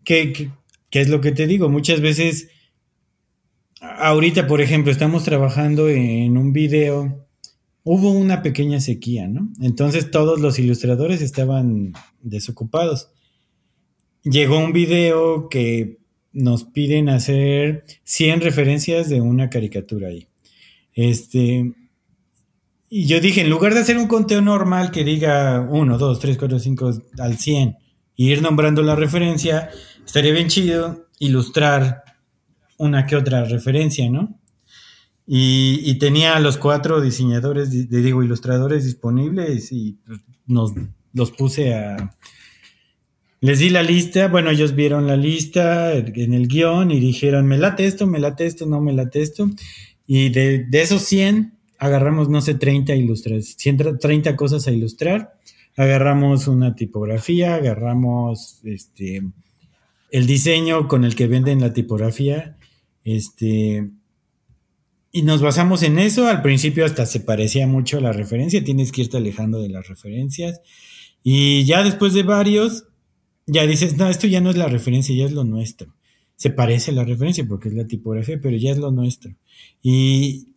[0.03, 0.49] ¿Qué,
[0.91, 1.69] es lo que te digo?
[1.69, 2.49] Muchas veces,
[3.81, 7.27] ahorita, por ejemplo, estamos trabajando en un video,
[7.83, 9.49] hubo una pequeña sequía, ¿no?
[9.61, 13.09] Entonces todos los ilustradores estaban desocupados.
[14.23, 15.99] Llegó un video que
[16.33, 20.27] nos piden hacer 100 referencias de una caricatura ahí.
[20.93, 21.73] Este,
[22.89, 26.37] y yo dije, en lugar de hacer un conteo normal que diga 1, 2, 3,
[26.37, 27.77] 4, 5 al 100
[28.15, 29.69] y ir nombrando la referencia,
[30.05, 32.03] estaría bien chido ilustrar
[32.77, 34.39] una que otra referencia, ¿no?
[35.25, 39.97] Y, tenía a los cuatro diseñadores, digo, ilustradores disponibles y
[40.45, 40.73] nos
[41.11, 42.15] los puse a,
[43.39, 47.57] les di la lista, bueno, ellos vieron la lista en el guion y dijeron, me
[47.57, 49.49] late esto, me late esto, no me late esto.
[50.07, 55.35] Y de, esos 100, agarramos, no sé, 30 ilustras, 30 cosas a ilustrar.
[55.75, 59.21] Agarramos una tipografía, agarramos este,
[60.09, 62.56] el diseño con el que venden la tipografía,
[63.07, 63.89] este,
[65.13, 66.27] y nos basamos en eso.
[66.27, 69.88] Al principio hasta se parecía mucho a la referencia, tienes que irte alejando de las
[69.88, 70.59] referencias.
[71.23, 72.85] Y ya después de varios,
[73.45, 75.95] ya dices, no, esto ya no es la referencia, ya es lo nuestro.
[76.35, 79.34] Se parece la referencia porque es la tipografía, pero ya es lo nuestro.
[79.81, 80.55] Y,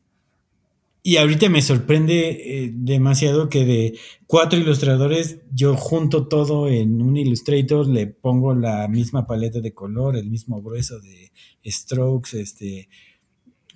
[1.02, 7.16] y ahorita me sorprende eh, demasiado que de cuatro ilustradores yo junto todo en un
[7.16, 11.32] Illustrator, le pongo la misma paleta de color, el mismo grueso de
[11.64, 12.88] strokes, este,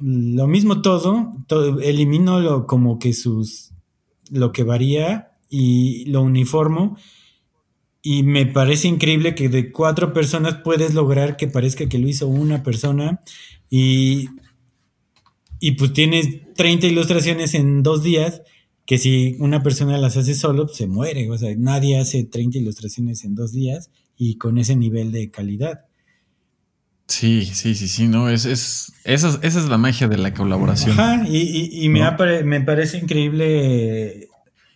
[0.01, 3.73] lo mismo todo, todo elimino lo, como que sus,
[4.31, 6.99] lo que varía y lo uniformo.
[8.03, 12.29] Y me parece increíble que de cuatro personas puedes lograr que parezca que lo hizo
[12.29, 13.23] una persona
[13.71, 14.29] y
[15.65, 18.43] y pues tienes 30 ilustraciones en dos días,
[18.85, 21.31] que si una persona las hace solo, pues se muere.
[21.31, 25.87] O sea, nadie hace 30 ilustraciones en dos días y con ese nivel de calidad.
[27.09, 31.01] Sí, sí, sí, sí, no, es, es, esa, es la magia de la colaboración.
[31.01, 32.03] Ajá, y, me,
[32.45, 34.29] me parece increíble.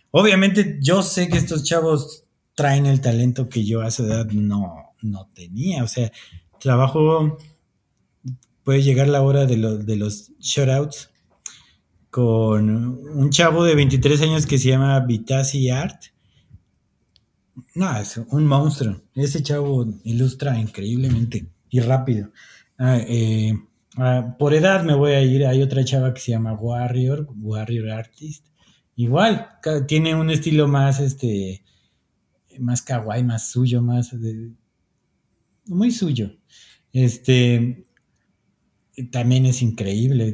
[0.09, 2.23] Obviamente, yo sé que estos chavos
[2.55, 5.83] traen el talento que yo a esa edad no, no tenía.
[5.83, 6.11] O sea,
[6.59, 7.37] trabajo
[8.63, 11.09] puede llegar la hora de, los de los shoutouts
[12.09, 16.01] con un chavo de 23 años que se llama Vitasi Art.
[17.75, 19.01] No, es un monstruo.
[19.13, 22.31] Ese chavo ilustra increíblemente y rápido.
[22.77, 23.53] Ah, eh,
[23.97, 25.45] ah, por edad me voy a ir.
[25.45, 28.45] Hay otra chava que se llama Warrior, Warrior Artist.
[28.95, 29.47] Igual,
[29.87, 31.63] tiene un estilo más, este,
[32.59, 34.13] más kawaii, más suyo, más
[35.65, 36.35] muy suyo.
[36.91, 37.85] Este,
[39.11, 40.33] también es increíble.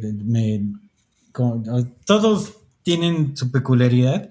[2.05, 4.29] todos tienen su peculiaridad.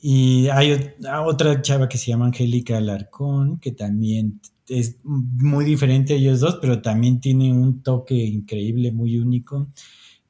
[0.00, 0.76] Y hay
[1.24, 6.58] otra chava que se llama Angélica Alarcón, que también es muy diferente a ellos dos,
[6.60, 9.68] pero también tiene un toque increíble, muy único.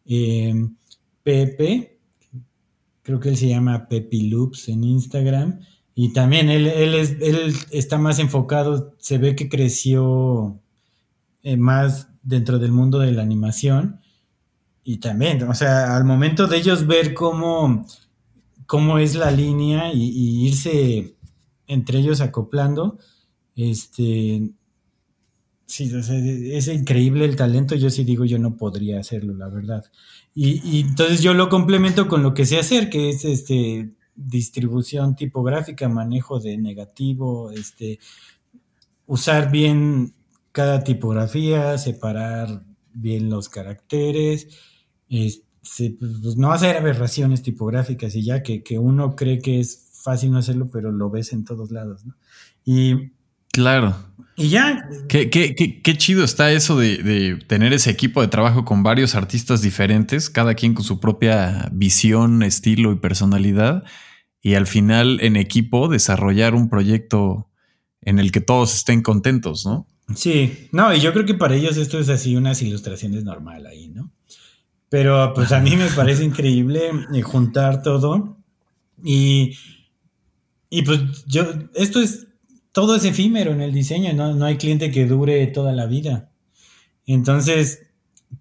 [0.04, 0.76] Em,
[1.22, 1.98] Pepe,
[3.02, 5.60] creo que él se llama Pepi Loops en Instagram.
[5.94, 10.60] Y también él, es, él está más enfocado, se ve que creció
[11.44, 14.00] eh, más dentro del mundo de la animación.
[14.82, 17.86] Y también, o sea, al momento de ellos ver cómo,
[18.66, 21.16] cómo es la línea y, irse
[21.66, 22.98] entre ellos acoplando,
[23.56, 24.50] este,
[25.66, 25.90] sí,
[26.52, 27.74] es increíble el talento.
[27.76, 29.84] Yo sí digo, yo no podría hacerlo, la verdad.
[30.34, 35.16] Y, y, entonces yo lo complemento con lo que sé hacer, que es este distribución
[35.16, 37.98] tipográfica, manejo de negativo, este,
[39.06, 40.14] usar bien
[40.54, 42.62] cada tipografía, separar
[42.92, 44.46] bien los caracteres,
[45.08, 50.70] pues no hacer aberraciones tipográficas y ya que, uno cree que es fácil no hacerlo,
[50.70, 52.14] pero lo ves en todos lados, ¿no?
[52.64, 53.10] Y...
[53.50, 53.96] Claro.
[54.36, 54.88] Y ya.
[55.08, 59.16] Qué, qué, qué, chido está eso de, de, tener ese equipo de trabajo con varios
[59.16, 63.82] artistas diferentes, cada quien con su propia visión, estilo y personalidad,
[64.40, 67.48] y al final en equipo desarrollar un proyecto
[68.02, 69.88] en el que todos estén contentos, ¿no?
[70.14, 73.88] Sí, no, y yo creo que para ellos esto es así unas ilustraciones normal ahí,
[73.88, 74.12] ¿no?
[74.90, 78.36] Pero pues a mí me parece increíble eh, juntar todo
[79.02, 79.56] y,
[80.68, 81.44] y pues yo,
[81.74, 82.26] esto es,
[82.72, 84.34] todo es efímero en el diseño, ¿no?
[84.34, 86.30] No hay cliente que dure toda la vida.
[87.06, 87.86] Entonces,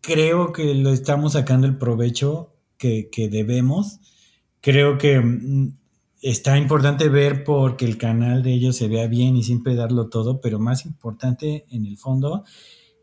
[0.02, 4.00] creo que lo estamos sacando el provecho que, que debemos.
[4.62, 5.78] Creo que mm,
[6.24, 10.40] está importante ver porque el canal de ellos se vea bien y siempre darlo todo,
[10.40, 12.46] pero más importante en el fondo,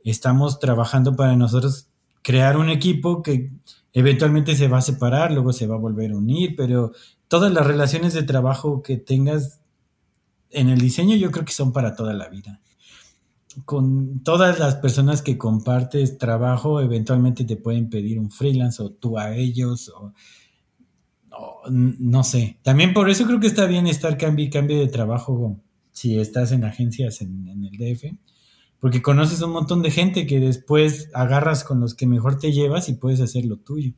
[0.03, 1.89] estamos trabajando para nosotros
[2.23, 3.53] crear un equipo que
[3.93, 6.93] eventualmente se va a separar, luego se va a volver a unir, pero
[7.29, 9.61] todas las relaciones de trabajo que tengas
[10.49, 12.61] en el diseño yo creo que son para toda la vida.
[13.67, 19.19] Con todas las personas que compartes trabajo, eventualmente te pueden pedir un freelance o tú
[19.19, 20.15] a ellos o
[21.71, 22.59] no sé.
[22.63, 25.61] También por eso creo que está bien estar cambio cambio de trabajo
[25.93, 28.15] si estás en agencias en, el DF,
[28.79, 32.89] porque conoces un montón de gente que después agarras con los que mejor te llevas
[32.89, 33.93] y puedes hacer lo tuyo.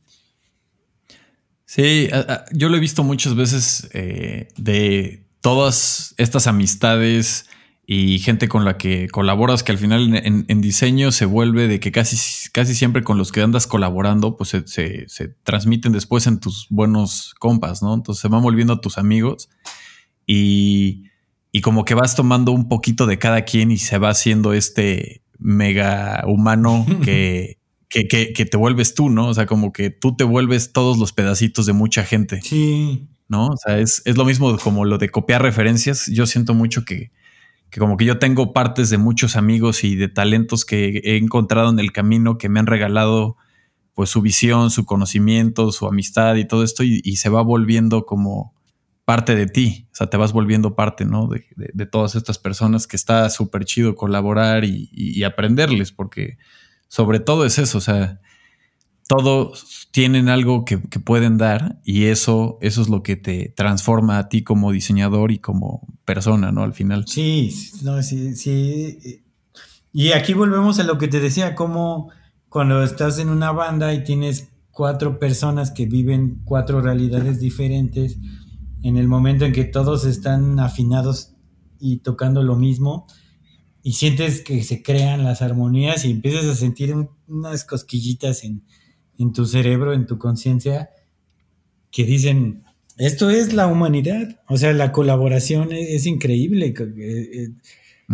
[1.65, 2.09] Sí,
[2.51, 7.47] yo lo he visto muchas veces eh, de todas estas amistades
[7.85, 11.91] y gente con la que colaboras que al final en, diseño se vuelve de que
[11.91, 12.17] casi,
[12.51, 17.35] casi siempre con los que andas colaborando pues se, se, transmiten después en tus buenos
[17.39, 17.93] compas, ¿no?
[17.93, 19.49] Entonces se van volviendo tus amigos
[20.25, 21.03] y,
[21.51, 25.21] y como que vas tomando un poquito de cada quien y se va haciendo este
[25.37, 27.57] mega humano que,
[27.89, 29.27] que, que, te vuelves tú, ¿no?
[29.27, 32.41] O sea, como que tú te vuelves todos los pedacitos de mucha gente.
[32.41, 33.09] Sí.
[33.27, 33.47] ¿No?
[33.47, 36.07] O sea, es, es lo mismo como lo de copiar referencias.
[36.07, 37.11] Yo siento mucho que
[37.73, 41.71] que como que yo tengo partes de muchos amigos y de talentos que he encontrado
[41.71, 43.35] en el camino que me han regalado
[43.95, 48.53] pues su visión, su conocimiento, su amistad y todo esto y, se va volviendo como
[49.05, 51.27] parte de ti, o sea, te vas volviendo parte, ¿no?
[51.27, 56.37] De, todas estas personas que está súper chido colaborar y, aprenderles, porque
[56.87, 58.21] sobre todo es eso, o sea,
[59.17, 64.27] todos tienen algo que, pueden dar y eso, eso es lo que te transforma a
[64.27, 66.63] ti como diseñador y como persona, ¿no?
[66.63, 67.05] Al final.
[67.07, 67.53] Sí,
[67.83, 69.23] no, sí, sí.
[69.91, 72.09] Y aquí volvemos a lo que te decía, como
[72.49, 78.17] cuando estás en una banda y tienes cuatro personas que viven cuatro realidades diferentes,
[78.81, 81.33] en el momento en que todos están afinados
[81.79, 83.05] y tocando lo mismo,
[83.83, 86.95] y sientes que se crean las armonías y empiezas a sentir
[87.27, 88.63] unas cosquillitas en,
[89.17, 90.89] en tu cerebro, en tu conciencia,
[91.91, 92.63] que dicen,
[92.97, 96.73] esto es la humanidad, o sea, la colaboración es, increíble.
[96.77, 97.49] Eh, eh,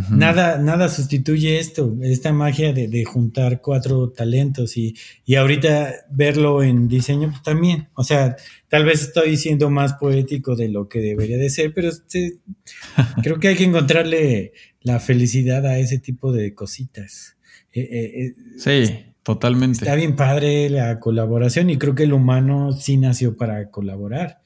[0.09, 4.95] nada, nada sustituye esto, esta magia de, juntar cuatro talentos y,
[5.25, 7.89] y, ahorita verlo en diseño pues, también.
[7.93, 8.37] O sea,
[8.69, 11.89] tal vez estoy siendo más poético de lo que debería de ser, pero
[13.23, 17.35] creo que hay que encontrarle la felicidad a ese tipo de cositas.
[17.73, 19.08] Eh, sí.
[19.29, 19.85] Totalmente.
[19.85, 24.41] Está bien padre la colaboración y creo que el humano sí nació para colaborar.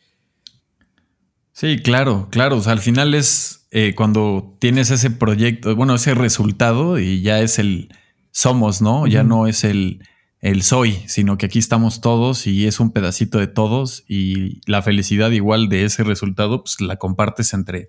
[1.53, 2.57] Sí, claro, claro.
[2.57, 7.39] O sea, al final es eh, cuando tienes ese proyecto, bueno, ese resultado y ya
[7.39, 7.95] es el
[8.31, 9.07] somos, ¿no?
[9.07, 10.05] Ya no es el,
[10.41, 14.81] el soy, sino que aquí estamos todos y es un pedacito de todos y la
[14.81, 17.87] felicidad igual de ese resultado, pues la compartes entre,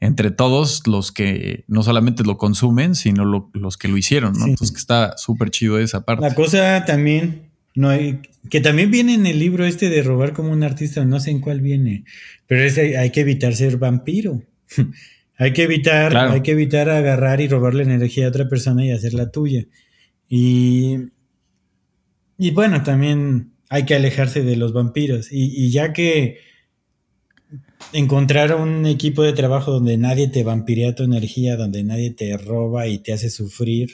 [0.00, 4.46] entre todos los que no solamente lo consumen, sino los que lo hicieron, ¿no?
[4.46, 6.22] Entonces que está súper chido esa parte.
[6.22, 8.20] La cosa también, no hay,
[8.50, 11.40] que también viene en el libro este de robar como un artista, no sé en
[11.40, 12.04] cuál viene,
[12.46, 14.42] pero es, hay que evitar ser vampiro.
[15.38, 18.90] hay que evitar, hay que evitar agarrar y robar la energía a otra persona y
[18.90, 19.64] hacerla tuya.
[20.28, 20.96] Y,
[22.36, 25.28] y bueno, también hay que alejarse de los vampiros.
[25.30, 26.38] y ya que
[27.92, 32.86] encontrar un equipo de trabajo donde nadie te vampirea tu energía, donde nadie te roba
[32.86, 33.90] y te hace sufrir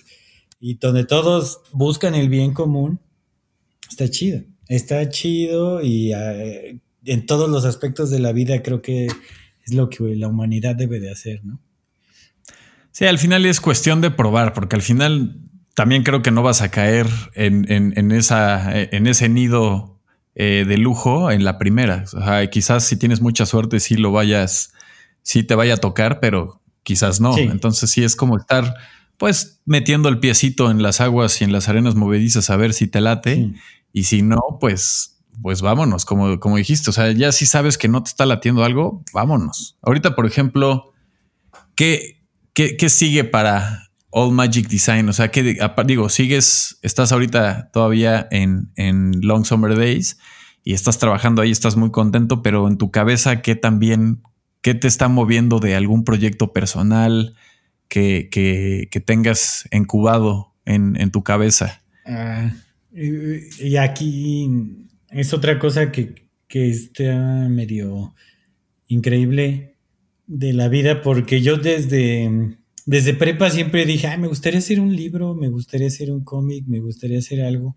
[0.61, 3.01] y donde todos buscan el bien común,
[3.89, 4.43] está chido.
[4.69, 9.91] Está chido y eh, en todos los aspectos de la vida creo que es lo
[9.91, 11.61] que la humanidad debe de hacer, ¿no?
[12.93, 15.41] Sí, al final es cuestión de probar, porque al final
[15.75, 20.02] también creo que no vas a caer en, esa, en ese nido
[20.35, 22.05] eh, de lujo en la primera.
[22.07, 24.73] O sea, quizás si tienes mucha suerte, sí lo vayas,
[25.23, 27.37] sí te vaya a tocar, pero quizás no.
[27.37, 28.75] Entonces sí es como estar
[29.19, 32.89] pues metiendo el piecito en las aguas y en las arenas movedizas a ver si
[32.89, 33.53] te late.
[33.93, 36.91] Y si no, pues, pues vámonos, como, como dijiste.
[36.91, 39.77] O sea, ya si sabes que no te está latiendo algo, vámonos.
[39.83, 40.93] Ahorita, por ejemplo,
[41.77, 42.21] ¿qué,
[42.53, 45.09] qué, qué sigue para All Magic Design?
[45.09, 45.57] O sea, que
[45.87, 50.19] digo, sigues, estás ahorita todavía en, en, Long Summer Days
[50.63, 54.23] y estás trabajando ahí, estás muy contento, pero en tu cabeza, ¿qué también,
[54.61, 57.35] qué te está moviendo de algún proyecto personal
[57.89, 61.83] que, que, tengas incubado en, en tu cabeza?
[62.07, 62.53] Ah,
[62.93, 68.15] y aquí es otra cosa que, que está medio
[68.89, 69.77] increíble
[70.27, 75.35] de la vida, porque yo desde desde prepa siempre dije, me gustaría hacer un libro,
[75.35, 77.77] me gustaría hacer un cómic, me gustaría hacer algo.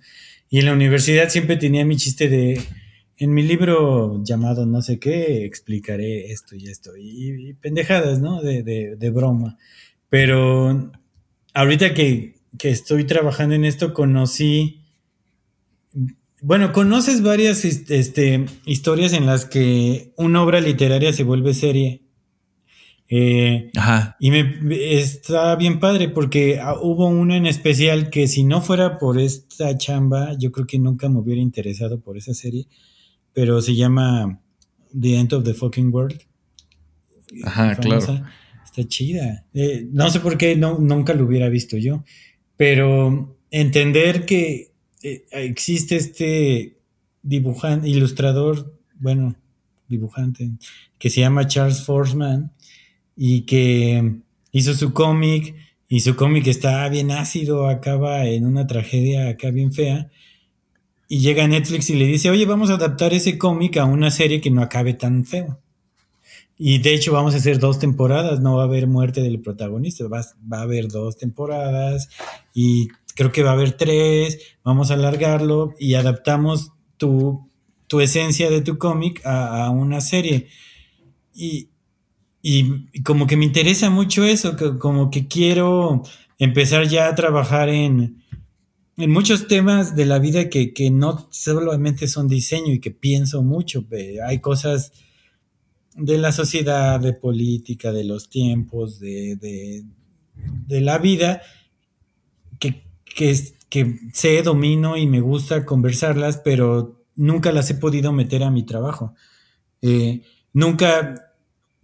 [0.50, 2.62] Y en la universidad siempre tenía mi chiste de,
[3.18, 6.92] en mi libro llamado no sé qué, explicaré esto y esto.
[6.98, 8.42] Y, pendejadas, ¿no?
[8.42, 9.58] De, de, broma.
[10.10, 10.92] Pero
[11.54, 14.82] ahorita que, que estoy trabajando en esto, conocí...
[16.42, 22.05] Bueno, conoces varias este, historias en las que una obra literaria se vuelve serie
[23.08, 23.72] eh,
[24.20, 24.58] y me
[25.00, 29.78] está bien padre porque ah, hubo una en especial que si no fuera por esta
[29.78, 32.68] chamba, yo creo que nunca me hubiera interesado por esa serie,
[33.34, 34.42] pero se llama
[35.00, 36.20] The End of the Fucking World.
[37.44, 38.26] Ajá, claro.
[38.66, 39.46] Está chida.
[39.54, 42.04] Eh, no sé por qué no, nunca lo hubiera visto yo,
[42.58, 44.72] pero entender que
[45.04, 46.80] eh, existe este
[47.22, 49.36] dibujante, ilustrador, bueno,
[49.88, 50.50] dibujante,
[50.98, 52.55] que se llama Charles Forsman
[53.16, 54.20] y que
[54.52, 55.56] hizo su cómic
[55.88, 60.10] y su cómic está bien ácido, acaba en una tragedia acá bien fea.
[61.08, 64.42] Y llega Netflix y le dice, oye, vamos a adaptar ese cómic a una serie
[64.42, 65.60] que no acabe tan feo.
[66.58, 70.08] Y de hecho vamos a hacer dos temporadas, no va a haber muerte del protagonista,
[70.08, 72.10] va, va a haber dos temporadas
[72.54, 77.50] y creo que va a haber tres, vamos a alargarlo y adaptamos tu,
[77.88, 80.48] tu esencia de tu cómic a, una serie.
[81.34, 81.70] Y,
[82.48, 86.04] y, como que me interesa mucho eso, como que quiero
[86.38, 88.24] empezar ya a trabajar en,
[88.98, 93.84] en muchos temas de la vida que, no solamente son diseño y que pienso mucho.
[94.28, 94.92] Hay cosas
[95.96, 99.84] de la sociedad, de política, de los tiempos, de,
[100.68, 101.42] de, la vida,
[102.60, 103.36] que, que,
[103.70, 108.62] que sé, domino y me gusta conversarlas, pero nunca las he podido meter a mi
[108.62, 109.16] trabajo.
[109.82, 110.22] Eh,
[110.54, 111.25] nunca,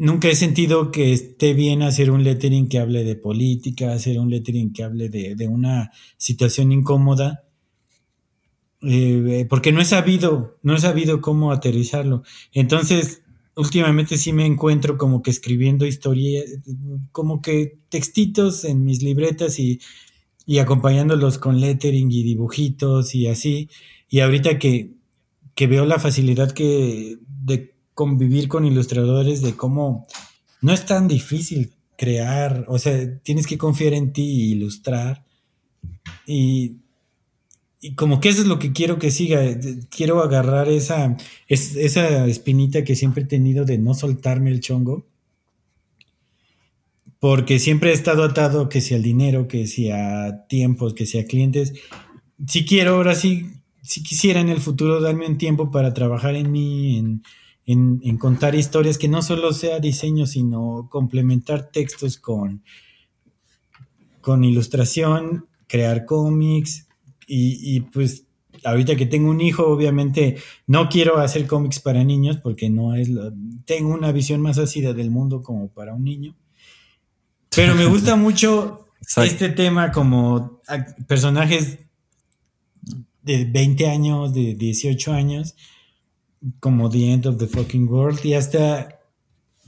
[0.02, 4.32] nunca he sentido que esté bien hacer un lettering que hable de política, hacer un
[4.32, 7.44] lettering que hable de, una situación incómoda,
[8.82, 12.24] eh, porque no he sabido, no he sabido cómo aterrizarlo.
[12.52, 13.22] Entonces,
[13.56, 16.46] últimamente sí me encuentro como que escribiendo historias,
[17.12, 19.80] como que textitos en mis libretas y,
[20.48, 23.70] y acompañándolos con lettering y dibujitos y así.
[24.10, 24.96] Y ahorita que,
[25.54, 27.72] que veo la facilidad que de
[28.02, 30.08] convivir con ilustradores, de cómo
[30.60, 35.24] no es tan difícil crear, o sea, tienes que confiar en ti y ilustrar.
[36.26, 36.78] Y,
[37.80, 39.40] y como que eso es lo que quiero que siga.
[39.96, 41.16] Quiero agarrar esa,
[41.48, 45.06] esa espinita que siempre he tenido de no soltarme el chongo.
[47.20, 51.74] Porque siempre he estado atado que sea al dinero, que sea tiempos, que sea clientes.
[52.48, 53.46] Si quiero, ahora sí,
[53.84, 57.22] si quisiera en el futuro darme un tiempo para trabajar en mí, en,
[57.72, 62.64] en contar historias, que no solo sea diseño, sino complementar textos con,
[64.22, 66.88] con ilustración, crear cómics,
[67.34, 68.26] y, pues
[68.66, 70.38] ahorita que tengo un hijo, obviamente
[70.68, 73.32] no quiero hacer cómics para niños porque no es lo,
[73.66, 76.36] tengo una visión más ácida del mundo como para un niño.
[77.56, 80.62] Pero me gusta mucho este tema como
[81.08, 81.80] personajes
[83.24, 85.56] de 20 años, de 18 años,
[86.60, 89.00] como The End of the Fucking World y hasta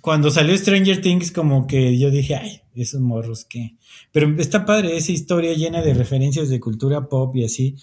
[0.02, 3.78] cuando salió Stranger Things como que yo dije, ay, esos morros que...
[4.12, 7.78] Pero está padre esa historia llena de referencias de cultura pop y así.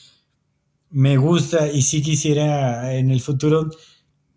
[0.90, 3.70] Me gusta y sí quisiera en el futuro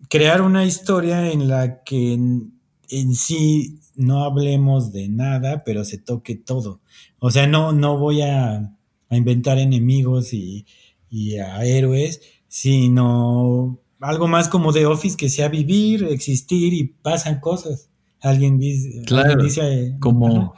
[0.10, 6.36] crear una historia en la que en, sí no hablemos de nada, pero se toque
[6.36, 6.80] todo.
[7.20, 8.78] O sea, no, no voy a,
[9.10, 10.66] a inventar enemigos y,
[11.10, 17.40] y a héroes, sino algo más como de Office que sea vivir, existir y pasan
[17.40, 17.90] cosas.
[18.22, 20.54] Alguien dice, claro, dice como,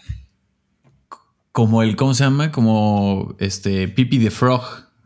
[1.52, 2.52] como el, ¿cómo se llama?
[2.52, 4.62] Como este Pipi de Frog,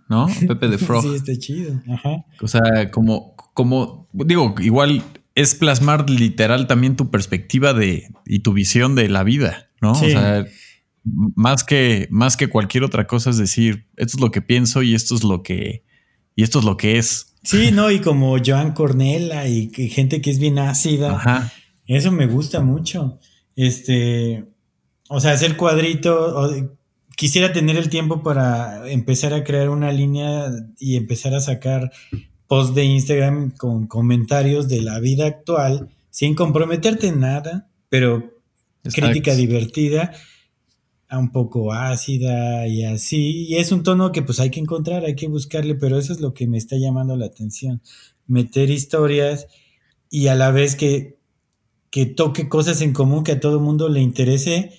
[0.08, 0.28] ¿no?
[0.48, 1.04] Pepe de Frog.
[1.04, 1.82] sí, está chido.
[1.90, 2.26] Ajá.
[2.42, 5.04] O sea, como, como, digo, igual
[5.36, 9.92] es plasmar literal también tu perspectiva de y tu visión de la vida, ¿no?
[9.92, 10.46] O sea,
[11.04, 14.96] más que, más que cualquier otra cosa es decir, esto es lo que pienso y
[14.96, 15.84] esto es lo que,
[16.36, 17.29] y esto es lo que es.
[17.44, 21.52] Sí, no, y como Joan Cornella y, gente que es bien ácida.
[21.86, 23.20] Eso me gusta mucho.
[23.56, 24.46] Este,
[25.10, 26.52] o sea, hacer cuadrito.
[27.16, 31.92] quisiera tener el tiempo para empezar a crear una línea y empezar a sacar
[32.48, 38.42] posts de Instagram con comentarios de la vida actual, sin comprometerte en nada, pero
[38.84, 40.12] crítica divertida
[41.18, 43.48] un poco ácida y así.
[43.48, 46.20] Y es un tono que pues hay que encontrar, hay que buscarle, pero eso es
[46.20, 47.82] lo que me está llamando la atención.
[48.28, 49.48] Meter historias
[50.10, 51.18] y a la vez que,
[51.90, 54.72] que toque cosas en común que a todo el mundo le interese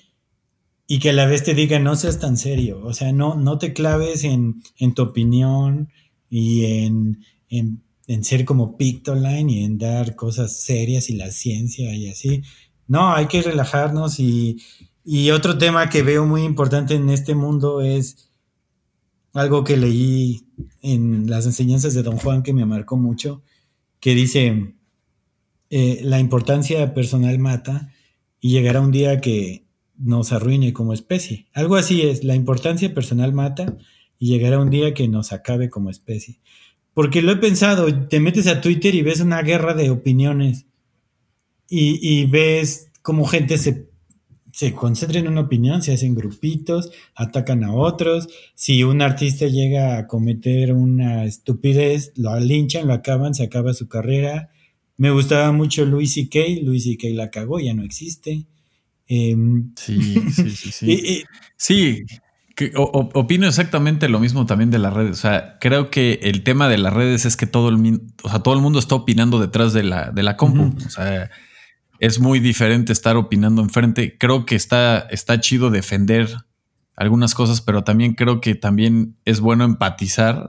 [0.87, 2.81] y que a la vez te diga no seas tan serio.
[2.85, 5.89] O sea, no, no te claves en, en tu opinión
[6.29, 11.93] y en, en, en ser como Pictoline y en dar cosas serias y la ciencia
[11.95, 12.43] y así.
[12.87, 14.59] No, hay que relajarnos y
[15.05, 18.31] y otro tema que veo muy importante en este mundo es
[19.33, 20.47] algo que leí
[20.83, 23.43] en las enseñanzas de Don Juan que me marcó mucho,
[24.01, 24.75] que dice,
[25.71, 27.93] eh, la importancia personal mata
[28.41, 29.67] y llegará un día que
[29.97, 31.47] nos arruine como especie.
[31.53, 33.77] Algo así es, la importancia personal mata
[34.19, 36.41] y llegará un día que nos acabe como especie.
[36.93, 40.67] Porque lo he pensado, te metes a Twitter y ves una guerra de opiniones
[41.69, 43.90] y, y ves cómo gente se
[44.61, 48.29] se concentran en una opinión, se hacen grupitos, atacan a otros.
[48.55, 53.89] Si un artista llega a cometer una estupidez, lo linchan, lo acaban, se acaba su
[53.89, 54.51] carrera.
[54.99, 57.09] Me gustaba mucho Louis C.K., Louis C.K.
[57.15, 58.45] la cagó, ya no existe.
[59.07, 59.99] Em, sí,
[60.31, 61.25] sí, sí, sí.
[61.57, 62.05] sí,
[62.75, 65.13] opino exactamente lo mismo también de las redes.
[65.13, 68.41] O sea, creo que el tema de las redes es que todo el, o sea,
[68.41, 70.77] todo el mundo está opinando detrás de la, de la compu.
[70.85, 71.31] O sea,
[72.01, 74.17] es muy diferente estar opinando enfrente.
[74.19, 76.35] Creo que está, está chido defender
[76.97, 80.49] algunas cosas, pero también creo que también es bueno empatizar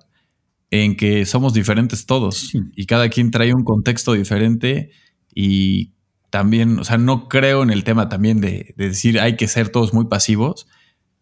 [0.72, 4.92] en que somos diferentes todos y cada quien trae un contexto diferente
[5.36, 5.92] y
[6.30, 9.68] también, o sea, no creo en el tema también de, de decir hay que ser
[9.68, 10.68] todos muy pasivos,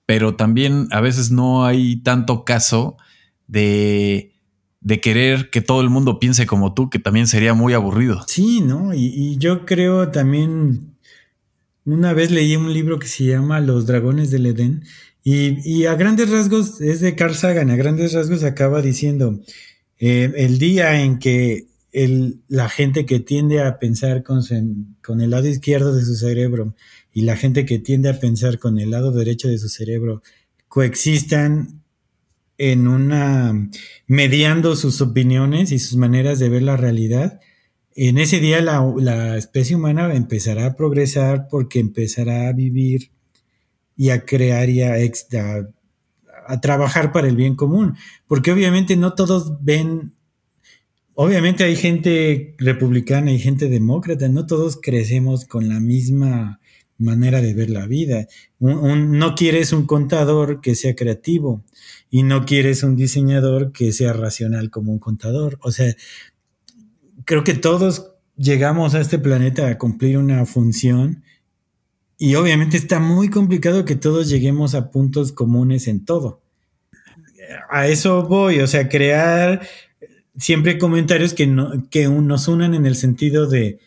[0.05, 2.97] pero también a veces no hay tanto caso
[3.47, 4.38] de
[4.81, 8.23] de querer que todo el mundo piense como tú, que también sería muy aburrido.
[8.27, 8.93] Sí, ¿no?
[8.93, 10.95] Y, yo creo también,
[11.85, 14.83] una vez leí un libro que se llama Los Dragones del Edén
[15.23, 19.41] Y, a grandes rasgos, es de Carl Sagan, a grandes rasgos acaba diciendo,
[19.99, 24.41] eh, el día en que el, la gente que tiende a pensar con,
[25.03, 26.75] con el lado izquierdo de su cerebro
[27.11, 30.21] y la gente que tiende a pensar con el lado derecho de su cerebro
[30.67, 31.78] coexistan
[32.59, 33.69] en una
[34.05, 37.39] mediando sus opiniones y sus maneras de ver la realidad,
[37.95, 43.11] en ese día la, la, especie humana empezará a progresar porque empezará a vivir
[43.97, 44.93] y a crear y a,
[46.47, 47.95] a trabajar para el bien común.
[48.27, 50.13] Porque obviamente no todos ven
[51.21, 56.58] obviamente hay gente republicana y gente demócrata, no todos crecemos con la misma
[56.99, 58.27] manera de ver la vida.
[58.59, 61.63] no quieres un contador que sea creativo
[62.09, 65.57] y no quieres un diseñador que sea racional como un contador.
[65.61, 65.95] O sea,
[67.25, 71.23] creo que todos llegamos a este planeta a cumplir una función
[72.17, 76.41] y obviamente está muy complicado que todos lleguemos a puntos comunes en todo.
[77.69, 79.61] A eso voy, o sea, crear
[80.37, 81.49] siempre comentarios que,
[81.89, 83.79] que nos unan en el sentido de,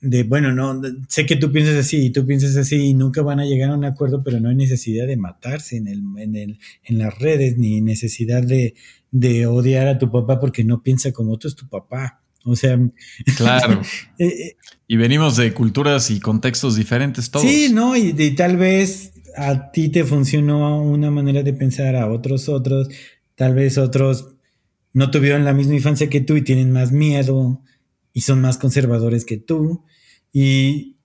[0.00, 3.40] de, bueno, no, sé que tú piensas así y tú piensas así y nunca van
[3.40, 6.58] a llegar a un acuerdo, pero no hay necesidad de matarse en, el, en, el,
[6.84, 8.74] en las redes, ni necesidad de,
[9.10, 12.22] de odiar a tu papá porque no piensa como tú es tu papá.
[12.44, 12.78] O sea,
[13.36, 13.82] claro.
[14.18, 14.56] Eh, eh,
[14.86, 17.46] y venimos de culturas y contextos diferentes todos.
[17.46, 22.10] Sí, no, y, y, tal vez a ti te funcionó una manera de pensar, a
[22.10, 22.88] otros otros,
[23.34, 24.34] tal vez otros
[24.92, 27.62] no tuvieron la misma infancia que tú y tienen más miedo
[28.12, 29.84] y son más conservadores que tú.
[30.32, 30.96] Y,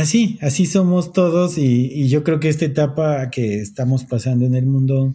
[0.00, 4.66] así, así somos todos y, yo creo que esta etapa que estamos pasando en el
[4.66, 5.14] mundo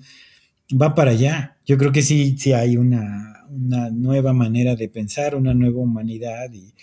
[0.69, 1.57] va para allá.
[1.65, 6.51] Yo creo que sí, sí hay una, una nueva manera de pensar, una nueva humanidad
[6.53, 6.73] y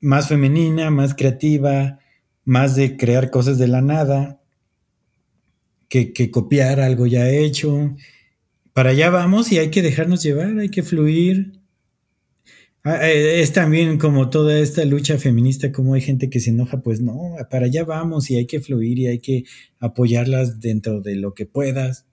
[0.00, 2.00] más femenina, más creativa,
[2.44, 4.40] más de crear cosas de la nada
[5.88, 7.94] que copiar algo ya hecho
[8.72, 11.52] para allá vamos y hay que dejarnos llevar, hay que fluir.
[12.84, 16.80] Ah, eh, es también como toda esta lucha feminista, como hay gente que se enoja,
[16.80, 19.44] pues no, para allá vamos y hay que fluir y hay que
[19.78, 22.06] apoyarlas dentro de lo que puedas.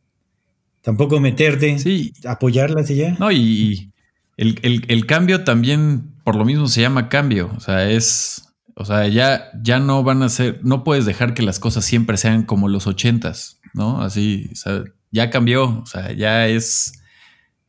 [0.82, 2.14] Tampoco meterte, sí.
[2.24, 3.18] apoyarlas y ya.
[3.20, 3.92] No, y
[4.38, 7.52] el, cambio también, por lo mismo se llama cambio.
[7.58, 8.44] O sea, es,
[8.76, 12.16] o sea, ya, ya no van a ser, no puedes dejar que las cosas siempre
[12.16, 14.02] sean como los ochentas, ¿no?
[14.02, 16.99] Así, o sea, ya cambió, o sea, ya es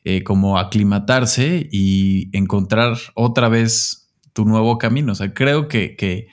[0.04, 5.12] eh, como aclimatarse y encontrar otra vez tu nuevo camino.
[5.12, 6.28] O sea, creo que, que,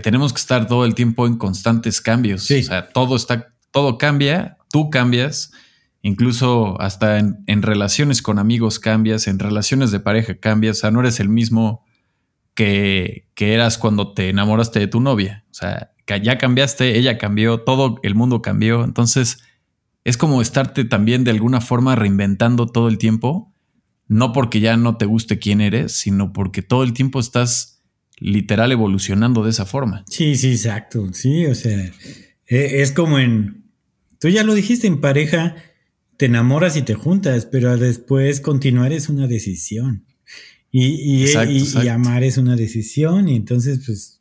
[0.00, 2.50] tenemos que estar todo el tiempo en constantes cambios.
[2.50, 5.52] O sea, todo está, todo cambia, tú cambias,
[6.02, 10.90] incluso hasta en, en, relaciones con amigos cambias, en relaciones de pareja cambias, o sea,
[10.90, 11.84] no eres el mismo
[12.54, 15.44] que, que eras cuando te enamoraste de tu novia.
[15.50, 18.84] O sea, que ya cambiaste, ella cambió, todo el mundo cambió.
[18.84, 19.42] Entonces,
[20.04, 23.52] es como estarte también de alguna forma reinventando todo el tiempo,
[24.08, 27.82] no porque ya no te guste quién eres, sino porque todo el tiempo estás
[28.18, 30.04] literal evolucionando de esa forma.
[30.08, 31.12] Sí, sí, exacto.
[31.12, 31.92] Sí, o sea,
[32.46, 33.64] e, es como en,
[34.18, 35.56] tú ya lo dijiste, en pareja
[36.16, 40.04] te enamoras y te juntas, pero después continuar es una decisión.
[40.72, 44.20] Y, y, amar es una decisión, y entonces, pues,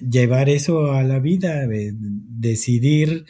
[0.00, 3.26] llevar eso a la vida, decidir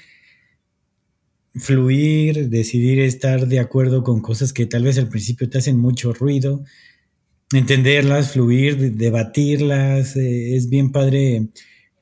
[1.55, 6.13] fluir, decidir estar de acuerdo con cosas que tal vez al principio te hacen mucho
[6.13, 6.65] ruido,
[7.53, 11.49] entenderlas, fluir, debatirlas, eh, es bien padre.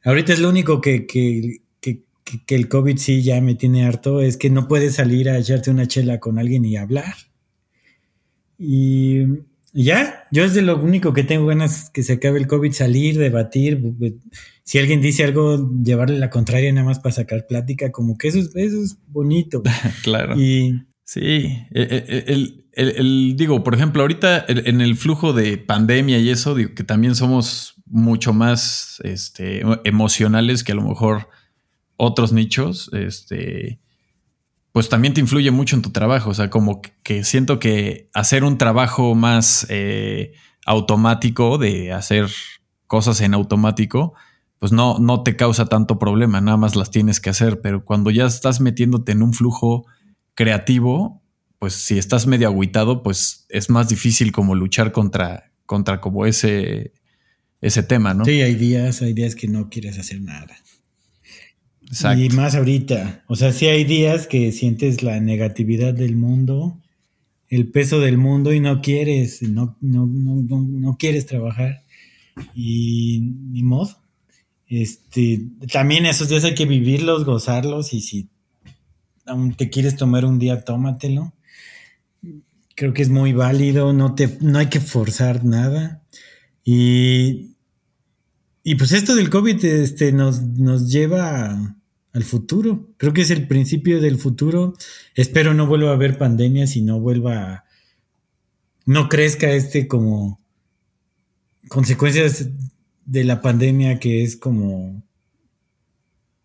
[0.05, 2.03] Ahorita es lo único que, que, que,
[2.47, 5.71] que, el COVID sí ya me tiene harto, es que no puedes salir a echarte
[5.71, 7.15] una chela con alguien y hablar.
[8.59, 9.25] Y
[9.73, 13.19] ya, yo es de lo único que tengo ganas que se acabe el COVID, salir,
[13.19, 13.83] debatir.
[14.65, 18.39] Si alguien dice algo, llevarle la contraria nada más para sacar plática, como que eso
[18.39, 19.63] es, eso es bonito.
[20.03, 20.39] claro.
[20.39, 26.19] Y sí, e, e, e, el, digo, por ejemplo, ahorita en el flujo de pandemia
[26.19, 31.29] y eso, digo que también somos mucho más este, emocionales que a lo mejor
[31.97, 32.91] otros nichos.
[32.93, 33.82] Este
[34.73, 36.31] pues también te influye mucho en tu trabajo.
[36.31, 40.33] O sea, como que siento que hacer un trabajo más eh,
[40.67, 42.29] automático, de hacer
[42.87, 44.15] cosas en automático,
[44.59, 47.61] pues no, no te causa tanto problema, nada más las tienes que hacer.
[47.61, 49.87] Pero cuando ya estás metiéndote en un flujo
[50.35, 51.23] creativo,
[51.59, 56.93] pues si estás medio agüitado, pues es más difícil como luchar contra, contra como ese,
[57.61, 58.25] ese tema, ¿no?
[58.25, 60.57] Sí, hay días, hay días que no quieres hacer nada.
[61.93, 63.23] Y más ahorita.
[63.27, 66.81] O sea, sí hay días que sientes la negatividad del mundo,
[67.49, 71.85] el peso del mundo y no quieres, no, no, no, no quieres trabajar.
[72.55, 73.21] Y
[73.51, 73.99] ni modo.
[74.69, 78.31] Este, también esos días hay que vivirlos, gozarlos y si
[79.27, 81.35] aún te quieres tomar un día, tómatelo.
[82.75, 86.03] Creo que es muy válido, no, te, no hay que forzar nada.
[86.65, 87.55] Y,
[88.65, 91.77] y pues esto del COVID este, nos, nos lleva
[92.13, 92.91] al futuro.
[92.97, 94.75] Creo que es el principio del futuro.
[95.15, 97.65] Espero no vuelva a haber pandemias y no vuelva,
[98.85, 100.41] no crezca este como
[101.69, 102.51] consecuencias
[103.05, 105.03] de la pandemia que es como,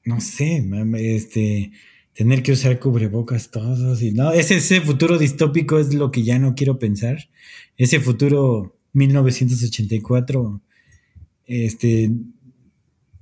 [0.06, 0.65] no sé,
[0.95, 1.72] este,
[2.14, 6.39] tener que usar cubrebocas todos y no, ese, ese futuro distópico es lo que ya
[6.39, 7.30] no quiero pensar.
[7.76, 10.61] Ese futuro 1984,
[11.45, 12.11] este,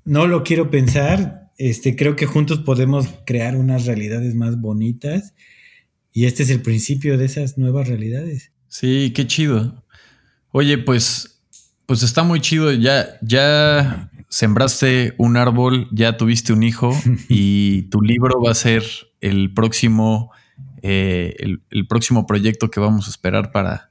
[0.06, 5.34] no lo quiero pensar este, creo que juntos podemos crear unas realidades más bonitas
[6.12, 8.52] y este es el principio de esas nuevas realidades.
[8.68, 9.84] Sí, qué chido.
[10.52, 11.42] Oye, pues,
[11.86, 12.72] pues está muy chido.
[12.72, 16.98] Ya, ya sembraste un árbol, ya tuviste un hijo
[17.30, 18.84] y tu libro va a ser
[19.22, 20.32] el próximo,
[20.82, 23.90] eh, el, próximo proyecto que vamos a esperar para,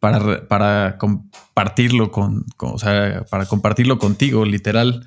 [0.00, 5.06] para, para compartirlo con, o sea, para compartirlo contigo, literal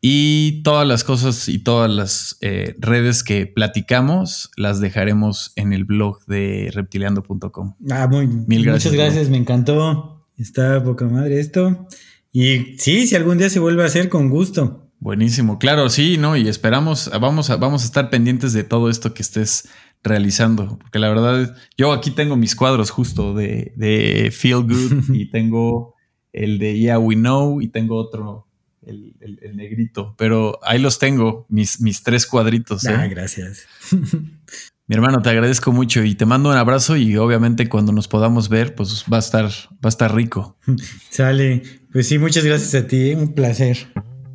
[0.00, 5.84] Y todas las cosas y todas las eh, redes que platicamos las dejaremos en el
[5.84, 7.74] blog de reptiliando.com.
[7.90, 8.92] Ah, muy, Mil gracias.
[8.92, 10.24] Muchas gracias, me encantó.
[10.36, 11.88] Está poca madre esto.
[12.30, 14.92] Y sí, si algún día se vuelve a hacer, con gusto.
[15.00, 16.36] Buenísimo, claro, sí, ¿no?
[16.36, 19.68] Y esperamos, vamos a, vamos a estar pendientes de todo esto que estés
[20.02, 20.78] realizando.
[20.78, 25.94] Porque la verdad, yo aquí tengo mis cuadros justo de, Feel Good y tengo
[26.32, 28.46] el de Yeah We Know y tengo otro,
[28.86, 29.14] el,
[29.54, 30.14] negrito.
[30.16, 32.86] Pero ahí los tengo, mis, mis tres cuadritos.
[32.86, 33.08] Ah, ¿eh?
[33.08, 33.66] gracias.
[34.90, 38.48] Mi hermano, te agradezco mucho y te mando un abrazo y obviamente cuando nos podamos
[38.48, 40.56] ver, pues va a estar, va a estar rico.
[41.10, 41.62] Sale.
[41.92, 43.76] Pues sí, muchas gracias a ti, un placer.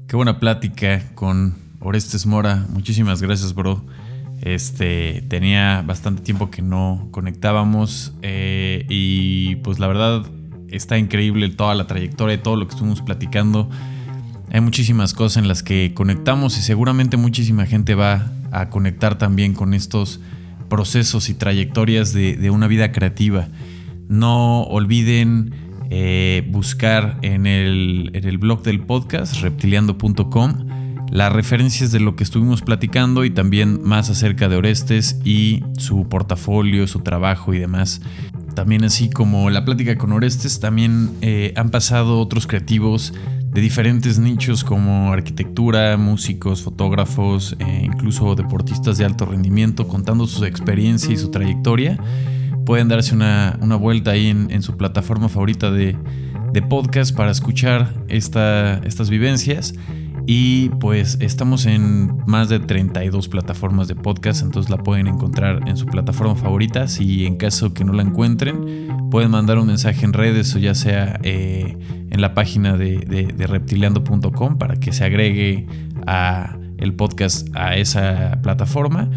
[0.08, 2.68] Qué buena plática con Orestes Mora.
[2.70, 3.84] Muchísimas gracias, bro.
[4.44, 10.26] Este, tenía bastante tiempo que no conectábamos eh, y pues la verdad
[10.68, 13.70] está increíble toda la trayectoria, todo lo que estuvimos platicando.
[14.52, 19.54] Hay muchísimas cosas en las que conectamos y seguramente muchísima gente va a conectar también
[19.54, 20.20] con estos
[20.68, 23.48] procesos y trayectorias de, una vida creativa.
[24.10, 25.54] No olviden
[25.90, 30.83] eh, buscar en el, en el blog del podcast reptiliando.com
[31.14, 36.10] las referencias de lo que estuvimos platicando y también más acerca de Orestes y su
[36.10, 38.02] portafolio, su trabajo y demás.
[38.56, 43.14] También así como la plática con Orestes, también eh, han pasado otros creativos
[43.52, 50.46] de diferentes nichos como arquitectura, músicos, fotógrafos, e incluso deportistas de alto rendimiento contando su
[50.46, 52.00] experiencia y su trayectoria.
[52.66, 55.96] Pueden darse una, vuelta ahí en, su plataforma favorita de,
[56.70, 59.76] podcast para escuchar estas vivencias.
[60.26, 65.76] Y pues estamos en más de 32 plataformas de podcast, entonces la pueden encontrar en
[65.76, 66.88] su plataforma favorita.
[66.88, 70.76] Si en caso que no la encuentren, pueden mandar un mensaje en redes o ya
[70.76, 71.78] sea eh,
[72.10, 75.68] en la página de, reptiliando.com para que se agregue
[76.08, 79.10] a el podcast a esa plataforma.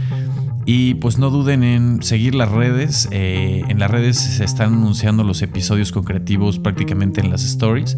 [0.68, 3.08] Y pues no duden en seguir las redes.
[3.12, 7.96] Eh, en las redes se están anunciando los episodios concretivos prácticamente en las stories.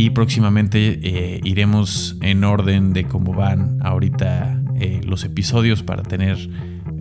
[0.00, 6.38] Y próximamente eh, iremos en orden de cómo van ahorita eh, los episodios para tener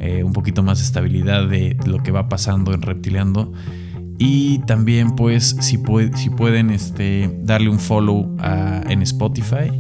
[0.02, 3.54] eh, un poquito más de estabilidad de lo que va pasando en Reptileando.
[4.18, 8.36] Y también pues si, pueden este, darle un follow
[8.90, 9.72] en Spotify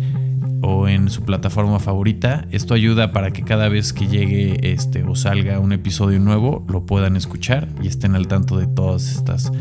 [0.61, 2.47] o en su plataforma favorita.
[2.51, 6.85] Esto ayuda para que cada vez que llegue este o salga un episodio nuevo lo
[6.85, 9.51] puedan escuchar y estén al tanto de todas estas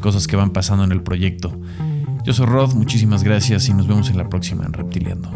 [0.00, 1.58] cosas que van pasando en el proyecto.
[2.22, 5.30] Yo soy Rod, muchísimas gracias y nos vemos en la próxima en Reptiliando.